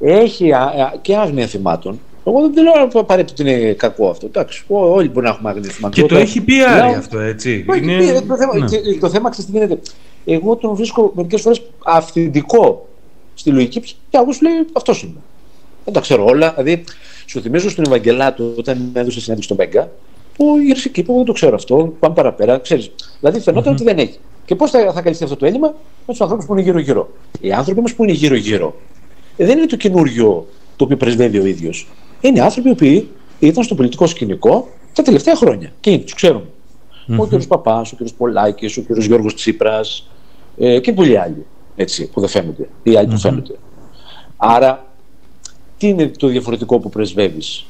Έχει 0.00 0.52
α, 0.52 0.60
α, 0.62 0.92
και 1.02 1.16
άγνοια 1.16 1.46
θυμάτων. 1.46 2.00
Εγώ 2.26 2.50
δεν 2.54 2.64
λέω 2.64 3.00
απαραίτητο 3.00 3.42
ότι 3.42 3.50
είναι 3.50 3.72
κακό 3.72 4.08
αυτό. 4.08 4.26
Εντάξει, 4.26 4.64
όλοι 4.68 5.08
μπορεί 5.08 5.26
να 5.26 5.32
έχουμε 5.32 5.48
άγνοια 5.48 5.70
θυμάτων. 5.70 6.02
Και 6.02 6.08
το 6.08 6.14
Εγώ 6.14 6.24
έχει 6.24 6.40
πει 6.40 6.54
Άρη 6.62 6.94
αυτό, 6.94 7.18
έτσι. 7.18 7.64
το, 7.64 7.74
Είναι- 7.74 7.92
είναι... 7.92 8.20
το, 8.20 8.36
θέμα, 8.36 8.56
ναι. 8.56 8.66
και 8.66 8.98
το 9.00 9.10
θέμα 9.10 9.30
ξέρεις 9.30 9.50
τι 9.50 9.56
γίνεται; 9.56 9.80
Εγώ 10.24 10.56
τον 10.56 10.74
βρίσκω 10.74 11.12
μερικές 11.14 11.40
φορές 11.40 11.62
αυθεντικό 11.84 12.88
στη 13.34 13.50
λογική 13.50 13.80
και 13.80 13.94
εγώ 14.10 14.32
σου 14.32 14.42
λέει 14.42 14.52
αυτός 14.72 15.02
είμαι. 15.02 15.20
Δεν 15.84 15.94
τα 15.94 16.00
ξέρω 16.00 16.24
όλα. 16.24 16.50
Δηλαδή, 16.50 16.84
σου 17.30 17.40
θυμίζω 17.40 17.70
στον 17.70 17.84
Ευαγγελάτο 17.86 18.54
όταν 18.58 18.90
έδωσε 18.92 19.20
συνέντευξη 19.20 19.42
στον 19.42 19.56
Μπέγκα, 19.56 19.90
που 20.36 20.58
γύρισε 20.58 20.88
και 20.88 21.00
είπε: 21.00 21.10
Εγώ 21.10 21.18
δεν 21.18 21.26
το 21.26 21.32
ξέρω 21.32 21.54
αυτό. 21.54 21.94
Πάμε 21.98 22.14
παραπέρα. 22.14 22.58
Ξέρεις. 22.58 22.90
Δηλαδή, 23.20 23.40
φαινόταν 23.40 23.72
ότι 23.72 23.84
δεν 23.84 23.98
έχει. 23.98 24.18
Και 24.44 24.54
πώς 24.54 24.70
θα, 24.70 24.92
θα 24.92 25.02
καλυφθεί 25.02 25.24
αυτό 25.24 25.36
το 25.36 25.46
έλλειμμα; 25.46 25.68
Με 25.68 26.06
τους 26.06 26.20
ανθρώπους 26.20 26.46
που 26.46 26.52
είναι 26.52 26.62
γύρω-γύρω. 26.62 27.10
Οι 27.40 27.52
άνθρωποι 27.52 27.80
μα 27.80 27.94
που 27.96 28.02
είναι 28.02 28.12
γύρω-γύρω 28.12 28.74
ε, 29.36 29.44
δεν 29.44 29.58
είναι 29.58 29.66
το 29.66 29.76
καινούριο 29.76 30.46
το 30.76 30.84
οποίο 30.84 30.96
πρεσβεύει 30.96 31.38
ο 31.38 31.46
ίδιος. 31.46 31.88
Είναι 32.20 32.40
άνθρωποι 32.40 32.68
οι 32.68 32.72
οποίοι 32.72 33.08
ήταν 33.38 33.64
στο 33.64 33.74
πολιτικό 33.74 34.06
σκηνικό 34.06 34.68
τα 34.92 35.02
τελευταία 35.02 35.36
χρόνια. 35.36 35.72
Και 35.80 35.90
είναι, 35.90 36.02
τους 36.02 36.14
ξέρουμε. 36.14 36.46
Ο 37.16 37.26
κ. 37.26 37.42
Παπάς, 37.48 37.92
ο 37.92 37.96
κ. 37.96 38.08
Πολάκης, 38.16 38.76
ο 38.76 38.82
κ. 38.82 38.98
Γιώργος 38.98 39.34
Τσίπρας 39.34 40.08
ε, 40.58 40.80
και 40.80 40.92
πολλοί 40.92 41.18
άλλοι 41.18 41.46
έτσι, 41.76 42.10
που 42.10 42.20
δεν 42.20 42.28
φαίνονται. 42.28 42.68
Ή 42.82 42.96
άλλοι 42.96 43.08
που 43.08 43.18
φαίνονται. 43.18 43.54
Άρα, 44.36 44.89
τι 45.80 45.88
είναι 45.88 46.08
το 46.08 46.26
διαφορετικό 46.26 46.78
που 46.78 46.88
πρεσβεύεις, 46.88 47.66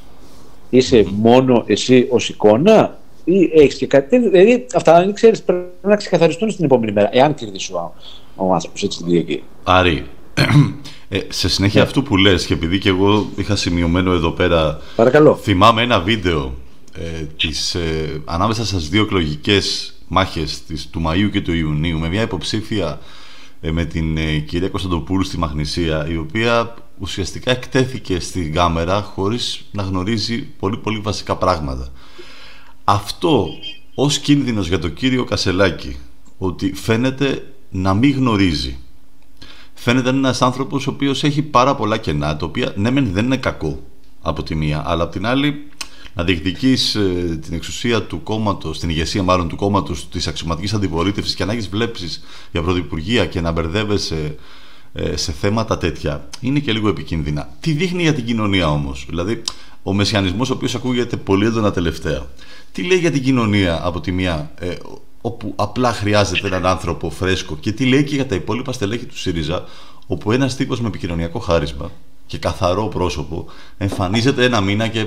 Είσαι 0.71 1.05
μόνο 1.11 1.65
εσύ 1.67 2.07
ως 2.11 2.29
εικόνα, 2.29 2.99
ή 3.25 3.51
έχεις 3.55 3.75
και 3.75 3.87
κάτι; 3.87 4.09
τέτοιο; 4.09 4.31
Δηλαδή, 4.31 4.67
αυτά 4.75 4.95
αν 4.95 5.13
ξέρεις 5.13 5.43
πρέπει 5.43 5.69
να 5.83 5.97
ξεκαθαριστούν 5.97 6.51
στην 6.51 6.65
επόμενη 6.65 6.93
μέρα, 6.93 7.09
εάν 7.13 7.35
κερδίσει 7.35 7.73
ο, 7.73 7.95
ο 8.37 8.53
άνθρωπος 8.55 8.83
έτσι 8.83 8.99
την 8.99 9.07
Κυριακή. 9.07 9.43
Άρη, 9.63 10.07
ε, 11.09 11.19
σε 11.29 11.49
συνέχεια 11.49 11.83
αυτού 11.83 12.03
που 12.03 12.17
λες 12.17 12.47
και 12.47 12.53
επειδή 12.53 12.79
και 12.79 12.89
εγώ 12.89 13.27
είχα 13.37 13.57
σημειωμένο 13.57 14.13
εδώ 14.13 14.31
πέρα 14.31 14.81
Παρακαλώ. 14.97 15.35
θυμάμαι 15.35 15.83
ένα 15.83 16.01
βίντεο 16.01 16.55
ε, 16.95 17.25
της, 17.37 17.75
ε, 17.75 18.23
ανάμεσα 18.25 18.65
στις 18.65 18.89
δύο 18.89 19.03
εκλογικές 19.03 19.95
μάχες 20.09 20.63
της, 20.65 20.89
του 20.91 21.03
Μαΐου 21.07 21.31
και 21.33 21.41
του 21.41 21.53
Ιουνίου 21.53 21.99
με 21.99 22.09
μια 22.09 22.23
υποψήφια 22.23 22.99
ε, 23.61 23.71
με 23.71 23.85
την 23.85 24.17
ε, 24.17 24.39
κυρία 24.39 24.69
Κωνσταντοπούλου 24.69 25.25
στη 25.25 25.39
Μαγνησία 25.39 26.07
η 26.11 26.17
οποία 26.17 26.75
ουσιαστικά 27.01 27.51
εκτέθηκε 27.51 28.21
στην 28.21 28.53
κάμερα 28.53 29.03
χωρίς 29.03 29.61
να 29.71 29.83
γνωρίζει 29.83 30.43
πολύ 30.43 30.77
πολύ 30.77 30.99
βασικά 30.99 31.37
πράγματα. 31.37 31.89
Αυτό 32.85 33.49
ως 33.95 34.19
κίνδυνος 34.19 34.69
για 34.69 34.79
τον 34.79 34.95
κύριο 34.95 35.25
Κασελάκη 35.25 35.97
ότι 36.39 36.73
φαίνεται 36.73 37.53
να 37.71 37.95
μην 37.95 38.17
γνωρίζει 38.17 38.79
φαίνεται 39.75 40.09
ένας 40.09 40.43
άνθρωπος 40.43 40.87
ο 40.87 40.91
οποίος 40.91 41.25
έχει 41.25 41.43
πάρα 41.43 41.75
πολλά 41.75 41.97
κενά, 41.97 42.37
τα 42.37 42.47
οποία 42.47 42.73
ναι, 42.77 42.91
μεν 42.91 43.13
δεν 43.13 43.25
είναι 43.25 43.37
κακό 43.37 43.81
από 44.23 44.43
τη 44.43 44.55
μία, 44.55 44.83
αλλά 44.87 45.03
από 45.03 45.13
την 45.13 45.27
άλλη 45.27 45.65
να 46.15 46.25
διεκδικείς 46.25 46.91
την 47.41 47.55
εξουσία 47.55 48.03
του 48.03 48.23
κόμματος, 48.23 48.79
την 48.79 48.89
ηγεσία 48.89 49.23
μάλλον 49.23 49.49
του 49.49 49.57
κόμματος 49.57 50.09
της 50.09 50.27
αξιωματικής 50.27 50.73
αντιπολίτευσης 50.73 51.35
και 51.35 51.45
να 51.45 51.53
έχεις 51.53 51.69
βλέψεις 51.69 52.23
για 52.53 52.63
πρωθυπουργία 52.63 53.27
και 53.27 53.41
να 53.41 53.53
μπερδεύεσαι 53.53 54.17
ε, 54.17 54.35
σε 55.15 55.33
θέματα 55.33 55.79
τέτοια 55.79 56.29
είναι 56.41 56.59
και 56.59 56.73
λίγο 56.73 56.89
επικίνδυνα. 56.89 57.49
Τι 57.61 57.73
δείχνει 57.73 58.03
για 58.03 58.15
την 58.15 58.25
κοινωνία 58.25 58.71
όμως, 58.71 59.07
Δηλαδή, 59.09 59.43
ο 59.83 59.93
μεσιανισμός, 59.93 60.51
ο 60.51 60.55
οποίος 60.55 60.75
ακούγεται 60.75 61.17
πολύ 61.17 61.47
έντονα 61.47 61.73
τελευταία, 61.73 62.27
τι 62.73 62.83
λέει 62.83 62.99
για 62.99 63.11
την 63.11 63.23
κοινωνία 63.23 63.81
από 63.83 64.01
τη 64.01 64.13
μία, 64.13 64.51
ε, 64.59 64.75
όπου 65.21 65.53
απλά 65.57 65.93
χρειάζεται 65.93 66.47
έναν 66.47 66.67
άνθρωπο 66.67 67.11
φρέσκο 67.11 67.57
και 67.57 67.73
τι 67.73 67.87
λέει 67.87 68.05
και 68.05 68.15
για 68.15 68.27
τα 68.27 68.35
υπόλοιπα 68.35 68.73
στελέχη 68.73 69.07
του 69.07 69.19
ΣΥΡΙΖΑ, 69.19 69.65
όπου 70.07 70.33
ένας 70.33 70.57
τύπος 70.57 70.81
με 70.81 70.89
επικοινωνιακό 70.89 71.39
χάρισμα 71.39 71.91
και 72.27 72.39
καθαρό 72.39 72.87
πρόσωπο 72.87 73.47
εμφανίζεται 73.79 74.45
ένα 74.45 74.61
μήνα 74.61 74.89
και 74.89 75.07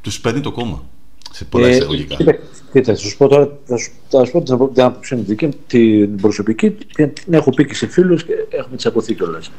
τους 0.00 0.20
παίρνει 0.20 0.40
το 0.40 0.52
κόμμα. 0.52 0.82
Σε 1.32 1.44
πολλά 1.44 1.68
εισαγωγικά. 1.68 2.14
κοίτα, 2.16 2.36
κοίτα, 2.72 2.92
θα 2.94 2.98
σου 2.98 3.16
πω 3.16 3.28
τώρα, 3.28 3.48
θα 3.64 3.76
σου, 3.76 3.90
θα 4.08 4.24
σου 4.24 4.32
πω 4.32 4.42
την, 4.42 4.54
απο- 4.54 4.68
την 4.68 4.82
άποψή 4.82 5.14
μου 5.14 5.22
δική 5.26 5.46
μου, 5.46 5.54
την 5.66 6.16
προσωπική, 6.20 6.70
την, 6.70 7.12
την 7.12 7.34
έχω 7.34 7.50
πει 7.50 7.66
και 7.66 7.74
σε 7.74 7.86
φίλους 7.86 8.24
και 8.24 8.32
έχουμε 8.48 8.76
τσακωθεί 8.76 9.14
κιόλας. 9.14 9.50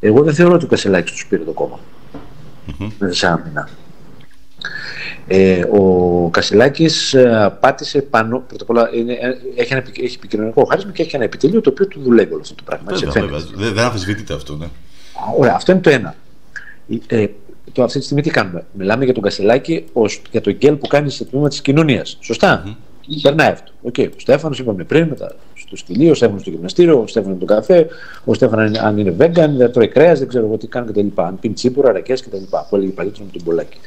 Εγώ 0.00 0.22
δεν 0.22 0.34
θεωρώ 0.34 0.54
ότι 0.54 0.64
ο 0.64 0.68
Κασελάκης 0.68 1.12
τους 1.12 1.26
πήρε 1.26 1.42
το 1.42 1.52
κόμμα. 1.52 1.80
Μέσα 2.98 3.14
σε 3.14 3.26
ένα 3.26 3.42
μήνα. 3.46 3.68
Ε, 5.26 5.64
ο 5.64 6.28
Κασελάκης 6.30 7.16
πάτησε 7.60 8.02
πάνω. 8.02 8.42
Πρώτα 8.48 8.62
απ' 8.64 8.70
όλα 8.70 8.90
είναι, 8.94 9.12
ε, 9.12 9.60
έχει, 9.60 9.72
ένα, 9.72 9.80
επικ- 9.80 10.02
έχει 10.02 10.16
επικοινωνικό 10.16 10.64
χάρισμα 10.64 10.90
και 10.92 11.02
έχει 11.02 11.14
ένα 11.14 11.24
επιτελείο 11.24 11.60
το 11.60 11.70
οποίο 11.70 11.86
του 11.88 12.00
δουλεύει 12.02 12.32
όλο 12.32 12.40
αυτό 12.42 12.54
το 12.54 12.62
πράγμα. 12.64 12.86
έτσι, 12.90 13.04
Βέβαια, 13.04 13.22
φαίνεται. 13.22 13.38
βέβαια. 13.48 13.64
Δεν, 13.66 13.74
δεν 13.74 13.84
αμφισβητείται 13.84 14.34
αυτό, 14.34 14.56
ναι. 14.56 14.66
Ωραία, 15.38 15.52
αυτό 15.54 15.72
είναι 15.72 15.80
το 15.80 15.90
ένα. 15.90 16.14
Ε, 17.06 17.26
το 17.72 17.82
αυτή 17.82 17.98
τη 17.98 18.04
στιγμή 18.04 18.22
τι 18.22 18.30
κάνουμε. 18.30 18.64
Μιλάμε 18.72 19.04
για 19.04 19.14
τον 19.14 19.22
Κασελάκη 19.22 19.84
ως, 19.92 20.22
για 20.30 20.40
το 20.40 20.50
γκέλ 20.50 20.74
που 20.76 20.86
κάνει 20.86 21.10
σε 21.10 21.24
τμήμα 21.24 21.48
της 21.48 21.60
κοινωνίας. 21.60 22.18
Σωστά. 22.20 22.76
Περνάει 23.22 23.50
αυτό. 23.50 23.72
Okay. 23.88 24.08
Ο 24.10 24.16
Στέφανος, 24.16 24.58
είπαμε 24.58 24.84
πριν, 24.84 25.08
μετά 25.08 25.34
στο 25.54 25.76
σκυλί, 25.76 26.10
ο 26.10 26.14
Στέφανος 26.14 26.40
στο 26.40 26.50
γυμναστήριο, 26.50 27.00
ο 27.00 27.06
Στέφανος 27.06 27.38
με 27.38 27.46
τον 27.46 27.56
καφέ, 27.56 27.86
ο 28.24 28.34
Στέφανος 28.34 28.78
αν, 28.78 28.86
αν 28.86 28.98
είναι 28.98 29.14
vegan, 29.18 29.50
δεν 29.56 29.72
τρώει 29.72 29.88
κρέας, 29.88 30.18
δεν 30.18 30.28
ξέρω 30.28 30.46
εγώ 30.46 30.56
τι 30.56 30.66
κάνει 30.66 30.86
κτλ. 30.86 31.06
Αν 31.14 31.38
πίνει 31.38 31.54
τσίπουρα, 31.54 31.92
ρακές 31.92 32.22
κτλ. 32.22 32.42
Που 32.68 32.76
έλεγε 32.76 32.90
παλιότερα 32.90 33.24
με 33.24 33.30
τον 33.32 33.42
Πολάκη. 33.42 33.78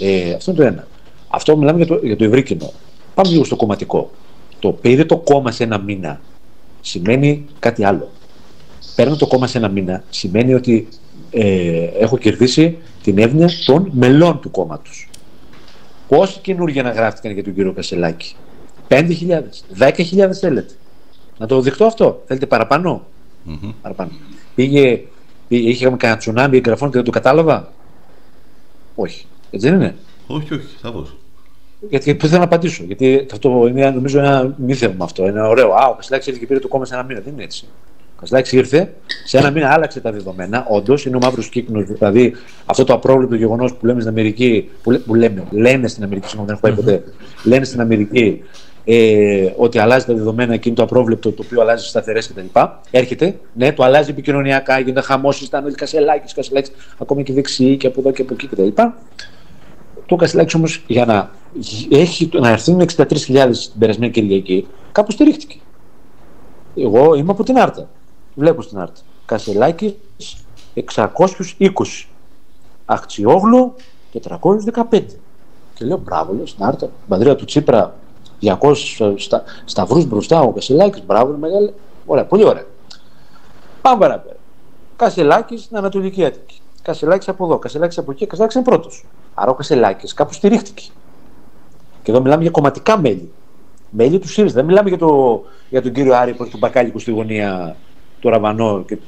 Ε, 0.00 0.32
αυτό 0.32 0.50
είναι 0.50 0.60
το 0.60 0.66
ένα. 0.66 0.86
Αυτό 1.28 1.56
μιλάμε 1.56 1.84
για 1.84 1.86
το, 1.86 2.00
για 2.02 2.16
το 2.16 2.24
ευρύ 2.24 2.42
κοινό. 2.42 2.72
Πάμε 3.14 3.28
λίγο 3.28 3.44
στο 3.44 3.56
κομματικό. 3.56 4.10
Το 4.58 4.72
πήρε 4.72 5.04
το 5.04 5.16
κόμμα 5.16 5.50
σε 5.50 5.64
ένα 5.64 5.78
μήνα 5.78 6.20
σημαίνει 6.80 7.44
κάτι 7.58 7.84
άλλο. 7.84 8.10
Παίρνω 8.94 9.16
το 9.16 9.26
κόμμα 9.26 9.46
σε 9.46 9.58
ένα 9.58 9.68
μήνα 9.68 10.02
σημαίνει 10.10 10.54
ότι 10.54 10.88
ε, 11.30 11.84
έχω 11.84 12.18
κερδίσει 12.18 12.78
την 13.02 13.18
εύνοια 13.18 13.48
των 13.66 13.90
μελών 13.92 14.40
του 14.40 14.50
κόμματος. 14.50 15.08
Πόσοι 16.08 16.38
καινούργια 16.38 16.82
να 16.82 16.90
γράφτηκαν 16.90 17.32
για 17.32 17.44
τον 17.44 17.54
κύριο 17.54 17.72
Κασελάκη, 17.72 18.34
5.000, 18.88 19.08
10.000 19.78 20.30
θέλετε. 20.40 20.74
Να 21.38 21.46
το 21.46 21.60
δειχτώ 21.60 21.84
αυτό; 21.84 22.22
Θέλετε 22.26 22.46
παραπάνω; 22.46 23.06
Μμμ. 23.44 23.70
παραπάνω. 23.82 24.10
Πήγε, 24.54 25.02
πήγε, 25.48 25.68
είχαμε 25.68 25.96
κανένα 25.96 26.18
τσουνάμι 26.18 26.56
εγγραφών 26.56 26.88
και 26.88 26.94
δεν 26.96 27.04
το 27.04 27.10
κατάλαβα; 27.10 27.72
Όχι. 28.94 29.26
Έτσι 29.50 29.68
δεν 29.68 29.80
είναι; 29.80 29.94
Όχι, 30.26 30.54
όχι, 30.54 30.76
σαφώς. 30.82 31.16
Γιατί 31.88 32.14
πού 32.14 32.26
θέλω 32.26 32.38
να 32.38 32.44
απαντήσω. 32.44 32.84
Γιατί 32.84 33.26
αυτό 33.32 33.66
είναι 33.68 33.90
νομίζω 33.90 34.18
ένα 34.18 34.54
μύθευμα 34.58 35.04
αυτό. 35.04 35.26
Είναι 35.26 35.40
ωραίο. 35.42 35.72
Α, 35.72 35.86
ο 35.88 35.94
Κασιλάκη 35.94 36.28
ήρθε 36.28 36.40
και 36.40 36.46
πήρε 36.46 36.58
το 36.60 36.68
κόμμα 36.68 36.84
σε 36.84 36.94
ένα 36.94 37.02
μήνα. 37.02 37.20
Δεν 37.20 37.32
είναι 37.32 37.42
έτσι. 37.42 37.66
Ο 38.18 38.20
Κασιλάκη 38.20 38.56
ήρθε, 38.56 38.94
σε 39.24 39.38
ένα 39.38 39.50
μήνα 39.50 39.70
άλλαξε 39.72 40.00
τα 40.00 40.12
δεδομένα. 40.12 40.66
Όντως 40.68 41.04
είναι 41.04 41.16
ο 41.16 41.18
μαύρος 41.22 41.48
κύκνος. 41.48 41.84
Δηλαδή 41.86 42.34
αυτό 42.64 42.84
το 42.84 42.92
απρόβλεπτο 42.92 43.34
γεγονός 43.34 43.74
που 43.74 43.86
λέμε 43.86 44.00
στην 44.00 44.12
Αμερική. 44.12 44.70
Που, 44.82 44.90
λέ- 44.90 45.00
που 45.00 45.14
λέμε, 45.14 45.44
λένε 45.50 45.88
στην 45.88 46.04
Αμερική, 46.04 46.26
συγγνώμη, 46.28 46.48
δεν 46.48 46.58
έχω 46.62 46.74
πάει 46.74 46.84
ποτέ. 46.84 47.12
Λένε 47.44 47.64
στην 47.64 47.80
Αμερική 47.80 48.42
ε, 48.84 49.52
ότι 49.56 49.78
αλλάζει 49.78 50.04
τα 50.06 50.14
δεδομένα 50.14 50.56
και 50.56 50.68
είναι 50.68 50.76
το 50.76 50.82
απρόβλεπτο 50.82 51.32
το 51.32 51.42
οποίο 51.46 51.60
αλλάζει 51.60 51.86
σταθερές 51.86 52.28
κτλ. 52.28 52.60
Έρχεται, 52.90 53.38
ναι, 53.54 53.72
το 53.72 53.82
αλλάζει 53.82 54.10
επικοινωνιακά, 54.10 54.78
γίνεται 54.78 55.00
χαμός, 55.00 55.40
ήταν 55.40 55.64
όλοι 55.64 55.74
Κασελάκης, 55.74 56.34
Κασελάκης, 56.34 56.70
ακόμα 56.98 57.22
και 57.22 57.32
δεξιοί 57.32 57.76
και 57.76 57.86
από 57.86 58.00
εδώ 58.00 58.10
και 58.10 58.22
από 58.22 58.34
εκεί 58.34 58.46
κτλ. 58.46 58.82
Το 60.06 60.16
Κασιλάκη 60.16 60.56
όμως 60.56 60.84
για 60.86 61.04
να, 61.04 61.30
έχει, 61.90 62.28
να 62.32 62.48
έρθουν 62.48 62.80
63.000 62.96 63.16
την 63.26 63.78
περασμένη 63.78 64.12
Κυριακή, 64.12 64.66
κάπου 64.92 65.10
στηρίχτηκε. 65.10 65.56
Εγώ 66.76 67.14
είμαι 67.14 67.30
από 67.30 67.44
την 67.44 67.58
Άρτα. 67.58 67.88
Βλέπω 68.38 68.62
στην 68.62 68.78
Άρτα. 68.78 69.00
Κασελάκης 69.26 69.94
620. 70.74 72.08
Αχτσιόγλου 72.84 73.74
415. 74.12 75.02
Και 75.74 75.84
λέω 75.84 75.96
μπράβο, 75.96 76.32
λέω 76.32 76.46
στην 76.46 76.64
Άρτα. 76.64 76.90
Μπαντρία 77.06 77.36
του 77.36 77.44
Τσίπρα 77.44 77.94
200 78.42 79.14
στα, 79.16 79.42
σταυρούς 79.64 80.04
μπροστά 80.04 80.40
ο 80.40 80.52
Κασελάκης, 80.52 81.06
μπράβο, 81.06 81.28
είναι 81.28 81.38
μεγάλη. 81.38 81.74
Ωραία, 82.06 82.24
πολύ 82.24 82.44
ωραία. 82.44 82.64
Πάμε 83.80 83.98
παραπέρα. 83.98 84.36
Κασελάκης 84.96 85.62
στην 85.62 85.76
Ανατολική 85.76 86.24
Αττική. 86.24 86.60
Κασελάκης 86.82 87.28
από 87.28 87.44
εδώ, 87.44 87.58
Κασελάκης 87.58 87.98
από 87.98 88.10
εκεί, 88.10 88.26
Κασελάκης 88.26 88.54
είναι 88.56 88.64
πρώτος. 88.64 89.04
Άρα 89.34 89.50
ο 89.50 89.54
Κασελάκης 89.54 90.14
κάπου 90.14 90.32
στηρίχτηκε. 90.32 90.84
Και 92.02 92.10
εδώ 92.10 92.20
μιλάμε 92.20 92.42
για 92.42 92.50
κομματικά 92.50 92.98
μέλη. 92.98 93.32
Μέλη 93.90 94.18
του 94.18 94.28
ΣΥΡΙΖΑ. 94.28 94.54
Δεν 94.54 94.64
μιλάμε 94.64 94.88
για, 94.88 94.98
το, 94.98 95.42
για 95.70 95.82
τον 95.82 95.92
κύριο 95.92 96.14
Άρη 96.14 96.34
που 96.34 96.42
έχει 96.42 96.50
τον 96.50 96.60
μπακάλικο 96.60 96.98
στη 96.98 97.10
γωνία 97.10 97.76
του 98.20 98.28
Ραβανό 98.28 98.84
και 98.86 98.98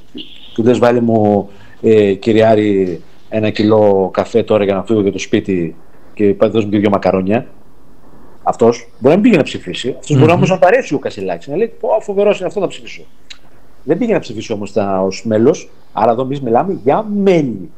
του 0.55 0.63
λες 0.63 0.79
βάλει 0.79 1.01
μου 1.01 1.51
ε, 1.83 2.15
κύριε 2.15 2.47
Άρη 2.47 3.03
ένα 3.29 3.51
κιλό 3.51 4.11
καφέ 4.13 4.43
τώρα 4.43 4.65
για 4.65 4.75
να 4.75 4.85
φύγω 4.85 5.01
για 5.01 5.13
το 5.13 5.19
σπίτι 5.19 5.77
και 6.15 6.35
πάει 6.35 6.51
δώσ' 6.51 6.65
μου 6.65 6.71
και 6.71 6.79
δύο 6.79 6.91
μακαρόνια. 6.91 7.47
Αυτός 8.43 8.89
μπορεί 8.99 9.15
να 9.15 9.21
μην 9.21 9.23
πήγε 9.23 9.37
να 9.37 9.43
ψηφίσει. 9.43 9.97
Αυτός 9.99 10.19
μπορεί 10.19 10.33
όμως 10.33 10.49
να 10.49 10.59
του 10.59 10.67
αρέσει 10.67 10.95
ο 10.95 10.99
Κασελάκης. 10.99 11.47
Να 11.47 11.57
λέει: 11.57 11.73
Πω, 11.81 11.89
φοβερός 12.01 12.39
είναι 12.39 12.47
αυτό 12.47 12.61
να 12.61 12.67
ψηφίσω. 12.67 13.03
Δεν 13.85 13.99
πήγε 13.99 14.13
να 14.13 14.19
ψηφίσει 14.19 14.53
όμως 14.53 14.77
ως 15.03 15.25
μέλος. 15.25 15.71
Άρα 15.93 16.13
εδώ 16.13 16.23
εμείς 16.23 16.41
μιλάμε 16.41 16.81
για 16.85 17.03
μέλη. 17.03 17.71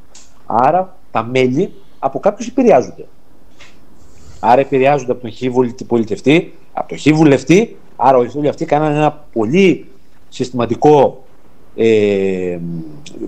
Άρα 0.47 0.97
τα 1.11 1.23
μέλη 1.23 1.73
από 1.99 2.21
κάποιους 2.21 2.49
επηρεάζονται. 2.49 3.07
Άρα 4.41 4.61
επηρεάζονται 4.61 5.13
από 5.13 5.21
τον 5.21 5.33
χ 5.33 5.85
πολιτευτή, 5.87 6.55
Από 6.73 6.89
το 6.89 6.97
χι 6.97 7.13
βουλευτή, 7.13 7.77
άρα 7.97 8.17
όλοι 8.17 8.49
αυτοί 8.49 8.65
κάνανε 8.65 8.97
ένα 8.97 9.25
πολύ 9.33 9.87
συστηματικό 10.33 11.25
ε, 11.77 12.59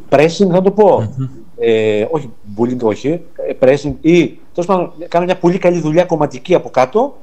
pressing, 0.08 0.48
θα 0.50 0.62
το 0.62 0.70
πω. 0.70 1.14
Ε, 1.58 2.06
όχι, 2.10 2.30
bullying, 2.56 2.80
όχι. 2.82 3.08
Ε, 3.08 3.52
pressing 3.60 3.92
ή 4.00 4.38
τέλος 4.54 4.66
πάντων 4.66 4.92
κάνανε 5.08 5.32
μια 5.32 5.40
πολύ 5.40 5.58
καλή 5.58 5.80
δουλειά 5.80 6.04
κομματική 6.04 6.54
από 6.54 6.70
κάτω, 6.70 7.16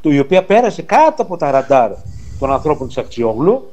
το, 0.00 0.10
η 0.10 0.18
οποία 0.18 0.44
πέρασε 0.44 0.82
κάτω 0.82 1.22
από 1.22 1.36
τα 1.36 1.50
ραντάρ 1.50 1.90
των 2.38 2.52
ανθρώπων 2.52 2.86
της 2.86 2.98
Αξιόγλου 2.98 3.70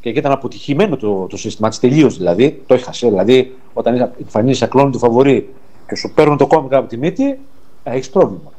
και 0.00 0.08
εκεί 0.08 0.18
ήταν 0.18 0.32
αποτυχημένο 0.32 0.96
το, 0.96 1.26
το 1.26 1.36
σύστημα 1.36 1.68
τη 1.68 1.78
τελείω 1.78 2.08
δηλαδή. 2.08 2.62
Το 2.66 2.74
είχα 2.74 2.90
Δηλαδή, 3.00 3.56
όταν 3.72 4.12
εμφανίζει 4.20 4.66
κλόνη 4.66 4.90
του 4.90 4.98
φαβορή 4.98 5.54
και 5.88 5.96
σου 5.96 6.12
παίρνουν 6.14 6.36
το 6.36 6.46
κόμμα 6.46 6.68
από 6.70 6.88
τη 6.88 6.96
μύτη, 6.96 7.38
έχεις 7.82 8.10
πρόβλημα. 8.10 8.52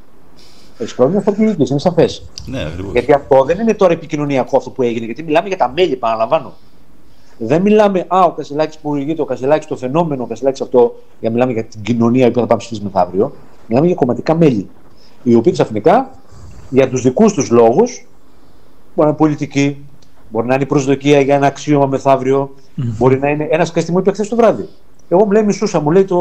Έχεις 0.82 0.96
πρόβλημα 0.96 1.22
στρατηγική, 1.22 1.66
είναι 1.70 1.80
σαφές. 1.80 2.24
Ναι, 2.46 2.68
γιατί 2.92 3.14
αυτό 3.14 3.44
δεν 3.44 3.60
είναι 3.60 3.74
τώρα 3.74 3.94
επικοινωνιακό 3.94 4.58
αυτό 4.58 4.70
που 4.70 4.82
έγινε, 4.82 5.06
γιατί 5.06 5.24
μιλάμε 5.24 5.48
για 5.48 5.58
τα 5.58 5.72
μέλη, 5.76 5.94
επαναλαμβάνω. 5.94 6.54
Δεν 7.38 7.62
μιλάμε, 7.62 8.06
α, 8.08 8.24
ο 8.24 8.32
Κασελάκης 8.32 8.78
που 8.78 8.96
ηγείται, 8.96 9.22
ο 9.22 9.26
Κασελάκης 9.26 9.68
το 9.68 9.76
φαινόμενο, 9.76 10.24
ο 10.24 10.26
Κασελάκης 10.26 10.62
αυτό, 10.62 10.96
για 11.20 11.32
μιλάμε 11.32 11.52
για 11.52 11.64
την 11.64 11.82
κοινωνία 11.82 12.32
που 12.32 12.40
θα 12.40 12.46
πάμε 12.46 12.60
ψηφίσει 12.60 12.82
μεθαύριο. 12.84 13.32
Μιλάμε 13.68 13.88
για 13.88 13.96
κομματικά 13.96 14.36
μέλη. 14.36 14.70
Οι 15.24 15.36
οποίοι 15.36 15.52
ξαφνικά 15.52 16.12
για 16.70 16.90
τους 16.90 17.02
δικούς 17.02 17.34
τους 17.34 17.50
λόγους, 17.50 18.08
μπορεί 18.96 18.96
να 18.96 19.08
είναι 19.08 19.18
πολιτικοί, 19.18 19.86
μπορεί 20.30 20.48
να 20.48 20.54
είναι 20.54 20.64
η 20.64 20.68
προσδοκία 20.68 21.22
για 21.22 21.36
ένα 21.36 21.48
αξίωμα 21.48 21.86
μεθαύριο, 21.86 22.56
mm-hmm. 22.56 22.96
μπορεί 22.98 23.20
να 23.20 23.30
είναι. 23.30 23.48
Ένας 23.52 23.68
σκέφτη 23.68 23.92
μου 23.92 24.00
είπε 24.00 24.12
χθες 24.12 24.30
το 24.30 24.36
βράδυ. 24.36 24.68
Εγώ 25.10 25.26
μου 25.26 25.32
λέει 25.32 25.44
μισούσα, 25.44 25.80
μου 25.80 25.92
λέει 25.92 26.04
το 26.04 26.18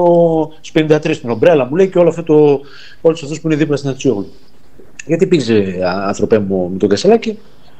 53 0.72 1.10
στην 1.12 1.30
ομπρέλα, 1.30 1.64
μου 1.64 1.76
λέει 1.76 1.88
και 1.88 1.98
όλο 1.98 2.08
αυτό 2.08 2.22
το. 2.22 2.60
Όλους 3.00 3.22
αυτούς 3.22 3.40
που 3.40 3.46
είναι 3.46 3.56
δίπλα 3.56 3.76
στην 3.76 3.90
Αξιόγλου. 3.90 4.26
Γιατί 5.10 5.26
πήγε, 5.26 5.84
άνθρωπέ 5.84 6.38
μου, 6.38 6.68
με 6.72 6.78
τον 6.78 6.88
Κασελάκη, 6.88 7.38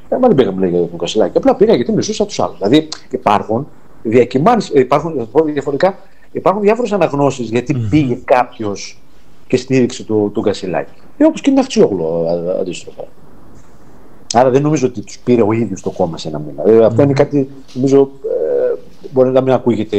ε, 0.09 0.17
μα 0.17 0.27
δεν 0.27 0.37
πήγα, 0.37 0.51
μου 0.53 0.59
λέει 0.59 0.71
για 0.71 0.81
τον 0.81 0.99
Κασελάκη. 0.99 1.37
Απλά 1.37 1.55
πήγα 1.55 1.75
γιατί 1.75 1.93
μισούσα 1.93 2.27
τους 2.27 2.41
άλλους. 2.41 2.59
Δηλαδή 2.59 2.89
υπάρχουν 3.11 3.67
διακυμάνσεις, 4.03 4.71
ε, 4.75 4.81
υπάρχουν 4.81 5.29
διαφορετικά, 5.45 5.99
υπάρχουν 6.33 6.63
διάφορες 6.63 6.93
αναγνώσεις 6.93 7.49
γιατί 7.49 7.77
mm-hmm. 7.77 7.91
πήγε 7.91 8.19
κάποιος 8.25 9.03
και 9.47 9.57
στήριξε 9.57 10.05
τον 10.05 10.33
το 10.33 10.41
Κασελάκη. 10.41 10.91
Ε, 11.17 11.25
Όπως 11.25 11.41
και 11.41 11.51
την 11.51 11.59
Αξιόγλου 11.59 12.29
αντίστροφα. 12.61 13.05
Άρα 14.35 14.51
δεν 14.51 14.63
νομίζω 14.63 14.87
ότι 14.87 15.01
τους 15.01 15.19
πήρε 15.19 15.43
ο 15.43 15.53
ίδιος 15.53 15.83
το 15.83 15.91
κόμμα 15.91 16.19
σε 16.19 16.29
ένα 16.29 16.39
μήνα. 16.39 16.63
Ε, 16.67 16.85
αυτό 16.85 17.03
είναι 17.03 17.13
κάτι, 17.13 17.49
νομίζω, 17.73 18.11
ε, 18.25 18.79
μπορεί 19.11 19.31
να 19.31 19.41
μην 19.41 19.53
ακούγεται 19.53 19.99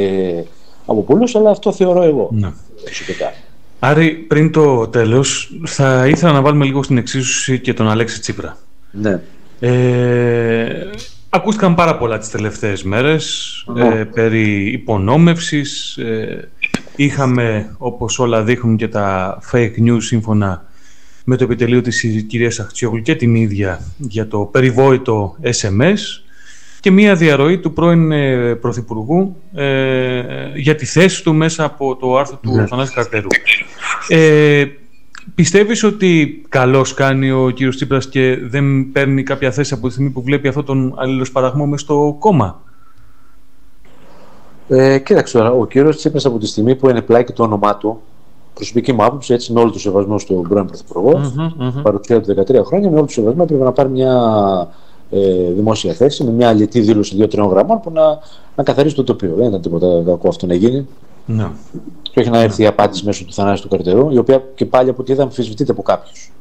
από 0.86 1.02
πολλούς, 1.02 1.36
αλλά 1.36 1.50
αυτό 1.50 1.72
θεωρώ 1.72 2.02
εγώ. 2.02 2.30
Ναι. 2.32 2.52
Άρη, 3.84 4.12
πριν 4.12 4.52
το 4.52 4.88
τέλος, 4.88 5.54
θα 5.66 6.08
ήθελα 6.08 6.32
να 6.32 6.42
βάλουμε 6.42 6.66
λίγο 6.66 6.84
στην 6.84 6.98
εξίσωση 6.98 7.60
και 7.60 7.74
τον 7.74 7.90
Αλέξη 7.90 8.20
Τσίπρα. 8.20 8.58
Ναι. 8.92 9.22
Ε, 9.60 10.90
ακούστηκαν 11.30 11.76
πάρα 11.76 11.98
πολλά 11.98 12.18
τις 12.18 12.30
τελευταίες 12.30 12.86
ε, 13.78 14.04
περί 14.04 14.72
υπονόμευσης. 14.72 15.98
Ε, 15.98 16.50
είχαμε, 16.96 17.76
όπως 17.78 18.20
όλα 18.20 18.44
δείχνουν 18.44 18.76
και 18.76 18.88
τα 18.88 19.40
fake 19.52 19.78
news 19.86 20.02
σύμφωνα 20.02 20.66
με 21.26 21.36
το 21.36 21.44
επιτελείο 21.44 21.82
της 21.82 22.26
κυρίας 22.28 22.60
Αχτσιόγλου 22.60 23.02
και 23.02 23.16
την 23.16 23.36
ίδια 23.36 23.82
για 23.98 24.28
το 24.28 24.40
περιβόητο 24.40 25.36
SMS 25.44 25.98
και 26.82 26.92
μία 26.92 27.16
διαρροή 27.16 27.60
του 27.60 27.74
πρώην 27.74 28.12
ε, 28.12 28.56
Πρωθυπουργού 28.56 29.36
ε, 29.54 30.24
για 30.56 30.76
τη 30.76 30.86
θέση 30.86 31.24
του 31.24 31.34
μέσα 31.34 31.64
από 31.64 31.96
το 31.96 32.18
άρθρο 32.18 32.40
του 32.42 32.56
ναι. 32.56 32.66
Θανάση 32.66 32.94
Καρτερού. 32.94 33.28
Ε, 34.08 34.66
πιστεύεις 35.36 35.84
ότι 35.84 36.42
καλώς 36.50 36.94
κάνει 36.94 37.32
ο 37.32 37.50
κύριος 37.50 37.76
Τσίπρας 37.76 38.10
και 38.10 38.38
δεν 38.42 38.92
παίρνει 38.92 39.24
κάποια 39.24 39.52
θέση 39.52 39.74
από 39.74 39.88
τη 39.88 39.94
στιγμή 39.94 40.10
που 40.10 40.22
βλέπει 40.22 40.48
αυτόν 40.48 40.66
τον 40.66 40.94
αλληλοσπαραγμό 40.98 41.66
μες 41.66 41.82
στο 41.82 42.16
κόμμα; 42.20 42.62
Ε, 44.68 45.00
κοίταξε 45.00 45.38
τώρα, 45.38 45.52
ο 45.52 45.66
κύριος 45.66 45.98
Τσίπρας 45.98 46.26
από 46.26 46.38
τη 46.38 46.48
στιγμή 46.48 46.76
που 46.76 46.90
είναι 46.90 47.02
πλάκι 47.02 47.34
το 47.34 47.44
όνομά 47.44 47.78
του 47.78 48.02
προσωπική 48.54 48.94
μου 48.94 49.04
άποψη, 49.04 49.34
έτσι, 49.34 49.54
με 49.54 49.60
όλο 49.60 49.72
το 49.72 49.80
σεβασμό 49.80 50.20
στον 50.20 50.42
πρώην 50.48 50.66
Πρωθυπουργό, 50.66 51.12
mm-hmm, 51.12 51.64
mm-hmm. 51.64 51.82
παρουσία 51.84 52.22
του 52.22 52.36
13 52.48 52.66
χρόνια, 52.66 52.90
με 52.90 52.96
όλο 52.96 53.06
το 53.06 53.12
σεβασμό 53.12 53.42
έπρεπε 53.44 53.64
να 53.64 53.72
πάρει 53.72 53.90
μια 53.90 54.14
ε, 55.12 55.52
δημόσια 55.52 55.94
θέση, 55.94 56.24
με 56.24 56.32
μια 56.32 56.50
αλητή 56.50 56.80
δήλωση 56.80 57.16
δύο-τριών 57.16 57.48
γραμμών 57.48 57.80
που 57.80 57.92
να, 57.92 58.20
να 58.56 58.64
καθαρίσει 58.64 58.96
το 58.96 59.04
τοπίο. 59.04 59.36
Δεν 59.36 59.48
ήταν 59.48 59.62
τίποτα 59.62 60.04
κακό 60.06 60.28
αυτό 60.28 60.46
να 60.46 60.54
γίνει. 60.54 60.88
Ναι. 61.26 61.48
Και 62.02 62.20
όχι 62.20 62.30
να 62.30 62.40
έρθει 62.40 62.64
η 62.64 62.66
απάντηση 62.66 63.06
μέσω 63.06 63.26
του 63.26 63.34
θανάσου 63.34 63.64
του 63.64 63.70
καρτερού, 63.70 64.12
η 64.12 64.18
οποία 64.18 64.44
και 64.56 64.66
πάλι 64.66 64.90
από 64.90 65.02
ό,τι 65.02 65.12
είδα 65.12 65.24
αμφισβητείται 65.24 65.72
από 65.72 65.82
κάποιους. 65.82 66.32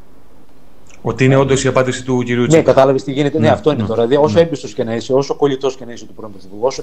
Ότι 1.03 1.25
είναι 1.25 1.37
όντως 1.37 1.65
η 1.65 1.69
απάντηση 1.69 2.05
του 2.05 2.23
κυρίου 2.23 2.43
Τσίπρα. 2.43 2.59
Ναι, 2.59 2.65
κατάλαβες 2.65 3.03
τι 3.03 3.13
γίνεται. 3.13 3.39
Ναι, 3.39 3.47
ναι 3.47 3.53
αυτό 3.53 3.71
είναι 3.71 3.83
ναι. 3.83 3.89
τώρα. 3.89 4.07
Δηλαδή, 4.07 4.25
όσο 4.25 4.35
ναι. 4.35 4.41
έμπιστος 4.41 4.75
και 4.75 4.85
να 4.85 4.95
είσαι, 4.95 5.13
όσο 5.13 5.35
κολλητός 5.35 5.77
και 5.77 5.85
να 5.85 5.93
είσαι 5.93 6.07
του 6.07 6.13
πρώην 6.13 6.33
Πρωθυπουργού, 6.33 6.67
όσο 6.67 6.83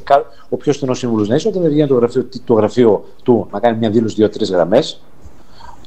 ο 0.50 0.58
πιο 0.58 0.74
στενός 0.74 0.98
σύμβουλος 0.98 1.28
να 1.28 1.36
είσαι, 1.36 1.48
όταν 1.48 1.62
δεν 1.62 1.72
βγαίνει 1.72 1.88
το 1.88 1.96
γραφείο, 1.96 2.28
το 2.46 2.54
γραφείο 2.54 3.06
του 3.24 3.48
να 3.52 3.60
κάνει 3.60 3.78
μια 3.78 3.90
δήλωση 3.90 4.16
δύο-τρει 4.16 4.46
γραμμές, 4.46 5.02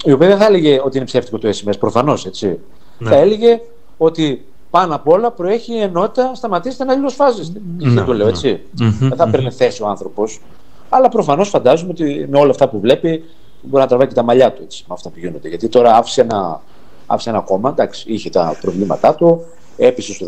η 0.05 0.13
οποία 0.13 0.29
δεν 0.29 0.39
θα 0.39 0.47
έλεγε 0.47 0.81
ότι 0.85 0.97
είναι 0.97 1.07
ψεύτικο 1.07 1.39
το 1.39 1.49
SMS, 1.49 1.79
προφανώς 1.79 2.27
έτσι. 2.27 2.59
Ναι. 2.99 3.11
Θα 3.11 3.17
έλεγε 3.17 3.61
ότι 3.97 4.45
πάνω 4.71 4.95
απ' 4.95 5.09
όλα 5.09 5.31
προέχει 5.31 5.75
η 5.75 5.81
ενότητα, 5.81 6.35
σταματήστε 6.35 6.85
να 6.85 6.93
αλληλοσφάζεστε. 6.93 7.61
Ναι, 7.79 8.03
το 8.03 8.13
λέω 8.13 8.27
ναι. 8.27 8.33
έτσι. 8.33 8.61
Δεν 8.73 9.17
θα 9.17 9.29
παίρνει 9.31 9.51
θέση 9.51 9.83
ο 9.83 9.87
άνθρωπος. 9.87 10.41
Αλλά 10.89 11.09
προφανώς 11.09 11.49
φαντάζομαι 11.49 11.91
ότι 11.91 12.27
με 12.31 12.39
όλα 12.39 12.51
αυτά 12.51 12.69
που 12.69 12.81
βλέπει 12.81 13.25
μπορεί 13.63 13.83
να 13.83 13.89
τραβάει 13.89 14.07
και 14.07 14.15
τα 14.15 14.23
μαλλιά 14.23 14.53
του 14.53 14.63
έτσι, 14.63 14.85
με 14.89 14.95
αυτά 14.95 15.09
που 15.09 15.19
γίνονται. 15.19 15.49
Γιατί 15.49 15.69
τώρα 15.69 15.97
άφησε 15.97 16.21
ένα, 16.21 16.61
άφησε 17.07 17.31
ένα 17.31 17.41
κόμμα, 17.41 17.69
εντάξει, 17.69 18.13
είχε 18.13 18.31
τα 18.31 18.57
προβλήματά 18.61 19.15
του, 19.15 19.45
έπεισε 19.77 20.13
στο 20.15 20.27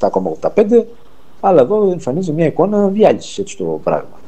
17,85, 0.00 0.84
αλλά 1.40 1.62
εδώ 1.62 1.90
εμφανίζει 1.90 2.32
μια 2.32 2.46
εικόνα 2.46 2.88
διάλυσης 2.88 3.38
έτσι 3.38 3.56
το 3.56 3.80
πράγμα 3.84 4.22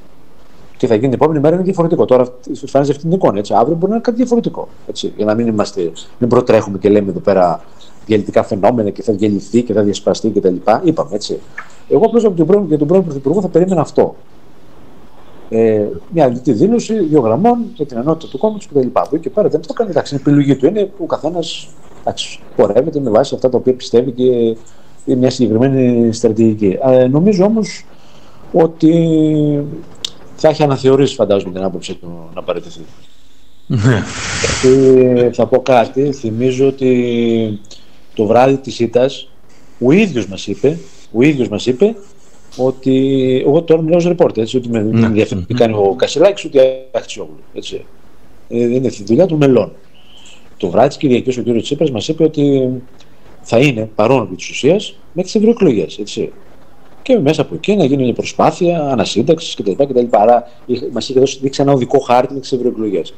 τι 0.79 0.87
θα 0.87 0.95
γίνει 0.95 1.07
την 1.07 1.19
επόμενη 1.21 1.41
μέρα 1.41 1.55
είναι 1.55 1.64
διαφορετικό. 1.64 2.05
Τώρα 2.05 2.25
φάνηκε 2.67 2.91
αυτή 2.91 3.03
την 3.03 3.12
εικόνα. 3.12 3.39
Έτσι. 3.39 3.55
Αύριο 3.55 3.75
μπορεί 3.75 3.87
να 3.87 3.95
είναι 3.95 4.05
κάτι 4.05 4.17
διαφορετικό. 4.17 4.69
Έτσι. 4.89 5.12
Για 5.17 5.25
να 5.25 5.35
μην, 5.35 5.47
είμαστε, 5.47 5.93
μην 6.19 6.29
προτρέχουμε 6.29 6.79
και 6.79 6.89
λέμε 6.89 7.11
εδώ 7.11 7.21
πέρα 7.21 7.61
διαλυτικά 8.07 8.43
φαινόμενα 8.43 8.91
και 8.91 9.03
θα 9.03 9.13
διαλυθεί 9.13 9.63
και 9.63 9.73
θα 9.73 9.83
διασπαστεί 9.83 10.31
κτλ. 10.31 10.55
Είπαμε 10.83 11.15
έτσι. 11.15 11.39
Εγώ 11.89 12.05
απλώς 12.07 12.23
για 12.69 12.79
τον 12.79 12.87
πρώην 12.87 13.05
Πρωθυπουργό 13.05 13.41
θα 13.41 13.49
περίμενα 13.49 13.81
αυτό. 13.81 14.15
Ε, 15.49 15.85
μια 16.13 16.25
αληθή 16.25 16.53
δήλωση 16.53 16.99
δύο 16.99 17.21
γραμμών 17.21 17.59
για 17.75 17.87
την 17.87 17.97
ενότητα 17.97 18.31
του 18.31 18.39
κόμματος 18.39 18.67
κτλ. 18.67 18.87
Από 18.93 19.09
εκεί 19.13 19.23
και 19.23 19.31
πέρα 19.31 19.49
δεν 19.49 19.61
το 19.67 19.73
κάνει. 19.73 19.91
Εντάξει, 19.91 20.15
η 20.15 20.19
επιλογή 20.21 20.57
του 20.57 20.67
είναι 20.67 20.85
που 20.85 21.05
ο 21.05 21.07
καθένα 21.07 21.39
πορεύεται 22.57 23.01
με 23.01 23.11
βάση 23.11 23.35
αυτά 23.35 23.49
τα 23.49 23.57
οποία 23.59 23.75
πιστεύει 23.75 24.11
και 24.11 24.23
είναι 25.05 25.19
μια 25.19 25.31
συγκεκριμένη 25.31 26.13
στρατηγική. 26.13 26.79
Ε, 26.83 27.07
νομίζω 27.07 27.45
όμως 27.45 27.87
ότι 28.53 29.65
θα 30.37 30.49
έχει 30.49 30.63
αναθεωρήσει 30.63 31.15
φαντάζομαι 31.15 31.53
την 31.53 31.63
άποψη 31.63 31.95
του 31.95 32.29
να 32.35 32.43
παραιτηθεί. 32.43 32.81
Ναι. 33.67 34.03
θα 35.33 35.47
πω 35.47 35.63
κάτι, 35.63 36.13
θυμίζω 36.13 36.67
ότι 36.67 37.61
το 38.17 38.27
βράδυ 38.27 38.57
της 38.57 38.81
ήττας 38.81 39.29
ο 39.85 39.91
ίδιος 39.93 40.27
μας 40.27 40.47
είπε, 40.47 40.79
ο 41.12 41.23
ίδιος 41.23 41.49
μας 41.49 41.67
είπε 41.67 41.95
ότι 42.57 43.43
εγώ 43.47 43.62
τώρα 43.62 43.83
μιλάω 43.83 43.99
ως 43.99 44.07
ρεπόρτερ, 44.07 44.43
έτσι, 44.43 44.57
ότι 44.57 44.69
με 44.69 44.83
ναι. 44.83 45.07
ενδιαφέρει 45.07 45.45
τι 45.45 45.55
κάνει 45.55 45.75
ο 45.75 45.95
Κασελάκης, 45.97 46.45
ούτε 46.45 46.87
Αχτσιόγλου, 46.93 47.39
έτσι. 47.55 47.85
Ε, 48.49 48.75
είναι 48.75 48.89
τη 48.89 49.05
δουλειά 49.05 49.27
των 49.27 49.39
μελών. 49.39 49.73
Το 50.57 50.71
βράδυ 50.71 50.89
της 50.89 50.97
Κυριακής 50.97 51.39
ο 51.39 51.43
κ. 51.43 51.62
Τσίπρας 51.62 51.91
μας 51.91 52.09
είπε 52.09 52.25
ότι 52.25 52.71
θα 53.43 53.59
είναι 53.59 53.91
παρόν 53.95 54.23
επί 54.23 54.35
της 54.35 54.51
ουσίας 54.51 54.99
μέχρι 55.12 55.33
τις 55.33 55.41
ευρωεκλογές, 55.41 55.99
έτσι 55.99 56.33
και 57.07 57.19
μέσα 57.19 57.43
από 57.43 57.55
εκεί 57.55 57.77
να 57.77 57.85
γίνει 57.85 58.03
μια 58.03 58.12
προσπάθεια 58.12 58.81
ανασύνταξης 58.81 59.55
κτλ. 59.55 59.71
κτλ. 59.71 60.05
Άρα 60.11 60.49
μας 60.93 61.09
είχε 61.09 61.21
δώσει 61.21 61.39
δείξει 61.43 61.62
ένα 61.62 61.73
οδικό 61.73 61.99
χάρτη 61.99 62.35
με 62.35 62.41
τις 62.41 62.53
ευρωεκλογές. 62.53 63.14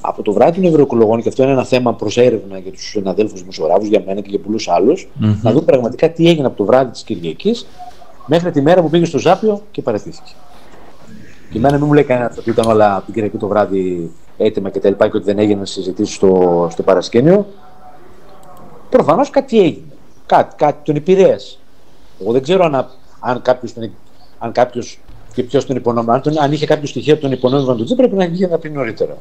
Από 0.00 0.22
το 0.22 0.32
βράδυ 0.32 0.60
των 0.60 0.70
ευρωεκλογών, 0.70 1.22
και 1.22 1.28
αυτό 1.28 1.42
είναι 1.42 1.52
ένα 1.52 1.64
θέμα 1.64 1.94
προς 1.94 2.16
έρευνα 2.16 2.58
για 2.58 2.72
τους 2.72 2.88
συναδέλφους 2.88 3.40
δημοσιογράφους, 3.40 3.88
για 3.88 4.02
μένα 4.06 4.20
και 4.20 4.30
για 4.30 4.38
πολλούς 4.38 4.68
άλλους, 4.68 5.08
mm-hmm. 5.08 5.36
να 5.42 5.50
δούμε 5.50 5.64
πραγματικά 5.64 6.10
τι 6.10 6.28
έγινε 6.28 6.46
από 6.46 6.56
το 6.56 6.64
βράδυ 6.64 6.90
της 6.90 7.02
Κυριακής 7.02 7.66
μέχρι 8.26 8.50
τη 8.50 8.60
μέρα 8.60 8.82
που 8.82 8.90
πήγε 8.90 9.04
στο 9.04 9.18
Ζάπιο 9.18 9.62
και 9.70 9.82
παρεθύθηκε. 9.82 10.32
Και 11.50 11.58
εμένα 11.58 11.76
μην 11.76 11.86
μου 11.86 11.92
λέει 11.92 12.04
κανένας 12.04 12.36
ότι 12.38 12.50
ήταν 12.50 12.70
όλα 12.70 12.96
από 12.96 13.04
την 13.04 13.14
Κυριακή 13.14 13.36
το 13.36 13.46
βράδυ 13.46 14.10
έτοιμα 14.36 14.70
και 14.70 14.80
τα 14.80 14.88
λοιπά 14.88 15.08
και 15.08 15.16
ότι 15.16 15.26
δεν 15.26 15.38
έγιναν 15.38 15.66
συζητήσεις 15.66 16.14
στο, 16.14 16.68
στο 16.70 16.82
παρασκήνιο. 16.82 17.46
Προφανώς 18.90 19.30
κάτι 19.30 19.58
έγινε. 19.58 19.92
Κάτι, 20.26 20.54
κάτι 20.56 20.78
τον 20.84 20.96
επηρέασε. 20.96 21.58
Εγώ 22.20 22.32
δεν 22.32 22.42
ξέρω 22.42 22.64
αν 22.64 22.86
αν 23.20 23.42
κάποιος 23.42 23.74
αν 24.38 24.52
κάποιος, 24.52 24.98
και 25.34 25.42
ποιος 25.42 25.66
τον 25.66 25.76
υπονόμευε, 25.76 26.22
αν, 26.24 26.38
αν 26.38 26.52
είχε 26.52 26.66
κάποιο 26.66 26.86
στοιχείο 26.86 27.16
τον 27.16 27.32
υπονόμευαν 27.32 27.76
τον 27.76 27.86
Τζίπρα, 27.86 28.08
πρέπει 28.08 28.22
να 28.22 28.28
βγει 28.28 28.46
να 28.46 28.58
πει 28.58 28.70
νωρίτερα. 28.70 29.16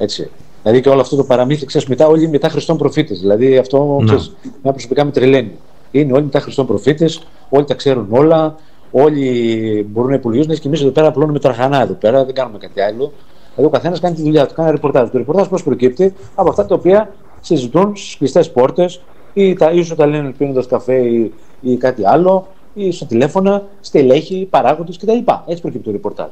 Έτσι. 0.00 0.30
Δηλαδή 0.62 0.80
και 0.80 0.88
όλο 0.88 1.00
αυτό 1.00 1.16
το 1.16 1.24
παραμύθι, 1.24 1.66
ξέρεις, 1.66 1.88
μετά 1.88 2.06
όλοι 2.06 2.28
μετά 2.28 2.48
Χριστόν 2.48 2.76
προφήτες. 2.76 3.20
Δηλαδή 3.20 3.58
αυτό 3.58 3.96
ναι. 3.98 4.04
ξέρεις, 4.04 4.32
μια 4.62 4.72
προσωπικά 4.72 5.04
με 5.04 5.10
τρελαίνει. 5.10 5.52
Είναι 5.90 6.12
όλοι 6.12 6.22
μετά 6.22 6.40
Χριστόν 6.40 6.66
προφήτες, 6.66 7.22
όλοι 7.48 7.64
τα 7.64 7.74
ξέρουν 7.74 8.06
όλα, 8.10 8.56
όλοι 8.90 9.86
μπορούν 9.90 10.10
να 10.10 10.16
υπολογίζουν 10.16 10.54
και 10.54 10.68
εμείς 10.68 10.80
εδώ 10.80 10.90
πέρα 10.90 11.06
απλώνουμε 11.06 11.38
τραχανά 11.38 11.82
εδώ 11.82 11.92
πέρα, 11.92 12.24
δεν 12.24 12.34
κάνουμε 12.34 12.58
κάτι 12.58 12.80
άλλο. 12.80 13.12
Δηλαδή 13.54 13.64
ο 13.64 13.68
καθένας 13.68 14.00
κάνει 14.00 14.14
τη 14.14 14.22
δουλειά 14.22 14.46
του, 14.46 14.54
κάνει 14.54 14.70
ρεπορτάζ. 14.70 15.10
Το 15.10 15.18
ρεπορτάζ 15.18 15.46
πώς 15.46 15.62
προκύπτει; 15.62 16.14
Από 16.34 16.48
αυτά 16.48 16.66
τα 16.66 16.74
οποία 16.74 17.14
συζητούν 17.40 17.96
στις 17.96 18.16
κλειστές 18.16 18.50
πόρτες 18.50 19.00
ή, 19.32 19.54
τα, 19.54 19.70
ίσως 19.70 19.96
τα 19.96 20.06
λένε 20.06 20.30
πίνοντας 20.38 20.66
καφέ 20.66 20.94
ή, 20.94 21.32
ή 21.60 21.76
κάτι 21.76 22.06
άλλο, 22.06 22.46
ή 22.74 22.92
στο 22.92 23.04
τηλέφωνα, 23.04 23.62
στελέχη, 23.80 24.46
παράγοντες 24.50 24.96
κτλ. 24.96 25.18
Έτσι 25.46 25.62
προκύπτει 25.62 25.78
το 25.78 25.90
ρεπορτάζ. 25.90 26.28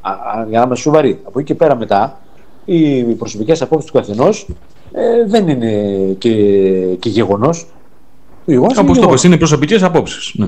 Α, 0.00 0.10
α, 0.10 0.46
για 0.48 0.58
να 0.58 0.64
είμαι 0.64 0.76
σοβαρή. 0.76 1.20
Από 1.24 1.38
εκεί 1.38 1.48
και 1.48 1.54
πέρα 1.54 1.76
μετά, 1.76 2.20
οι 2.72 3.02
προσωπικές 3.02 3.62
απόψεις 3.62 3.90
του 3.90 3.98
καθενός 3.98 4.48
ε, 4.92 5.26
δεν 5.26 5.48
είναι 5.48 5.72
και, 6.18 6.32
και 6.98 7.08
γεγονός. 7.08 7.66
Όπως 8.78 8.98
το 8.98 9.08
πω, 9.08 9.14
είναι 9.24 9.36
προσωπικές 9.36 9.82
απόψεις. 9.82 10.32
Ναι. 10.34 10.46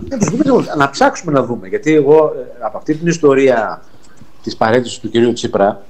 Να 0.77 0.91
ψάξουμε 0.91 1.33
να 1.33 1.45
δούμε. 1.45 1.69
Γιατί 1.69 1.95
εγώ 1.95 2.17
ε, 2.17 2.65
από 2.65 2.79
αυτή 2.79 2.95
την 2.95 3.07
ιστορία 3.07 3.83
της 4.43 4.57
παρέτησης 4.57 4.99
του 4.99 5.11
κυρίου 5.11 5.33
Τσίπρα, 5.33 5.83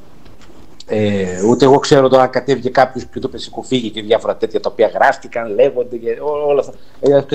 ε, 0.86 1.44
ούτε 1.48 1.64
εγώ 1.64 1.78
ξέρω 1.78 2.08
τώρα 2.08 2.26
κατέβηκε 2.26 2.70
κάποιος 2.70 3.04
και 3.04 3.18
το 3.20 3.28
πεσικοφύγει 3.28 3.90
και 3.90 4.02
διάφορα 4.02 4.36
τέτοια 4.36 4.60
τα 4.60 4.70
οποία 4.72 4.90
γράφτηκαν, 4.94 5.54
λέγονται 5.54 5.96
και 5.96 6.18
όλα 6.48 6.60
αυτά. 6.60 6.72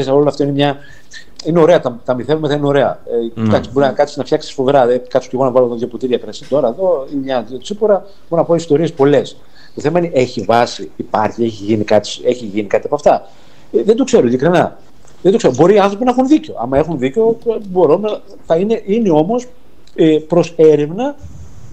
Ε, 0.01 0.11
όλο 0.11 0.27
αυτό 0.27 0.43
είναι 0.43 0.51
μια. 0.51 0.77
Είναι 1.47 1.59
ωραία, 1.59 1.79
τα, 1.79 1.99
τα 2.05 2.13
μυθεύματα 2.13 2.53
είναι 2.55 2.67
ωραία. 2.67 2.99
Ε, 3.35 3.41
mm. 3.41 3.61
μπορεί 3.71 3.85
να 3.85 3.91
κάτσεις 3.91 4.17
να 4.17 4.23
φτιάξεις 4.23 4.51
φοβερά. 4.53 4.85
Δεν 4.85 5.01
κάτσω 5.09 5.29
και 5.29 5.35
εγώ 5.35 5.45
να 5.45 5.51
βάλω 5.51 5.75
δύο 5.75 5.87
ποτήρια 5.87 6.17
κρασί 6.17 6.45
τώρα 6.49 6.67
εδώ 6.67 7.07
ή 7.13 7.15
μια 7.15 7.41
δύο 7.41 7.57
τσίπορα. 7.57 8.05
Μπορώ 8.29 8.41
να 8.41 8.47
πω 8.47 8.55
ιστορίες 8.55 8.93
πολλές. 8.93 9.37
Το 9.75 9.81
θέμα 9.81 9.99
είναι 9.99 10.09
έχει 10.13 10.41
βάση, 10.41 10.91
υπάρχει, 10.95 11.43
έχει 11.43 11.63
γίνει 11.63 11.83
κάτι, 11.83 12.09
έχει 12.25 12.45
γίνει 12.45 12.67
κάτι 12.67 12.85
από 12.85 12.95
αυτά. 12.95 13.27
Ε, 13.71 13.83
δεν 13.83 13.95
το 13.95 14.03
ξέρω 14.03 14.27
ειλικρινά. 14.27 14.77
Δεν 15.21 15.31
το 15.31 15.37
ξέρω. 15.37 15.53
Μπορεί 15.57 15.73
οι 15.73 15.79
άνθρωποι 15.79 16.03
να 16.03 16.11
έχουν 16.11 16.27
δίκιο. 16.27 16.55
Άμα 16.59 16.77
έχουν 16.77 16.97
δίκιο, 16.97 17.37
μπορούμε, 17.69 18.19
θα 18.45 18.55
είναι, 18.55 18.81
είναι 18.85 19.09
όμως 19.09 19.47
ε, 19.95 20.17
προς 20.27 20.53
έρευνα 20.55 21.15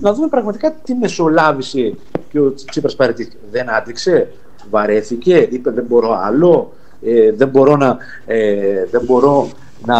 να 0.00 0.12
δούμε 0.12 0.28
πραγματικά 0.28 0.74
τι 0.84 0.94
μεσολάβηση 0.94 1.98
και 2.30 2.40
ο 2.40 2.54
Τσίπρας 2.54 2.96
παραιτήθηκε. 2.96 3.36
Δεν 3.50 3.70
άντεξε, 3.70 4.28
βαρέθηκε, 4.70 5.48
είπε 5.50 5.70
δεν 5.70 5.84
μπορώ 5.88 6.18
άλλο, 6.22 6.72
ε, 7.02 7.32
δεν 7.32 7.48
μπορώ 7.48 7.76
να, 7.76 7.96
ε, 8.26 8.86
δεν 8.90 9.02
μπορώ 9.04 9.48
να, 9.86 9.96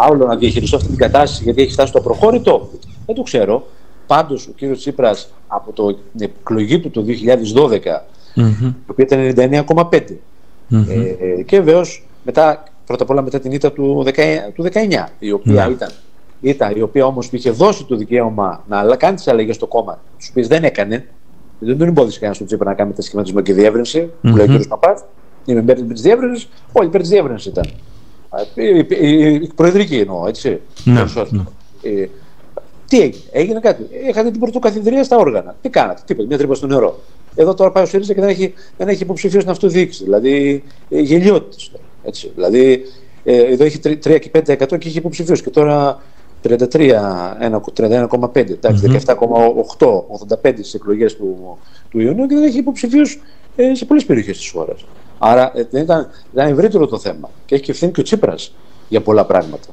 άλλο 0.00 0.26
να 0.26 0.36
διαχειριστώ 0.36 0.76
αυτή 0.76 0.88
την 0.88 0.96
κατάσταση 0.96 1.42
γιατί 1.42 1.62
έχει 1.62 1.72
φτάσει 1.72 1.88
στο 1.88 2.00
προχώρητο. 2.00 2.70
Δεν 3.06 3.14
το 3.14 3.22
ξέρω. 3.22 3.66
Πάντως 4.06 4.46
ο 4.46 4.50
κύριος 4.56 4.78
Τσίπρας 4.78 5.32
από 5.46 5.72
το, 5.72 5.94
την 5.94 6.30
εκλογή 6.40 6.80
του 6.80 6.90
το 6.90 7.04
2012, 7.06 7.08
mm-hmm. 8.36 8.74
το 8.86 8.92
οποίο 8.92 9.32
ήταν 9.32 9.64
99,5 9.90 10.00
ε, 10.70 11.42
και 11.42 11.60
βεβαίως 11.60 12.06
μετά, 12.24 12.62
πρώτα 12.86 13.02
απ' 13.02 13.10
όλα 13.10 13.22
μετά 13.22 13.40
την 13.40 13.52
ήττα 13.52 13.72
του, 13.72 14.04
19, 14.06 14.10
του 14.54 14.64
19, 14.72 15.06
η 15.18 15.32
οποία 15.32 15.68
ήταν 15.70 15.90
ήταν 16.40 16.76
η 16.76 16.80
οποία 16.80 17.06
όμως 17.06 17.28
είχε 17.30 17.50
δώσει 17.50 17.84
το 17.84 17.96
δικαίωμα 17.96 18.64
να 18.68 18.96
κάνει 18.96 19.16
τις 19.16 19.28
αλλαγές 19.28 19.54
στο 19.54 19.66
κόμμα, 19.66 20.00
τις 20.18 20.28
οποίες 20.28 20.48
δεν 20.48 20.64
έκανε, 20.64 21.06
δεν 21.58 21.78
τον 21.78 21.88
εμπόδισε 21.88 22.16
κανένας 22.16 22.36
στον 22.36 22.46
Τσίπρα 22.46 22.70
να 22.70 22.76
κάνει 22.76 22.88
μετασχηματισμό 22.88 23.40
και 23.40 23.52
διεύρυνση, 23.52 24.10
mm-hmm. 24.10 24.30
που 24.30 24.36
λέει 24.36 24.56
ο 24.56 24.58
κ. 24.58 24.66
Παπάς. 24.68 25.04
Είμαι 25.44 25.60
υπέρ 25.60 25.82
της 25.82 26.00
διεύρυνσης, 26.00 26.48
όλοι 26.72 26.86
υπέρ 26.86 27.00
της 27.00 27.10
διεύρυνσης 27.10 27.46
ήταν. 27.46 27.64
Η 29.00 29.46
προεδρική 29.54 29.96
εννοώ, 29.98 30.26
έτσι. 30.26 30.60
Ναι, 30.84 31.04
ναι. 31.30 31.42
Ε, 31.82 32.08
τι 32.88 33.00
έγινε, 33.00 33.22
έγινε 33.30 33.60
κάτι. 33.60 33.86
Είχατε 34.08 34.30
την 34.30 34.40
πρωτοκαθεδρία 34.40 35.04
στα 35.04 35.16
όργανα. 35.16 35.56
Τι 35.60 35.68
κάνατε, 35.68 36.02
τίποτα, 36.06 36.26
μια 36.26 36.38
τρύπα 36.38 36.54
στο 36.54 36.66
νερό. 36.66 37.00
Εδώ 37.34 37.54
τώρα 37.54 37.70
πάει 37.70 37.84
ο 37.84 37.86
ΣΥΡΙΖΑ 37.86 38.14
και 38.14 38.20
δεν 38.20 38.28
έχει, 38.28 38.54
δεν 38.76 38.88
έχει 38.88 39.02
υποψηφίο 39.02 39.40
στην 39.40 39.52
αυτοδιοίκηση. 39.52 40.04
Δηλαδή 40.04 40.64
ε, 40.88 41.00
γελιότητες. 41.00 41.70
Δηλαδή 42.34 42.82
ε, 43.24 43.36
εδώ 43.36 43.64
έχει 43.64 43.78
3 43.84 44.18
και 44.20 44.30
5% 44.32 44.78
και 44.78 44.88
έχει 44.88 44.98
υποψηφίου. 44.98 45.34
Και 45.34 45.50
τώρα 45.50 46.02
33, 46.48 46.56
31,5, 47.74 48.50
εντάξει, 48.50 49.00
17,8, 49.06 49.86
85 50.42 50.52
στις 50.52 50.74
εκλογές 50.74 51.16
του, 51.16 51.58
του 51.90 52.00
Ιουνίου 52.00 52.26
και 52.26 52.34
δεν 52.34 52.44
έχει 52.44 52.58
υποψηφίου 52.58 53.02
ε, 53.56 53.74
σε 53.74 53.84
πολλές 53.84 54.04
περιοχές 54.04 54.36
της 54.36 54.50
χώρας. 54.50 54.84
Άρα 55.26 55.52
ε, 55.54 55.66
δεν 55.70 55.82
ήταν, 55.82 56.08
ήταν 56.32 56.48
ευρύτερο 56.48 56.86
το 56.86 56.98
θέμα. 56.98 57.30
Και 57.46 57.54
έχει 57.54 57.64
και 57.64 57.70
ευθύνη 57.70 57.92
και 57.92 58.00
ο 58.00 58.02
Τσίπρας 58.02 58.54
για 58.88 59.00
πολλά 59.00 59.24
πράγματα. 59.24 59.68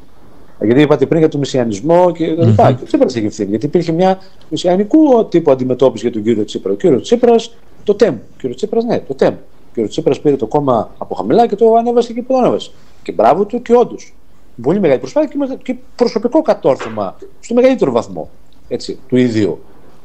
Γιατί 0.62 0.82
είπατε 0.82 1.06
πριν 1.06 1.20
για 1.20 1.30
το 1.30 1.38
μεσιανισμό 1.38 2.12
και 2.12 2.36
τα 2.36 2.46
λοιπά. 2.46 2.72
Και 2.72 2.82
ο 2.84 2.86
Τσίπρας 2.86 3.16
έχει 3.16 3.26
ευθύνη. 3.26 3.50
Γιατί 3.50 3.66
υπήρχε 3.66 3.92
μια 3.92 4.20
μεσιανικού 4.50 5.28
τύπου 5.30 5.52
αντιμετώπιση 5.52 6.04
για 6.04 6.14
τον 6.14 6.24
κύριο 6.24 6.46
Τσίπρα. 6.46 6.72
Ο 6.72 6.76
κύριος 6.76 7.02
Τσίπρας, 7.02 7.56
το 7.84 7.96
ΤΕΜ. 7.96 8.14
Ο 8.14 8.38
κύριος 8.38 8.58
Τσίπρας, 8.58 8.84
ναι, 8.84 9.00
το 9.00 9.14
ΤΕΜ. 9.14 9.34
Ο 9.34 9.74
κύριος 9.74 9.92
Τσίπρας 9.92 10.20
πήρε 10.20 10.36
το 10.36 10.48
κόμμα 10.48 10.92
από 10.98 11.16
χαμηλά 11.16 11.48
και 11.48 11.56
το 11.56 11.76
ανέβασε 11.76 12.14
και 12.14 12.22
που 12.22 12.34
το 12.34 12.40
ανέβασε. 12.40 12.72
Και 13.04 13.12
μπράβο 13.12 13.46
του 13.46 13.62
και 13.62 13.76
όντως 13.76 14.14
πολύ 14.62 14.80
μεγάλη 14.80 15.00
προσπάθεια 15.00 15.58
και 15.64 15.76
προσωπικό 15.96 16.42
κατόρθωμα 16.42 17.16
στο 17.40 17.54
μεγαλύτερο 17.54 17.92
βαθμό 17.92 18.30
έτσι, 18.68 19.00
του 19.08 19.18
ίδιου. 19.18 19.60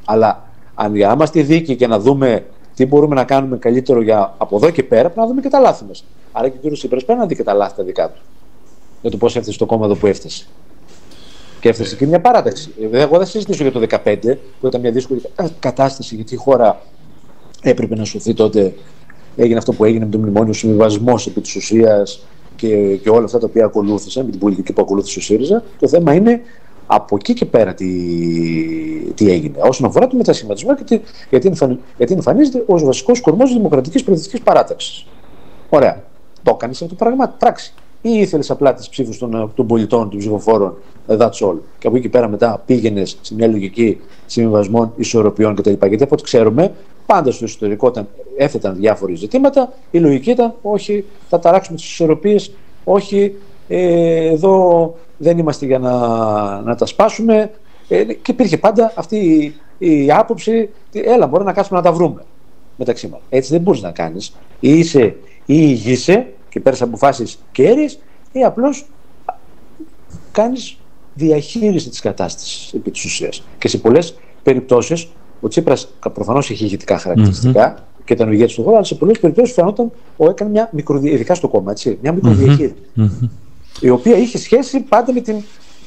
Αλλά 0.04 0.44
αν 0.74 0.96
για 0.96 1.06
να 1.06 1.12
είμαστε 1.12 1.42
δίκαιοι 1.42 1.76
και 1.76 1.86
να 1.86 1.98
δούμε 1.98 2.44
τι 2.76 2.86
μπορούμε 2.86 3.14
να 3.14 3.24
κάνουμε 3.24 3.56
καλύτερο 3.56 4.02
για 4.02 4.34
από 4.38 4.56
εδώ 4.56 4.70
και 4.70 4.82
πέρα, 4.82 5.02
πρέπει 5.02 5.18
να 5.18 5.26
δούμε 5.26 5.40
και 5.40 5.48
τα 5.48 5.58
λάθη 5.58 5.84
μας. 5.88 6.04
Άρα 6.32 6.48
και 6.48 6.56
ο 6.66 6.70
κ. 6.70 6.76
Σύπρα 6.76 6.98
πρέπει 7.04 7.20
να 7.20 7.26
δει 7.26 7.36
και 7.36 7.42
τα 7.42 7.52
λάθη 7.52 7.76
τα 7.76 7.82
δικά 7.82 8.08
του. 8.10 8.20
Για 9.00 9.10
το 9.10 9.16
πώς 9.16 9.36
έφτασε 9.36 9.52
στο 9.52 9.66
κόμμα 9.66 9.84
εδώ 9.84 9.94
που 9.94 10.06
έφτασε. 10.06 10.46
Και 11.60 11.68
έφτασε 11.68 11.96
και 11.96 12.06
μια 12.06 12.20
παράταξη. 12.20 12.74
Εγώ 12.92 13.16
δεν 13.16 13.26
συζητήσω 13.26 13.62
για 13.62 13.72
το 13.72 13.86
2015, 14.04 14.36
που 14.60 14.66
ήταν 14.66 14.80
μια 14.80 14.90
δύσκολη 14.90 15.22
κατάσταση, 15.58 16.14
γιατί 16.14 16.34
η 16.34 16.36
χώρα 16.36 16.80
έπρεπε 17.62 17.94
να 17.94 18.04
σωθεί 18.04 18.34
τότε. 18.34 18.74
Έγινε 19.36 19.58
αυτό 19.58 19.72
που 19.72 19.84
έγινε 19.84 20.04
με 20.04 20.10
το 20.10 20.18
μνημόνιο 20.18 20.52
συμβιβασμός 20.52 21.26
επί 21.26 21.40
της 21.40 21.56
ουσίας 21.56 22.26
και, 22.56 22.96
και 22.96 23.10
όλα 23.10 23.24
αυτά 23.24 23.38
τα 23.38 23.46
οποία 23.46 23.64
ακολούθησαν 23.64 24.24
με 24.24 24.30
την 24.30 24.40
πολιτική 24.40 24.72
που 24.72 24.82
ακολούθησε 24.82 25.18
ο 25.18 25.22
ΣΥΡΙΖΑ. 25.22 25.62
Το 25.78 25.88
θέμα 25.88 26.14
είναι 26.14 26.40
από 26.86 27.16
εκεί 27.16 27.32
και 27.32 27.44
πέρα 27.44 27.74
τι, 27.74 27.86
τι 29.14 29.30
έγινε. 29.30 29.58
Όσον 29.60 29.86
αφορά 29.86 30.06
το 30.06 30.16
μετασχηματισμό, 30.16 30.72
γιατί, 30.72 31.02
γιατί, 31.30 31.78
γιατί 31.96 32.12
εμφανίζεται 32.12 32.64
ως 32.66 32.84
βασικός 32.84 33.20
κορμός 33.20 33.46
της 33.48 33.56
δημοκρατικής 33.56 34.04
προεδρική 34.04 34.42
παράταξης. 34.42 35.06
Ωραία. 35.68 36.02
Το 36.42 36.52
έκανες 36.54 36.82
αυτό 36.82 36.94
το 36.94 37.04
πράγμα, 37.04 37.28
πράξη. 37.28 37.72
Ή 38.02 38.10
ήθελες 38.10 38.50
απλά 38.50 38.74
τις 38.74 38.88
ψήφους 38.88 39.18
των, 39.18 39.52
των 39.54 39.66
πολιτών, 39.66 40.10
των 40.10 40.18
ψηφοφόρων, 40.18 40.74
that's 41.06 41.18
all. 41.18 41.56
Και 41.78 41.86
από 41.86 41.96
εκεί 41.96 42.08
πέρα 42.08 42.28
μετά 42.28 42.62
πήγαινες 42.66 43.18
σε 43.20 43.34
μια 43.34 43.46
λογική 43.46 44.00
συμβιβασμών, 44.26 44.92
ισορροπιών 44.96 45.54
κτλ. 45.54 45.86
Γιατί 45.86 46.02
από 46.02 46.14
ό,τι 46.14 46.22
ξέρουμε, 46.22 46.72
πάντα 47.06 47.30
στο 47.30 47.44
ιστορικό 47.44 47.86
όταν 47.86 48.08
έθεταν 48.36 48.76
διάφορα 48.76 49.14
ζητήματα, 49.14 49.72
η 49.90 49.98
λογική 49.98 50.30
ήταν 50.30 50.54
όχι, 50.62 51.04
θα 51.28 51.38
ταράξουμε 51.38 51.76
τις 51.76 51.86
ισορροπίες, 51.86 52.52
όχι, 52.84 53.34
ε, 53.68 54.26
εδώ 54.26 54.94
δεν 55.18 55.38
είμαστε 55.38 55.66
για 55.66 55.78
να, 55.78 55.92
να 56.60 56.74
τα 56.74 56.86
σπάσουμε. 56.86 57.50
Ε, 57.88 58.04
και 58.04 58.30
υπήρχε 58.30 58.58
πάντα 58.58 58.92
αυτή 58.96 59.16
η, 59.16 59.54
η 59.78 60.12
άποψη, 60.12 60.70
έλα, 60.92 61.26
μπορεί 61.26 61.44
να 61.44 61.52
κάτσουμε 61.52 61.78
να 61.78 61.84
τα 61.84 61.92
βρούμε 61.92 62.22
μεταξύ 62.76 63.08
μας. 63.08 63.20
Έτσι 63.28 63.52
δεν 63.52 63.60
μπορείς 63.60 63.82
να 63.82 63.90
κάνεις. 63.90 64.36
Ή 64.60 64.78
είσαι 64.78 65.16
ή 65.46 65.56
ηγείσαι 65.58 66.26
και 66.48 66.60
παίρνεις 66.60 66.82
αποφάσεις 66.82 67.38
κέρυε, 67.52 67.88
ή 68.32 68.44
απλώς 68.44 68.86
κάνεις 70.32 70.76
διαχείριση 71.14 71.88
της 71.88 72.00
κατάστασης 72.00 72.72
επί 72.72 72.90
της 72.90 73.04
ουσίας. 73.04 73.42
Και 73.58 73.68
σε 73.68 73.78
πολλές 73.78 74.14
περιπτώσεις 74.42 75.08
ο 75.40 75.48
Τσίπρας 75.48 75.88
προφανώς 76.12 76.50
έχει 76.50 76.64
ηγετικά 76.64 76.98
χαρακτηριστικά 76.98 77.74
mm-hmm. 77.74 78.02
και 78.04 78.12
ήταν 78.12 78.28
ο 78.28 78.32
ηγέτης 78.32 78.54
του 78.54 78.62
χώρου, 78.62 78.76
αλλά 78.76 78.84
σε 78.84 78.94
πολλές 78.94 79.18
περιπτώσεις 79.20 79.54
φαινόταν 79.54 79.90
ότι 80.16 80.30
έκανε 80.30 80.50
μια 80.50 80.68
μικροδιαχείριση, 80.72 81.20
ειδικά 81.20 81.34
στο 81.34 81.48
κόμμα, 81.48 81.70
έτσι, 81.70 81.98
μια 82.02 82.12
μικροδιαχείριση. 82.12 82.74
Mm-hmm. 82.96 83.28
Η 83.80 83.90
οποία 83.90 84.16
είχε 84.16 84.38
σχέση 84.38 84.80
πάντα 84.80 85.12
με 85.12 85.20
την. 85.20 85.36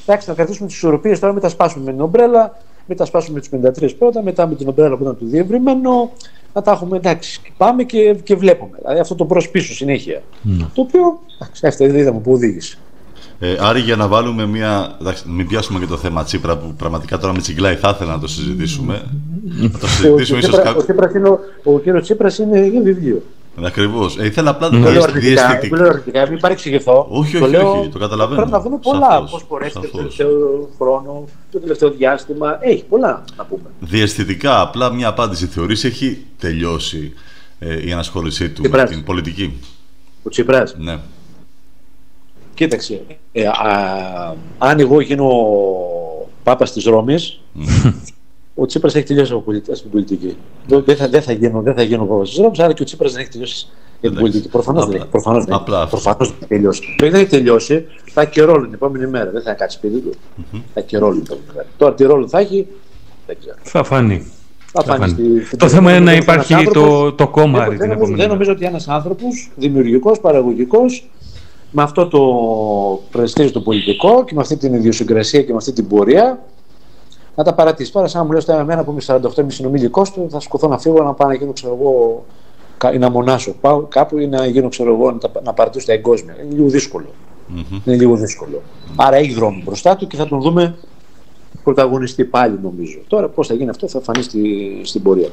Εντάξει, 0.06 0.28
να 0.28 0.34
κρατήσουμε 0.34 0.66
τις 0.66 0.76
ισορροπίες 0.76 1.18
τώρα, 1.18 1.32
μετά 1.32 1.48
σπάσουμε 1.48 1.84
με 1.84 1.90
την 1.90 2.00
ομπρέλα, 2.00 2.56
μετά 2.86 3.04
σπάσουμε 3.04 3.40
με 3.50 3.60
του 3.60 3.82
53 3.84 3.94
πρώτα, 3.98 4.22
μετά 4.22 4.46
με 4.46 4.54
την 4.54 4.68
ομπρέλα 4.68 4.96
που 4.96 5.02
ήταν 5.02 5.16
του 5.16 5.26
διευρυμένο. 5.26 6.12
Να 6.52 6.62
τα 6.62 6.70
έχουμε 6.70 6.96
εντάξει, 6.96 7.40
και 7.42 7.50
πάμε 7.56 7.82
και, 7.82 8.14
και 8.22 8.34
βλέπουμε. 8.34 8.76
Δηλαδή 8.80 9.00
αυτό 9.00 9.14
το 9.14 9.24
προ 9.24 9.42
πίσω 9.52 9.74
συνέχεια. 9.74 10.22
Mm. 10.44 10.66
Το 10.74 10.80
οποίο, 10.80 11.20
εντάξει, 11.60 11.86
δεν 11.86 11.96
είδαμε 11.96 12.18
που 12.18 12.32
οδήγησε. 12.32 12.78
Ε, 13.42 13.56
Άρη, 13.60 13.80
για 13.80 13.96
να 13.96 14.08
βάλουμε 14.08 14.46
μια. 14.46 14.96
Εντάξει, 15.00 15.28
μην 15.28 15.46
πιάσουμε 15.46 15.78
και 15.78 15.86
το 15.86 15.96
θέμα 15.96 16.24
Τσίπρα 16.24 16.56
που 16.56 16.74
πραγματικά 16.76 17.18
τώρα 17.18 17.32
με 17.32 17.40
τσιγκλάει, 17.40 17.74
θα 17.74 17.92
ήθελα 17.94 18.12
να 18.12 18.18
το 18.18 18.28
συζητήσουμε. 18.28 19.02
Να 19.44 19.78
το 19.78 19.86
συζητήσουμε 19.86 20.38
ίσως 20.38 20.60
κάποιο. 20.60 21.40
Ο, 21.64 21.72
ο 21.72 21.78
κύριος 21.78 22.02
Τσίπρας 22.02 22.38
είναι, 22.38 22.58
είναι 22.58 22.80
βιβλίο. 22.80 23.22
Ακριβώς. 23.62 24.18
Ε, 24.18 24.24
ήθελα 24.24 24.50
απλά 24.50 24.70
να 24.70 24.82
το 24.82 24.90
λέω 24.90 25.02
αρνητικά. 25.02 25.60
Μην 26.30 26.40
παρεξηγηθώ. 26.40 27.06
Όχι, 27.10 27.36
όχι, 27.36 27.52
το 27.52 27.68
όχι, 27.68 27.88
το 27.88 27.98
καταλαβαίνω. 27.98 28.36
Πρέπει 28.36 28.52
να 28.52 28.60
δούμε 28.60 28.78
πολλά. 28.78 29.24
Πώς 29.24 29.46
μπορέσει 29.48 29.74
το 29.74 29.88
τελευταίο 29.96 30.68
χρόνο, 30.78 31.24
το 31.50 31.58
τελευταίο 31.58 31.90
διάστημα. 31.90 32.58
Έχει 32.60 32.84
πολλά 32.84 33.24
να 33.36 33.44
πούμε. 33.44 33.62
Διαισθητικά, 33.80 34.60
απλά 34.60 34.92
μια 34.92 35.08
απάντηση. 35.08 35.46
Θεωρείς 35.46 35.84
έχει 35.84 36.24
τελειώσει 36.38 37.12
ε, 37.58 37.86
η 37.88 37.92
ανασχόλησή 37.92 38.50
του 38.50 38.70
με 38.70 38.84
την 38.84 39.04
πολιτική. 39.04 39.60
Ο 40.22 40.28
Τσίπρα. 40.28 40.64
Ναι. 40.76 40.98
Κοίταξε, 42.54 43.00
ε, 43.32 43.46
α, 43.46 44.34
αν 44.58 44.80
εγώ 44.80 45.00
γίνω 45.00 45.28
πάπας 46.42 46.72
της 46.72 46.84
Ρώμης, 46.84 47.40
ο 48.60 48.66
Τσίπρας 48.66 48.94
έχει 48.94 49.06
τελειώσει 49.06 49.32
από 49.32 49.52
την 49.52 49.90
πολιτική. 49.90 50.36
Δεν 50.68 50.96
θα, 50.96 51.08
δεν 51.08 51.22
θα 51.22 51.32
γίνω, 51.32 51.60
δεν 51.60 51.74
θα 51.74 51.82
γίνω 51.82 52.04
πάπα 52.04 52.22
της 52.22 52.36
Ρώμη, 52.36 52.50
άρα 52.58 52.72
και 52.72 52.82
ο 52.82 52.84
Τσίπρας 52.84 53.12
δεν 53.12 53.20
έχει 53.20 53.30
τελειώσει 53.30 53.66
για 54.00 54.10
την 54.10 54.18
πολιτική. 54.18 54.48
Προφανώς 54.48 54.86
δεν 54.86 54.94
έχει. 54.96 55.06
Προφανώς 55.10 55.44
δεν, 55.44 55.62
προφανώς 55.90 56.28
δεν 56.28 56.36
έχει 56.38 56.46
τελειώσει. 56.48 56.82
Το 56.98 57.10
δεν 57.10 57.20
έχει 57.20 57.30
τελειώσει, 57.30 57.86
θα 58.12 58.20
έχει 58.20 58.30
και 58.30 58.42
ρόλο 58.42 58.64
την 58.64 58.74
επόμενη 58.74 59.06
μέρα. 59.06 59.30
Δεν 59.30 59.42
θα 59.42 59.52
κάτσει 59.52 59.76
σπίτι 59.76 59.98
του. 59.98 60.10
Θα 60.52 60.56
έχει 60.74 60.86
και 60.86 60.98
ρόλο 60.98 61.12
την 61.14 61.22
επόμενη 61.26 61.46
μέρα. 61.54 61.66
Τώρα 61.76 61.94
τι 61.94 62.04
ρόλο 62.04 62.28
θα 62.28 62.38
έχει, 62.38 62.66
δεν 63.26 63.36
ξέρω. 63.40 63.54
Θα 63.62 63.82
φανεί. 63.84 64.26
Θα 64.72 64.82
φανεί 64.84 65.08
στη- 65.08 65.56
Το 65.56 65.68
θέμα 65.68 65.90
είναι 65.90 66.04
να 66.04 66.10
ένας 66.10 66.22
υπάρχει 66.24 66.54
άνθρωπος- 66.54 67.00
το, 67.04 67.12
το 67.12 67.28
κόμμα 67.28 67.58
δεν, 67.58 67.68
την 67.68 67.78
δεν, 67.78 67.88
νομίζω, 67.88 67.92
επόμενη 67.92 68.08
δεν 68.08 68.16
μέρα. 68.16 68.32
νομίζω 68.32 68.52
ότι 68.52 68.64
ένας 68.64 68.88
άνθρωπος 68.88 69.50
δημιουργικός, 69.56 70.20
παραγωγικός, 70.20 71.10
με 71.70 71.82
αυτό 71.82 72.06
το 72.08 72.20
πρεστίζ 73.10 73.50
το 73.50 73.60
πολιτικό 73.60 74.24
και 74.24 74.34
με 74.34 74.40
αυτή 74.40 74.56
την 74.56 74.74
ιδιοσυγκρασία 74.74 75.42
και 75.42 75.50
με 75.50 75.56
αυτή 75.56 75.72
την 75.72 75.86
πορεία 75.88 76.42
να 77.40 77.46
τα 77.46 77.54
παρατήσει. 77.54 77.92
Τώρα, 77.92 78.06
σαν 78.08 78.20
να 78.20 78.26
μου 78.26 78.32
λες 78.32 78.44
τώρα 78.44 78.60
εμένα 78.60 78.84
που 78.84 78.90
είμαι 78.90 79.00
48,5 79.06 79.44
συνομιλικός 79.48 80.10
του, 80.12 80.26
θα 80.30 80.40
σκοθώ 80.40 80.68
να 80.68 80.78
φύγω 80.78 81.02
να 81.02 81.12
πάω 81.14 81.28
να 81.28 81.34
γίνω, 81.34 81.52
ξέρω 81.52 81.76
εγώ, 81.80 82.24
κα- 82.78 82.92
ή 82.92 82.98
να 82.98 83.10
μονάσω 83.10 83.54
πάω 83.60 83.80
κάπου 83.88 84.18
ή 84.18 84.26
να 84.26 84.46
γίνω, 84.46 84.68
ξέρω 84.68 84.92
εγώ, 84.94 85.10
να, 85.10 85.18
τα- 85.18 85.40
να 85.44 85.52
παρατήσω 85.52 85.86
τα 85.86 85.92
εγκόσμια. 85.92 86.34
Είναι 86.44 86.54
λίγο 86.54 86.68
δύσκολο. 86.68 87.06
Μμμ. 87.48 87.80
Είναι 87.84 87.96
λίγο 87.96 88.16
δύσκολο. 88.16 88.62
Άρα 88.96 89.16
έχει 89.16 89.32
δρόμο 89.32 89.62
μπροστά 89.64 89.96
του 89.96 90.06
και 90.06 90.16
θα 90.16 90.26
τον 90.26 90.40
δούμε 90.40 90.76
πρωταγωνιστή 91.64 92.24
πάλι, 92.24 92.58
νομίζω. 92.62 92.98
Τώρα 93.06 93.28
πώς 93.28 93.46
θα 93.46 93.54
γίνει 93.54 93.70
αυτό 93.70 93.88
θα 93.88 94.00
φανεί 94.00 94.22
στη, 94.22 94.40
στην 94.84 95.02
πορεία. 95.02 95.28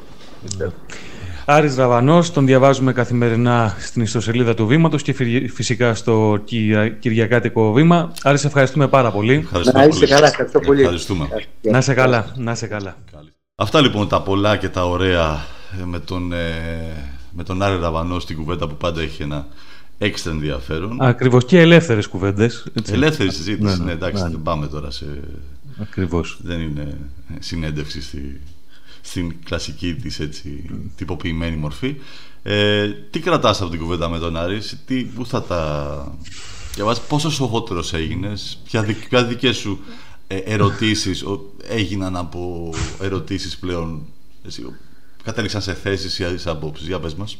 Άρης 1.50 1.76
Ραβανός, 1.76 2.32
τον 2.32 2.46
διαβάζουμε 2.46 2.94
καθημερινά 2.94 3.76
στην 3.80 4.02
ιστοσελίδα 4.02 4.54
του 4.54 4.66
Βήματος 4.68 5.02
και 5.02 5.14
φυ- 5.14 5.50
φυσικά 5.52 5.94
στο 5.96 6.40
Κυρια- 6.44 6.90
Κυριακάτικο 6.90 7.72
Βήμα. 7.72 8.14
Άρη, 8.24 8.38
σε 8.38 8.48
ευχαριστούμε 8.48 8.88
πάρα 8.88 9.12
πολύ. 9.12 9.34
Ευχαριστούμε 9.34 9.80
Να 9.80 9.86
είστε 9.86 10.00
πολύ. 10.00 10.12
καλά, 10.12 10.28
ευχαριστώ 10.28 10.60
πολύ. 10.60 10.82
Ευχαριστούμε. 10.82 11.28
Να 11.62 11.82
σε 11.82 11.94
καλά, 11.94 12.34
να 12.38 12.56
σε 12.56 12.68
καλά. 12.68 12.98
Καλή. 13.12 13.30
Αυτά 13.56 13.82
λοιπόν 13.82 14.08
τα 14.08 14.22
πολλά 14.22 14.58
και 14.58 14.70
τα 14.70 14.86
ωραία 14.90 15.46
ε, 15.82 15.86
με 15.86 16.00
τον, 16.00 16.34
ε, 16.34 16.38
με 17.32 17.44
τον 17.44 17.62
Άρη 17.62 17.80
Ραβανό 17.80 18.20
στην 18.20 18.36
κουβέντα 18.38 18.68
που 18.68 18.76
πάντα 18.76 19.02
έχει 19.02 19.22
ένα 19.22 19.48
έξτρα 19.98 20.32
ενδιαφέρον. 20.32 20.98
Ακριβώς 21.02 21.46
και 21.46 21.60
ελεύθερες 21.60 22.08
κουβέντες. 22.08 22.66
έτσι. 22.78 22.94
Ελεύθερη 22.94 23.32
συζήτηση, 23.32 23.64
Ναι, 23.64 23.76
ναι, 23.76 23.84
ναι, 23.84 23.92
εντάξει, 23.92 24.24
ναι. 24.24 24.30
δεν 24.30 24.42
πάμε 24.44 24.68
τώρα 24.68 24.92
σε... 24.92 25.06
Ακριβώς. 25.82 26.38
Δεν 26.42 26.60
είναι 26.60 26.98
συνέντευξη 27.40 28.02
στη, 28.02 28.42
στην 29.08 29.36
κλασική 29.46 29.94
της 29.94 30.20
έτσι 30.20 30.64
τυποποιημένη 30.96 31.56
μορφή. 31.56 31.96
Ε, 32.44 32.88
τι 33.12 33.20
κρατάς 33.20 33.62
από 33.62 33.70
την 33.70 33.80
κουβέντα 33.80 34.10
με 34.10 34.20
τον 34.20 34.38
Άρης, 34.38 34.78
τι, 34.86 34.96
πού 35.04 35.26
θα 35.26 35.44
τα... 35.44 36.18
διαβάσεις, 36.76 37.04
πόσο 37.04 37.32
σοφότερος 37.32 37.94
έγινες, 37.94 38.60
ποια, 38.66 38.84
δικ- 38.84 39.08
ποια 39.10 39.24
δικές 39.26 39.58
σου 39.58 39.80
ε, 40.28 40.36
ερωτήσεις 40.36 41.24
ο- 41.24 41.54
έγιναν 41.68 42.16
από 42.16 42.74
ερωτήσεις 43.02 43.58
πλέον, 43.58 44.06
εσύ, 44.48 44.66
κατέληξαν 45.24 45.62
σε 45.62 45.74
θέσεις 45.74 46.20
ή 46.20 46.24
άλλες 46.24 46.48
απόψεις. 46.48 46.88
Για 46.88 47.00
πες 47.00 47.16
μας. 47.16 47.38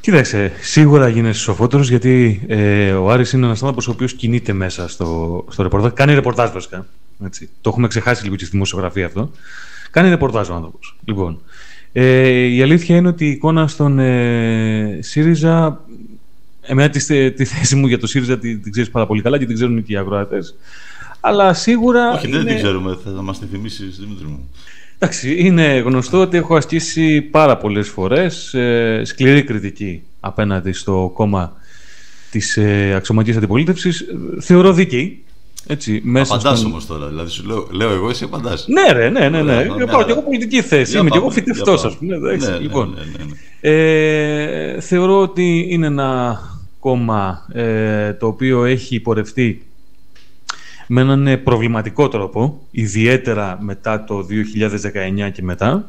Κοίταξε, 0.00 0.52
σίγουρα 0.60 1.08
γίνεσαι 1.08 1.40
σοφότερος 1.40 1.88
γιατί 1.88 2.44
ε, 2.46 2.92
ο 2.92 3.10
Άρης 3.10 3.32
είναι 3.32 3.44
ένας 3.46 3.58
άνθρωπος 3.60 3.88
ο 3.88 3.90
οποίος 3.90 4.12
κινείται 4.14 4.52
μέσα 4.52 4.88
στο, 4.88 5.44
στο 5.50 5.62
ρεπορτάζ. 5.62 5.92
Κάνει 5.92 6.14
ρεπορτάζ 6.14 6.50
βασικά. 6.52 6.86
Έτσι. 7.24 7.48
Το 7.60 7.70
έχουμε 7.70 7.88
ξεχάσει 7.88 8.22
λίγο 8.22 8.34
και 8.36 8.42
στη 8.44 8.52
δημοσιογραφία 8.52 9.06
αυτό. 9.06 9.30
Κάνει 9.92 10.08
ρεπορτάζ 10.08 10.48
ο 10.48 10.54
άνθρωπος. 10.54 10.96
Λοιπόν, 11.04 11.40
ε, 11.92 12.28
η 12.28 12.62
αλήθεια 12.62 12.96
είναι 12.96 13.08
ότι 13.08 13.24
η 13.26 13.30
εικόνα 13.30 13.66
στον 13.66 13.98
ε, 13.98 14.98
ΣΥΡΙΖΑ 15.00 15.80
Εμένα 16.62 16.90
τη, 16.90 17.32
τη 17.32 17.44
θέση 17.44 17.76
μου 17.76 17.86
για 17.86 17.98
το 17.98 18.06
ΣΥΡΙΖΑ 18.06 18.38
την, 18.38 18.62
την 18.62 18.72
ξέρεις 18.72 18.90
πάρα 18.90 19.06
πολύ 19.06 19.22
καλά 19.22 19.38
και 19.38 19.46
την 19.46 19.54
ξέρουν 19.54 19.84
και 19.84 19.92
οι 19.92 19.96
ακροατές. 19.96 20.54
Αλλά 21.20 21.54
σίγουρα. 21.54 22.12
Όχι, 22.12 22.28
δεν 22.28 22.40
είναι... 22.40 22.50
την 22.50 22.62
ξέρουμε, 22.62 22.98
θα 23.04 23.22
μας 23.22 23.38
τη 23.38 23.46
θυμίσεις, 23.46 23.98
Δημήτρη 23.98 24.24
μου. 24.24 24.48
Εντάξει, 24.98 25.34
είναι 25.38 25.78
γνωστό 25.78 26.20
ότι 26.20 26.36
έχω 26.36 26.56
ασκήσει 26.56 27.20
πάρα 27.20 27.56
πολλές 27.56 27.88
φορές 27.88 28.54
ε, 28.54 29.02
σκληρή 29.04 29.44
κριτική 29.44 30.02
απέναντι 30.20 30.72
στο 30.72 31.10
κόμμα 31.14 31.52
της 32.30 32.56
ε, 32.56 32.92
αξιωματικής 32.94 33.36
αντιπολίτευσης. 33.36 34.00
Ε, 34.00 34.40
Θεωρώ 34.40 34.72
δίκαιη. 34.72 35.24
Έτσι, 35.66 36.00
μέσα 36.04 36.34
Απαντάς 36.34 36.58
στον- 36.58 36.70
όμως 36.70 36.86
τώρα, 36.86 37.06
δηλαδή 37.08 37.30
σου 37.30 37.46
λέω, 37.46 37.66
λέω 37.70 37.90
εγώ, 37.90 38.08
εσύ 38.08 38.24
απαντάς. 38.24 38.66
Ναι, 38.68 38.92
ρε, 38.92 39.08
ναι, 39.10 39.28
ναι. 39.28 39.42
ναι. 39.42 39.52
Ωραία, 39.52 39.66
Πάω 39.66 39.76
ναι, 39.76 39.84
και 39.86 40.04
ναι. 40.06 40.12
εγώ 40.12 40.22
πολιτική 40.22 40.62
θέση. 40.62 40.90
Για 40.90 41.00
Είμαι 41.00 41.10
και 41.10 41.18
πάμε, 41.18 41.32
εγώ 41.32 41.32
για 41.34 41.42
φοιτευτό, 41.42 41.74
πάμε. 41.74 41.86
ας 41.88 41.96
πούμε. 41.96 42.14
εντάξει, 42.16 42.46
Ναι, 42.46 42.52
ναι, 42.56 42.58
λοιπόν. 42.62 42.94
ναι, 42.96 43.00
ναι, 43.04 43.24
ναι. 43.24 43.32
Ε, 43.60 44.80
θεωρώ 44.80 45.20
ότι 45.20 45.66
είναι 45.70 45.86
ένα 45.86 46.40
κόμμα 46.78 47.46
ε, 47.52 48.12
το 48.12 48.26
οποίο 48.26 48.64
έχει 48.64 49.00
πορευτεί 49.00 49.62
με 50.86 51.00
έναν 51.00 51.26
ε, 51.26 51.36
προβληματικό 51.36 52.08
τρόπο, 52.08 52.60
ιδιαίτερα 52.70 53.58
μετά 53.60 54.04
το 54.04 54.26
2019 55.26 55.30
και 55.32 55.42
μετά. 55.42 55.88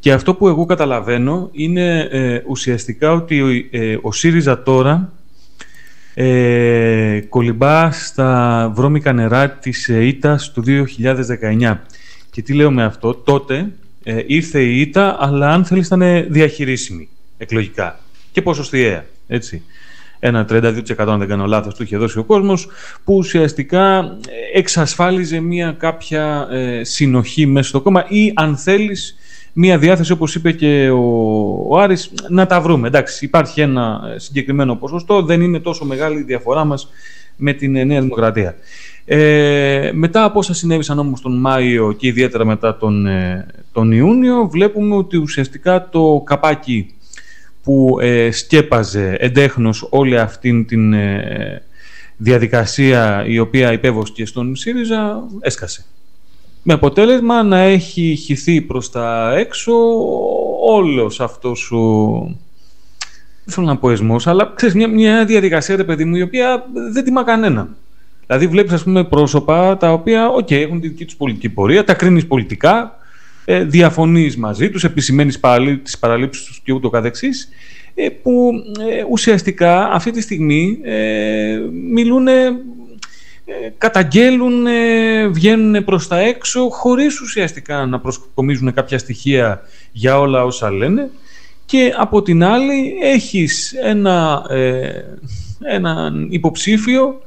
Και 0.00 0.12
αυτό 0.12 0.34
που 0.34 0.48
εγώ 0.48 0.64
καταλαβαίνω 0.64 1.48
είναι 1.52 2.08
ε, 2.10 2.42
ουσιαστικά 2.46 3.12
ότι 3.12 3.68
ε, 3.72 3.96
ο 4.02 4.12
ΣΥΡΙΖΑ 4.12 4.62
τώρα 4.62 5.12
ε, 6.14 7.20
κολυμπά 7.28 7.90
στα 7.90 8.70
βρώμικα 8.74 9.12
νερά 9.12 9.50
της 9.50 9.88
ε, 9.88 10.04
ήττας 10.06 10.52
του 10.52 10.64
2019. 11.62 11.76
Και 12.30 12.42
τι 12.42 12.54
λέω 12.54 12.70
με 12.70 12.84
αυτό, 12.84 13.14
τότε 13.14 13.68
ε, 14.02 14.22
ήρθε 14.26 14.62
η 14.62 14.80
ήττα, 14.80 15.16
αλλά 15.20 15.50
αν 15.50 15.64
θέλεις 15.64 15.86
ήταν 15.86 16.02
διαχειρίσιμη 16.28 17.08
εκλογικά 17.38 18.00
και 18.32 18.42
ποσοστιαία, 18.42 19.04
έτσι. 19.26 19.62
Ένα 20.24 20.46
32% 20.50 20.82
αν 20.98 21.18
δεν 21.18 21.28
κάνω 21.28 21.46
λάθος 21.46 21.74
του 21.74 21.82
είχε 21.82 21.96
δώσει 21.96 22.18
ο 22.18 22.24
κόσμος, 22.24 22.68
που 23.04 23.14
ουσιαστικά 23.14 23.98
ε, 23.98 24.58
εξασφάλιζε 24.58 25.40
μια 25.40 25.72
κάποια 25.78 26.48
ε, 26.50 26.84
συνοχή 26.84 27.46
μέσα 27.46 27.68
στο 27.68 27.80
κόμμα 27.80 28.04
ή 28.08 28.32
αν 28.34 28.56
θέλεις 28.56 29.16
μια 29.52 29.78
διάθεση 29.78 30.12
όπως 30.12 30.34
είπε 30.34 30.52
και 30.52 30.90
ο, 30.90 31.00
ο 31.68 31.78
Άρης 31.78 32.12
να 32.28 32.46
τα 32.46 32.60
βρούμε. 32.60 32.88
Εντάξει, 32.88 33.24
υπάρχει 33.24 33.60
ένα 33.60 34.00
ε, 34.14 34.18
συγκεκριμένο 34.18 34.76
ποσοστό, 34.76 35.22
δεν 35.22 35.40
είναι 35.40 35.58
τόσο 35.58 35.84
μεγάλη 35.84 36.18
η 36.18 36.22
διαφορά 36.22 36.64
μας 36.64 36.88
με 37.36 37.52
την 37.52 37.76
ε, 37.76 37.84
Νέα 37.84 38.00
Δημοκρατία. 38.00 38.56
Ε, 39.04 39.90
μετά 39.94 40.24
από 40.24 40.38
όσα 40.38 40.54
συνέβησαν 40.54 40.98
όμως 40.98 41.20
τον 41.20 41.40
Μάιο 41.40 41.92
και 41.92 42.06
ιδιαίτερα 42.06 42.44
μετά 42.44 42.76
τον, 42.76 43.06
ε, 43.06 43.46
τον 43.72 43.92
Ιούνιο 43.92 44.48
βλέπουμε 44.48 44.94
ότι 44.94 45.16
ουσιαστικά 45.16 45.88
το 45.88 46.22
καπάκι 46.24 46.94
που 47.62 47.96
ε, 48.00 48.30
σκέπαζε 48.30 49.16
εντέχνως 49.18 49.86
όλη 49.90 50.18
αυτήν 50.18 50.66
την 50.66 50.92
ε, 50.92 51.62
διαδικασία 52.16 53.24
η 53.26 53.38
οποία 53.38 53.72
υπέβοσκε 53.72 54.26
στον 54.26 54.56
ΣΥΡΙΖΑ 54.56 55.22
έσκασε. 55.40 55.84
Με 56.62 56.72
αποτέλεσμα 56.72 57.42
να 57.42 57.58
έχει 57.58 58.16
χυθεί 58.24 58.60
προς 58.60 58.90
τα 58.90 59.34
έξω 59.36 59.72
όλος 60.66 61.20
αυτός 61.20 61.70
ο... 61.72 62.36
Δεν 63.44 63.54
θέλω 63.54 63.66
να 63.66 63.76
πω 63.76 63.90
εσμός, 63.90 64.26
αλλά 64.26 64.52
ξέρεις, 64.54 64.74
μια, 64.74 64.88
μια 64.88 65.24
διαδικασία, 65.24 65.76
ρε 65.76 65.84
παιδί 65.84 66.04
μου, 66.04 66.16
η 66.16 66.22
οποία 66.22 66.64
δεν 66.92 67.04
τιμά 67.04 67.24
κανέναν. 67.24 67.76
Δηλαδή 68.26 68.46
βλέπεις, 68.46 68.72
ας 68.72 68.82
πούμε, 68.82 69.04
πρόσωπα 69.04 69.76
τα 69.76 69.92
οποία, 69.92 70.28
οκ, 70.28 70.50
έχουν 70.50 70.80
τη 70.80 70.88
δική 70.88 71.04
τους 71.04 71.16
πολιτική 71.16 71.48
πορεία, 71.48 71.84
τα 71.84 71.94
κρίνεις 71.94 72.26
πολιτικά, 72.26 72.96
ε, 73.44 73.64
διαφωνείς 73.64 74.36
μαζί 74.36 74.70
τους, 74.70 74.84
επισημαίνεις 74.84 75.40
παραλεί, 75.40 75.78
τις 75.78 75.98
παραλείψεις 75.98 76.44
τους 76.44 76.60
και 76.64 76.72
ούτω 76.72 76.90
καθεξής, 76.90 77.48
ε, 77.94 78.08
που 78.08 78.50
ε, 78.90 79.04
ουσιαστικά 79.10 79.90
αυτή 79.92 80.10
τη 80.10 80.20
στιγμή 80.20 80.78
ε, 80.82 81.58
μιλούν 81.90 82.26
καταγγέλουν, 83.78 84.66
ε, 84.66 85.26
βγαίνουν 85.28 85.84
προς 85.84 86.08
τα 86.08 86.18
έξω 86.18 86.68
χωρίς 86.70 87.20
ουσιαστικά 87.20 87.86
να 87.86 88.00
προσκομίζουν 88.00 88.74
κάποια 88.74 88.98
στοιχεία 88.98 89.60
για 89.92 90.18
όλα 90.18 90.44
όσα 90.44 90.70
λένε. 90.70 91.10
Και 91.66 91.94
από 91.96 92.22
την 92.22 92.44
άλλη 92.44 92.98
έχεις 93.02 93.72
ένα, 93.82 94.46
ε, 94.48 94.90
έναν 95.62 96.26
υποψήφιο 96.30 97.20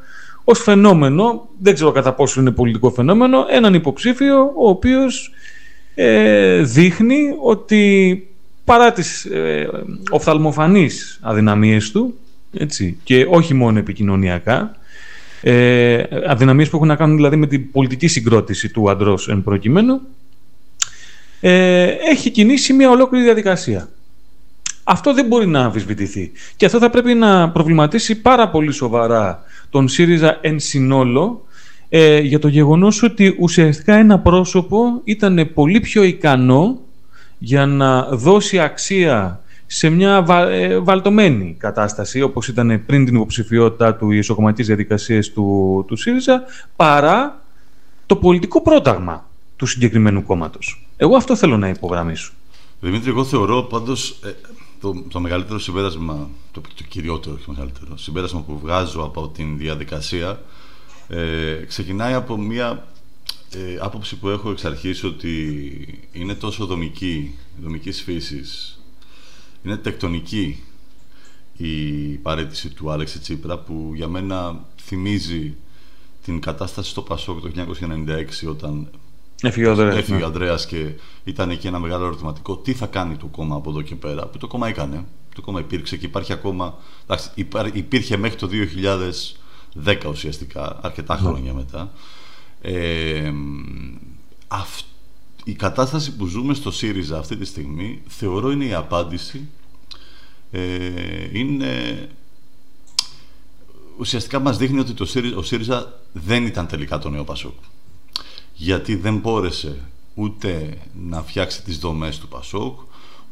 ως 0.44 0.60
φαινόμενο, 0.60 1.48
δεν 1.60 1.74
ξέρω 1.74 1.92
κατά 1.92 2.14
πόσο 2.14 2.42
είναι 2.42 2.52
πολιτικό 2.52 2.90
φαινόμενο, 2.90 3.46
έναν 3.50 3.74
υποψήφιο 3.74 4.52
ο 4.56 4.70
οποίος 4.70 5.32
ε, 5.96 6.62
δείχνει 6.62 7.36
ότι 7.42 8.28
παρά 8.66 8.92
τις 8.92 9.26
ε, 9.26 9.70
οφθαλμοφανείς 10.10 11.20
αδυναμίες 11.22 11.92
του 11.92 12.14
έτσι, 12.58 12.98
και 13.04 13.26
όχι 13.30 13.54
μόνο 13.54 13.80
επικοινωνιακά 13.80 14.76
ε, 15.48 16.04
αδυναμίες 16.28 16.70
που 16.70 16.76
έχουν 16.76 16.88
να 16.88 16.96
κάνουν 16.96 17.16
δηλαδή 17.16 17.36
με 17.36 17.48
την 17.48 17.72
πολιτική 17.72 18.08
συγκρότηση 18.08 18.70
του 18.70 18.90
αντρός 18.90 19.30
εν 19.30 19.44
προκειμένου 19.44 20.02
ε, 21.40 21.84
έχει 21.84 22.30
κινήσει 22.30 22.74
μια 22.74 22.90
ολόκληρη 22.90 23.24
διαδικασία. 23.24 23.90
Αυτό 24.84 25.14
δεν 25.14 25.26
μπορεί 25.26 25.48
να 25.48 25.64
αμφισβητηθεί. 25.64 26.32
Και 26.56 26.66
αυτό 26.66 26.78
θα 26.78 26.90
πρέπει 26.90 27.14
να 27.14 27.50
προβληματίσει 27.50 28.22
πάρα 28.22 28.50
πολύ 28.50 28.72
σοβαρά 28.72 29.44
τον 29.70 29.88
ΣΥΡΙΖΑ 29.88 30.38
εν 30.42 30.60
συνόλο 30.60 31.46
ε, 31.90 32.20
για 32.20 32.40
το 32.40 32.48
γεγονός 32.48 33.04
ότι 33.04 33.36
ουσιαστικά 33.40 33.96
ένα 33.96 34.20
πρόσωπο 34.20 35.02
ήταν 35.04 35.52
πολύ 35.54 35.80
πιο 35.80 36.04
ικανό 36.04 36.80
για 37.38 37.66
να 37.66 38.02
δώσει 38.02 38.60
αξία 38.60 39.40
σε 39.68 39.90
μια 39.90 40.22
βα, 40.22 40.50
ε, 40.50 40.80
βαλτωμένη 40.80 41.56
κατάσταση, 41.60 42.22
όπως 42.22 42.48
ήταν 42.48 42.84
πριν 42.86 43.06
την 43.06 43.16
υποψηφιότητα 43.16 43.96
του 43.96 44.12
οι 44.12 44.18
ισοκομματικές 44.18 44.68
διαδικασίες 44.68 45.34
του, 45.34 45.86
του 45.88 45.96
ΣΥΡΙΖΑ, 45.96 46.44
παρά 46.76 47.42
το 48.06 48.16
πολιτικό 48.16 48.62
πρόταγμα 48.62 49.30
του 49.56 49.66
συγκεκριμένου 49.66 50.24
κόμματος. 50.24 50.88
Εγώ 50.98 51.16
αυτό 51.16 51.36
θέλω 51.36 51.58
να 51.58 51.70
υπογραμμίσω. 51.70 52.32
Δημήτρη, 52.80 53.10
εγώ 53.10 53.24
θεωρώ 53.24 53.62
πάντως 53.62 54.20
ε, 54.24 54.32
το, 54.82 55.04
το 55.10 55.20
μεγαλύτερο 55.20 55.60
συμπέρασμα, 55.60 56.30
το, 56.52 56.62
το 56.62 56.84
κυριότερο, 56.90 57.36
όχι 57.40 57.50
μεγαλύτερο, 57.50 57.98
συμπέρασμα 57.98 58.42
που 58.42 58.60
βγάζω 58.60 59.02
από 59.02 59.28
την 59.28 59.58
διαδικασία 59.58 60.40
ε, 61.08 61.66
ξεκινάει 61.68 62.14
από 62.14 62.38
μια 62.38 62.88
ε, 63.54 63.78
άποψη 63.80 64.16
που 64.16 64.30
έχω 64.30 64.50
εξ 64.50 64.66
αρχής 64.66 65.04
ότι 65.04 66.08
είναι 66.12 66.34
τόσο 66.34 66.66
δομική, 66.66 67.36
δομικής 67.64 68.02
φύσης, 68.02 68.80
είναι 69.66 69.78
τεκτονική 69.78 70.64
η 71.58 71.72
παρέτηση 72.22 72.70
του 72.70 72.92
Άλεξη 72.92 73.20
Τσίπρα 73.20 73.58
που 73.58 73.92
για 73.96 74.08
μένα 74.08 74.60
θυμίζει 74.82 75.56
την 76.24 76.40
κατάσταση 76.40 76.90
στο 76.90 77.02
Πασόκ 77.02 77.40
το 77.42 77.52
1996 78.46 78.50
όταν 78.50 78.90
Έφυγε 79.42 79.66
ο 79.68 79.72
Ανδρέας, 79.72 79.96
έφυγε 79.98 80.18
ναι. 80.18 80.24
ο 80.24 80.26
Ανδρέας 80.26 80.66
και 80.66 80.90
ήταν 81.24 81.50
εκεί 81.50 81.68
ένα 81.68 81.80
μεγάλο 81.80 82.06
ερωτηματικό 82.06 82.58
τι 82.58 82.74
θα 82.74 82.86
κάνει 82.86 83.16
το 83.18 83.26
κόμμα 83.26 83.56
από 83.56 83.70
εδώ 83.70 83.82
και 83.82 83.96
πέρα. 83.96 84.26
Που 84.28 84.38
το 84.38 84.48
κόμμα 84.48 84.68
έκανε, 84.68 85.06
το 85.36 85.42
κόμμα 85.42 85.60
υπήρξε 85.60 85.98
και 85.98 86.06
υπάρχει 86.06 86.34
ακόμα 86.34 86.78
εντάξει, 87.04 87.30
υπά- 87.36 87.76
υπήρχε 87.76 88.18
μέχρι 88.18 88.38
το 88.38 88.50
2010 89.86 89.96
ουσιαστικά 90.10 90.80
αρκετά 90.82 91.16
χρόνια 91.18 91.54
μετά. 91.54 91.92
Ε, 92.62 93.34
αυ- 94.48 94.86
η 95.48 95.54
κατάσταση 95.54 96.16
που 96.16 96.26
ζούμε 96.26 96.54
στο 96.54 96.72
ΣΥΡΙΖΑ 96.72 97.18
αυτή 97.18 97.38
τη 97.38 97.46
στιγμή 97.46 98.02
θεωρώ 98.08 98.52
είναι 98.52 98.66
η 98.66 98.74
απάντηση 98.74 99.48
ε, 100.52 101.30
είναι 101.32 102.10
ουσιαστικά 103.98 104.40
μας 104.40 104.58
δείχνει 104.58 104.80
ότι 104.80 104.94
το 104.94 105.06
ΣΥΡΙΖΑ, 105.06 105.38
ο 105.38 105.42
ΣΥΡΙΖΑ 105.42 106.00
δεν 106.14 106.46
ήταν 106.46 106.68
τελικά 106.68 107.00
το 107.00 107.10
νέο 107.10 107.24
Πασόκ. 107.24 107.54
Γιατί 108.54 108.96
δεν 108.96 109.18
μπόρεσε 109.18 109.80
ούτε 110.14 110.78
να 110.94 111.24
φτιάξει 111.24 111.64
τις 111.64 111.78
δομές 111.78 112.20
του 112.20 112.28
Πασόκ 112.28 112.80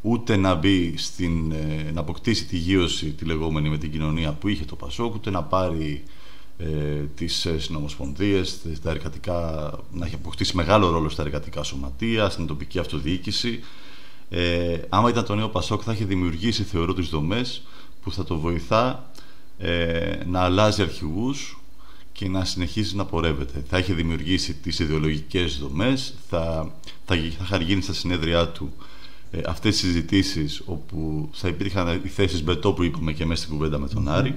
ούτε 0.02 0.36
να 0.36 0.56
μπει 0.56 0.98
στην, 0.98 1.52
ε, 1.52 1.92
να 1.94 2.00
αποκτήσει 2.00 2.46
τη 2.46 2.58
γύρωση 2.58 3.12
τη 3.12 3.26
λεγόμενη 3.26 3.70
με 3.70 3.78
την 3.78 3.92
κοινωνία 3.92 4.32
που 4.32 4.48
είχε 4.48 4.66
το 4.66 4.76
Πασόκ 4.76 5.16
ούτε 5.16 5.30
να 5.30 5.44
πάρει 5.44 6.04
ε, 6.64 7.04
τις 7.16 7.46
ε, 7.46 7.60
συνομοσπονδίες, 7.60 8.58
τις- 8.62 8.82
τα 8.82 8.90
εργατικά, 8.90 9.72
να 9.92 10.06
έχει 10.06 10.16
αποκτήσει 10.16 10.56
μεγάλο 10.56 10.90
ρόλο 10.90 11.10
στα 11.10 11.22
εργατικά 11.24 11.64
σωματεία, 11.64 12.30
στην 12.30 12.48
τοπική 12.48 12.80
αυτοδιοίκηση. 12.80 13.64
Ε, 14.30 14.78
άμα 14.90 15.10
ήταν 15.10 15.26
το 15.26 15.36
νέο 15.36 15.50
Πασόκ 15.50 15.82
θα 15.86 15.92
είχε 15.94 16.06
δημιουργήσει 16.06 16.64
θεωρώ 16.64 16.94
τις 16.94 17.08
δομές 17.10 17.62
που 18.02 18.12
θα 18.12 18.24
το 18.24 18.40
βοηθά 18.40 19.12
ε, 19.58 20.18
να 20.26 20.40
αλλάζει 20.42 20.82
αρχηγούς 20.82 21.58
και 22.12 22.28
να 22.30 22.46
συνεχίζει 22.46 22.96
να 22.96 23.06
πορεύεται. 23.06 23.64
Θα 23.70 23.78
είχε 23.78 23.94
δημιουργήσει 23.94 24.54
τις 24.54 24.80
ιδεολογικές 24.80 25.58
δομές, 25.58 26.14
θα, 26.30 26.72
θα, 27.06 27.16
θα 27.16 27.16
είχαν 27.16 27.62
γίνει 27.62 27.82
στα 27.82 27.94
συνέδριά 27.94 28.48
του 28.48 28.74
ε, 29.36 29.42
αυτές 29.46 29.72
τις 29.72 29.82
συζητήσεις 29.82 30.62
όπου 30.66 31.30
θα 31.34 31.48
υπήρχαν 31.48 32.02
οι 32.04 32.08
θέσεις 32.08 32.44
μπετό 32.44 32.74
που 32.74 32.84
είπαμε 32.84 33.14
και 33.14 33.26
μέσα 33.26 33.44
στην 33.44 33.56
κουβέντα 33.56 33.78
με 33.78 33.88
τον 33.88 34.08
αρη 34.10 34.36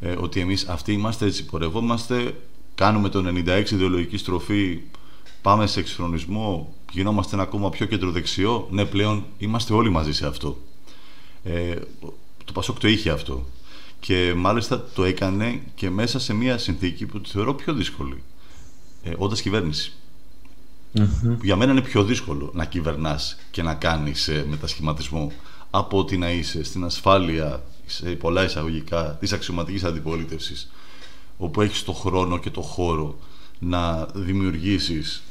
ε, 0.00 0.10
ότι 0.10 0.40
εμείς 0.40 0.68
αυτοί 0.68 0.92
είμαστε 0.92 1.26
έτσι 1.26 1.44
πορευόμαστε 1.44 2.34
κάνουμε 2.74 3.08
το 3.08 3.24
96 3.46 3.70
ιδεολογική 3.70 4.16
στροφή 4.16 4.80
πάμε 5.42 5.66
σε 5.66 5.80
εξυγχρονισμό 5.80 6.74
γινόμαστε 6.94 7.34
ένα 7.34 7.44
κόμμα 7.44 7.70
πιο 7.70 7.86
κεντροδεξιό. 7.86 8.68
Ναι 8.70 8.84
πλέον 8.84 9.24
είμαστε 9.38 9.74
όλοι 9.74 9.90
μαζί 9.90 10.12
σε 10.12 10.26
αυτό. 10.26 10.58
Ε, 11.44 11.74
το 12.44 12.52
Πασόκ 12.52 12.78
το 12.78 12.88
είχε 12.88 13.10
αυτό. 13.10 13.46
Και 14.00 14.34
μάλιστα 14.36 14.84
το 14.94 15.04
έκανε 15.04 15.62
και 15.74 15.90
μέσα 15.90 16.18
σε 16.18 16.34
μια 16.34 16.58
συνθήκη 16.58 17.06
που 17.06 17.20
τη 17.20 17.30
θεωρώ 17.30 17.54
πιο 17.54 17.72
δύσκολη 17.72 18.22
ε, 19.02 19.12
όντας 19.16 19.42
κυβέρνηση 19.42 19.92
που 21.20 21.38
για 21.42 21.56
μένα 21.56 21.72
είναι 21.72 21.80
πιο 21.80 22.04
δύσκολο 22.04 22.50
να 22.54 22.64
κυβερνάς 22.64 23.36
και 23.50 23.62
να 23.62 23.74
κάνεις 23.74 24.28
ε, 24.28 24.44
μετασχηματισμό 24.48 25.32
από 25.70 25.98
ότι 25.98 26.16
να 26.16 26.30
είσαι 26.32 26.64
στην 26.64 26.84
ασφάλεια 26.84 27.62
σε 27.86 28.04
πολλά 28.10 28.44
εισαγωγικά 28.44 29.16
της 29.20 29.32
αξιωματικής 29.32 29.84
αντιπολίτευσης 29.84 30.70
όπου 31.38 31.60
έχεις 31.60 31.84
το 31.84 31.92
χρόνο 31.92 32.38
και 32.38 32.50
το 32.50 32.60
χώρο 32.60 33.18
να 33.58 34.06
δημιουργήσεις 34.14 35.22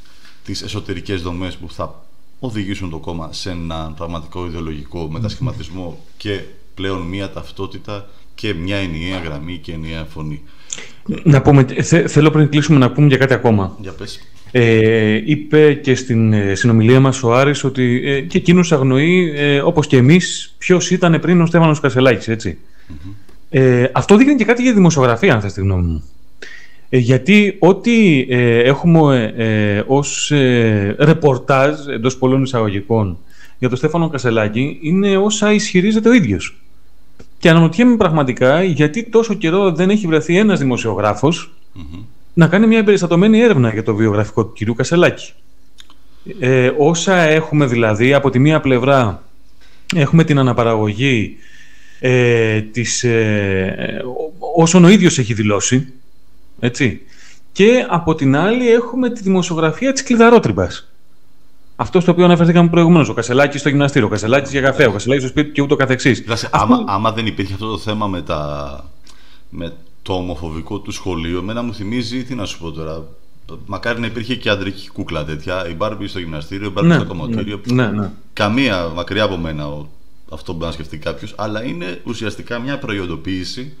τις 0.44 0.62
εσωτερικές 0.62 1.22
δομές 1.22 1.56
που 1.56 1.70
θα 1.70 2.04
οδηγήσουν 2.38 2.90
το 2.90 2.98
κόμμα 2.98 3.32
σε 3.32 3.50
έναν 3.50 3.94
πραγματικό 3.94 4.46
ιδεολογικό 4.46 5.08
μετασχηματισμό 5.10 5.98
και 6.16 6.40
πλέον 6.74 7.00
μία 7.02 7.30
ταυτότητα 7.30 8.08
και 8.34 8.54
μια 8.54 8.76
ενιαία 8.76 9.18
γραμμή 9.18 9.58
και 9.58 9.72
ενιαία 9.72 10.04
φωνή. 10.04 10.42
Να 11.24 11.42
πούμε, 11.42 11.64
θε- 11.82 12.08
θέλω 12.10 12.30
πριν 12.30 12.48
κλείσουμε 12.48 12.78
να 12.78 12.90
πούμε 12.92 13.06
για 13.06 13.16
κάτι 13.16 13.34
ακόμα. 13.34 13.76
Για 13.80 13.92
πες. 13.92 14.20
Ε, 14.56 15.20
είπε 15.24 15.74
και 15.74 15.94
στην 15.94 16.32
ε, 16.32 16.54
συνομιλία 16.54 17.00
μας 17.00 17.22
ο 17.22 17.34
Άρης 17.34 17.64
ότι 17.64 18.02
ε, 18.04 18.20
και 18.20 18.38
εκείνος 18.38 18.72
αγνοεί, 18.72 19.32
ε, 19.36 19.60
όπως 19.60 19.86
και 19.86 19.96
εμείς, 19.96 20.54
ποιος 20.58 20.90
ήταν 20.90 21.20
πριν 21.20 21.40
ο 21.40 21.46
Στέφανος 21.46 21.80
Κασελάκης, 21.80 22.28
έτσι. 22.28 22.58
Ε, 23.50 23.86
αυτό 23.92 24.16
δείχνει 24.16 24.34
και 24.34 24.44
κάτι 24.44 24.62
για 24.62 24.72
δημοσιογραφία, 24.74 25.34
αν 25.34 25.40
θες 25.40 25.52
τη 25.52 25.60
γνώμη 25.60 25.86
μου. 25.86 26.02
Ε, 26.88 26.98
γιατί 26.98 27.56
ό,τι 27.58 28.26
ε, 28.28 28.58
έχουμε 28.58 29.32
ε, 29.36 29.76
ε, 29.76 29.84
ως 29.86 30.30
ε, 30.30 30.96
ρεπορτάζ 30.98 31.86
εντός 31.86 32.16
πολλών 32.16 32.42
εισαγωγικών 32.42 33.18
για 33.58 33.68
τον 33.68 33.78
Στέφανο 33.78 34.08
Κασελάκη 34.08 34.78
είναι 34.82 35.16
όσα 35.16 35.52
ισχυρίζεται 35.52 36.08
ο 36.08 36.12
ίδιος. 36.12 36.60
Και 37.38 37.48
αναρωτιέμαι 37.48 37.96
πραγματικά 37.96 38.62
γιατί 38.62 39.04
τόσο 39.04 39.34
καιρό 39.34 39.72
δεν 39.72 39.90
έχει 39.90 40.06
βρεθεί 40.06 40.38
ένας 40.38 40.58
δημοσιογράφος 40.58 41.52
να 42.34 42.46
κάνει 42.46 42.66
μια 42.66 42.78
εμπεριστατωμένη 42.78 43.40
έρευνα 43.40 43.72
για 43.72 43.82
το 43.82 43.94
βιογραφικό 43.94 44.44
του 44.44 44.52
κυρίου 44.52 44.74
Κασελάκη. 44.74 45.32
Ε, 46.40 46.70
όσα 46.78 47.14
έχουμε 47.14 47.66
δηλαδή, 47.66 48.14
από 48.14 48.30
τη 48.30 48.38
μία 48.38 48.60
πλευρά 48.60 49.22
έχουμε 49.94 50.24
την 50.24 50.38
αναπαραγωγή 50.38 51.36
ε, 52.00 52.60
της, 52.60 53.04
ε, 53.04 54.02
ό- 54.38 54.62
όσων 54.62 54.84
ο 54.84 54.88
ίδιος 54.88 55.18
έχει 55.18 55.34
δηλώσει, 55.34 55.92
έτσι, 56.60 57.00
και 57.52 57.86
από 57.88 58.14
την 58.14 58.36
άλλη 58.36 58.70
έχουμε 58.70 59.10
τη 59.10 59.22
δημοσιογραφία 59.22 59.92
της 59.92 60.02
κλειδαρότρυπας. 60.02 60.88
Αυτό 61.76 62.00
στο 62.00 62.10
οποίο 62.12 62.24
αναφερθήκαμε 62.24 62.68
προηγουμένως. 62.68 63.08
Ο 63.08 63.14
Κασελάκης 63.14 63.60
στο 63.60 63.68
γυμναστήριο, 63.68 64.06
ο 64.06 64.10
Κασελάκης 64.10 64.50
για 64.50 64.60
καφέ, 64.60 64.86
ο 64.86 64.92
Κασελάκης 64.92 65.24
στο 65.24 65.32
σπίτι 65.32 65.46
του 65.48 65.54
και 65.54 65.62
ούτω 65.62 65.76
καθεξής. 65.76 66.20
Κοίταξε, 66.20 66.48
άμα, 66.52 66.84
άμα 66.86 67.12
δεν 67.12 67.26
υπήρχε 67.26 67.52
αυτό 67.52 67.66
το 67.70 67.78
θέμα 67.78 68.06
με, 68.06 68.22
τα, 68.22 68.84
με 69.48 69.72
το 70.04 70.12
ομοφοβικό 70.12 70.78
του 70.78 70.90
σχολείο, 70.90 71.38
εμένα 71.38 71.62
μου 71.62 71.74
θυμίζει, 71.74 72.24
τι 72.24 72.34
να 72.34 72.44
σου 72.44 72.58
πω 72.58 72.70
τώρα, 72.70 73.06
μακάρι 73.66 74.00
να 74.00 74.06
υπήρχε 74.06 74.36
και 74.36 74.50
αντρική 74.50 74.88
κούκλα 74.88 75.24
τέτοια, 75.24 75.68
η 75.68 75.74
Μπάρμπι 75.74 76.06
στο 76.06 76.18
γυμναστήριο, 76.18 76.66
η 76.66 76.70
Μπάρμπι 76.70 76.94
στο 76.94 77.04
κομμωτήριο. 77.04 77.60
ναι, 77.64 77.86
ναι. 77.86 78.10
Καμία 78.32 78.88
μακριά 78.88 79.22
από 79.22 79.36
μένα 79.36 79.68
ο, 79.68 79.86
αυτό 80.30 80.52
που 80.52 80.58
μπορεί 80.58 80.66
να 80.66 80.72
σκεφτεί 80.72 80.98
κάποιος, 80.98 81.34
αλλά 81.36 81.64
είναι 81.64 82.00
ουσιαστικά 82.04 82.58
μια 82.58 82.78
προϊόντοποίηση 82.78 83.76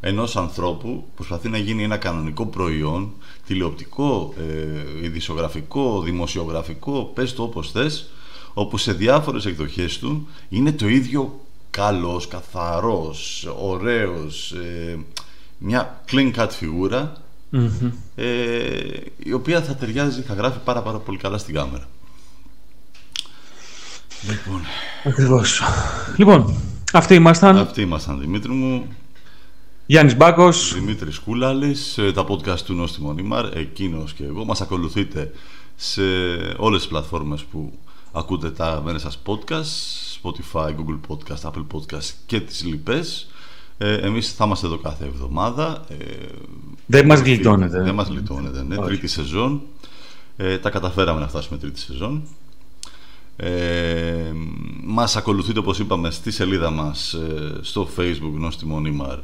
ενός 0.00 0.36
ανθρώπου 0.36 0.88
που 0.88 1.12
προσπαθεί 1.14 1.48
να 1.48 1.58
γίνει 1.58 1.82
ένα 1.82 1.96
κανονικό 1.96 2.46
προϊόν, 2.46 3.12
τηλεοπτικό, 3.46 4.34
ε, 4.38 5.04
ειδησιογραφικό, 5.04 6.00
δημοσιογραφικό, 6.02 7.10
πες 7.14 7.34
το 7.34 7.42
όπως 7.42 7.70
θες, 7.70 8.10
όπου 8.54 8.76
σε 8.76 8.92
διάφορες 8.92 9.46
εκδοχές 9.46 9.98
του 9.98 10.28
είναι 10.48 10.72
το 10.72 10.88
ίδιο 10.88 11.40
καλός, 11.70 12.28
καθαρός, 12.28 13.48
ωραίος, 13.60 14.52
ε, 14.52 14.98
μια 15.62 16.00
clean 16.10 16.34
cut 16.36 16.48
φιγούρα 16.50 17.12
ε, 18.14 18.26
η 19.18 19.32
οποία 19.32 19.62
θα 19.62 19.74
ταιριάζει, 19.74 20.20
θα 20.22 20.34
γράφει 20.34 20.58
πάρα 20.64 20.82
πάρα 20.82 20.98
πολύ 20.98 21.18
καλά 21.18 21.38
στην 21.38 21.54
κάμερα. 21.54 21.88
Λοιπόν, 24.28 24.60
Ακριβώς. 25.04 25.62
Λοιπόν, 26.16 26.54
αυτοί 26.92 27.14
ήμασταν. 27.14 27.56
αυτοί 27.58 27.80
ήμασταν 27.80 28.20
Δημήτρη 28.20 28.52
μου, 28.52 28.86
Γιάννης 29.86 30.16
Μπάκος. 30.16 30.74
Δημήτρης 30.74 31.18
Κούλαλης, 31.18 31.98
ε, 31.98 32.12
τα 32.12 32.24
podcast 32.28 32.60
του 32.60 32.74
Νόστιμο 32.74 33.12
Νίμαρ, 33.12 33.56
εκείνος 33.56 34.12
και 34.12 34.24
εγώ. 34.24 34.44
Μας 34.44 34.60
ακολουθείτε 34.60 35.32
σε 35.76 36.02
όλες 36.56 36.80
τις 36.80 36.88
πλατφόρμες 36.88 37.42
που 37.42 37.78
ακούτε 38.12 38.50
τα 38.50 38.82
μένα 38.84 38.98
σας 38.98 39.18
podcast, 39.26 39.72
Spotify, 40.22 40.68
Google 40.68 41.00
Podcast, 41.08 41.50
Apple 41.50 41.66
Podcast 41.74 42.10
και 42.26 42.40
τις 42.40 42.64
λοιπές. 42.64 43.28
Ε, 43.82 43.94
εμείς 43.94 44.32
θα 44.32 44.44
είμαστε 44.44 44.66
εδώ 44.66 44.78
κάθε 44.78 45.04
εβδομάδα. 45.04 45.84
Ε, 45.88 45.94
Δεν 46.86 47.06
μας 47.06 47.20
γλιτώνετε. 47.20 47.82
Δεν 47.82 47.94
μας 47.94 48.08
γλιτώνετε, 48.08 48.62
ναι. 48.62 48.76
Όχι. 48.76 48.86
Τρίτη 48.86 49.06
σεζόν. 49.06 49.62
Ε, 50.36 50.58
τα 50.58 50.70
καταφέραμε 50.70 51.20
να 51.20 51.28
φτάσουμε 51.28 51.58
τρίτη 51.58 51.80
σεζόν. 51.80 52.22
Ε, 53.36 54.32
μας 54.84 55.16
ακολουθείτε 55.16 55.58
όπως 55.58 55.78
είπαμε 55.78 56.10
στη 56.10 56.30
σελίδα 56.30 56.70
μας 56.70 57.12
ε, 57.12 57.58
στο 57.60 57.88
facebook 57.96 58.32
Νόστιμο 58.38 58.80
Νίμαρ 58.80 59.18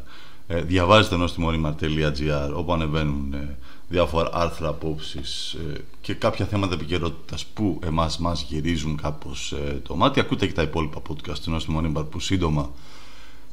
ε, 0.47 0.61
διαβάζετε 0.61 1.17
nostimonimar.gr 1.19 2.51
όπου 2.55 2.73
ανεβαίνουν 2.73 3.33
ε, 3.33 3.57
διάφορα 3.89 4.31
άρθρα 4.33 4.69
απόψεις 4.69 5.53
ε, 5.53 5.81
και 6.01 6.15
κάποια 6.15 6.47
θέματα 6.47 6.75
επικαιρότητας 6.75 7.45
που 7.45 7.81
εμάς 7.85 8.19
μας 8.19 8.43
γυρίζουν 8.49 8.97
κάπως 9.03 9.53
ε, 9.53 9.81
το 9.87 9.97
μάτι 9.97 10.21
ακούτε 10.21 10.47
και 10.47 10.53
τα 10.53 10.63
υπόλοιπα 10.63 11.03
podcast 11.09 11.39
του 11.45 11.51
Νόστιμο 11.51 11.81
Νίμαρ 11.81 12.05
που 12.05 12.21
σύντομα 12.21 12.71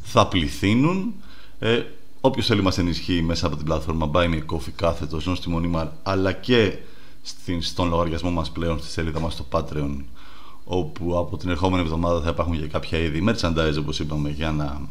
θα 0.04 0.28
πληθύνουν 0.28 1.14
ε, 1.60 1.82
όποιος 2.22 2.46
θέλει 2.46 2.62
μας 2.62 2.78
ενισχύει 2.78 3.22
μέσα 3.22 3.48
από 3.48 3.56
την 3.56 3.66
πλατφόρμα 3.66 4.12
Buy 4.14 4.26
Me 4.26 4.34
a 4.34 4.56
Coffee 4.56 4.74
κάθετος 4.76 5.26
Νόστιμο 5.26 5.60
Νίμαρ 5.60 5.88
αλλά 6.04 6.32
και 6.32 6.78
στην, 7.22 7.62
στον 7.62 7.90
λογαριασμό 7.90 8.32
μας 8.32 8.52
πλέον 8.52 8.80
στη 8.80 8.88
σελίδα 8.92 9.20
μας 9.20 9.34
στο 9.34 9.46
Patreon 9.52 9.98
όπου 10.66 11.18
από 11.18 11.38
την 11.38 11.50
ερχόμενη 11.50 11.82
εβδομάδα 11.84 12.22
θα 12.22 12.30
υπάρχουν 12.30 12.60
και 12.60 12.68
κάποια 12.68 12.98
είδη 13.00 13.24
merchandise 13.28 13.78
όπως 13.80 14.00
είπαμε 14.00 14.30
για 14.30 14.52
να 14.52 14.82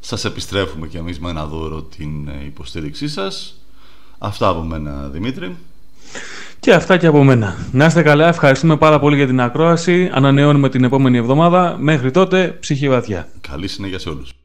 σας 0.00 0.24
επιστρέφουμε 0.24 0.86
και 0.86 0.98
εμείς 0.98 1.20
με 1.20 1.30
ένα 1.30 1.46
δώρο 1.46 1.82
την 1.82 2.28
ε, 2.28 2.44
υποστήριξή 2.44 3.08
σας. 3.08 3.62
Αυτά 4.18 4.48
από 4.48 4.62
μένα 4.62 5.08
Δημήτρη. 5.08 5.56
Και 6.60 6.72
αυτά 6.72 6.96
και 6.96 7.06
από 7.06 7.24
μένα. 7.24 7.56
Να 7.72 7.84
είστε 7.84 8.02
καλά, 8.02 8.28
ευχαριστούμε 8.28 8.76
πάρα 8.76 8.98
πολύ 8.98 9.16
για 9.16 9.26
την 9.26 9.40
ακρόαση. 9.40 10.10
Ανανεώνουμε 10.12 10.68
την 10.68 10.84
επόμενη 10.84 11.18
εβδομάδα. 11.18 11.76
Μέχρι 11.78 12.10
τότε, 12.10 12.56
ψυχή 12.60 12.88
βαθιά. 12.88 13.28
Καλή 13.40 13.68
συνέχεια 13.68 13.98
σε 13.98 14.08
όλους. 14.08 14.37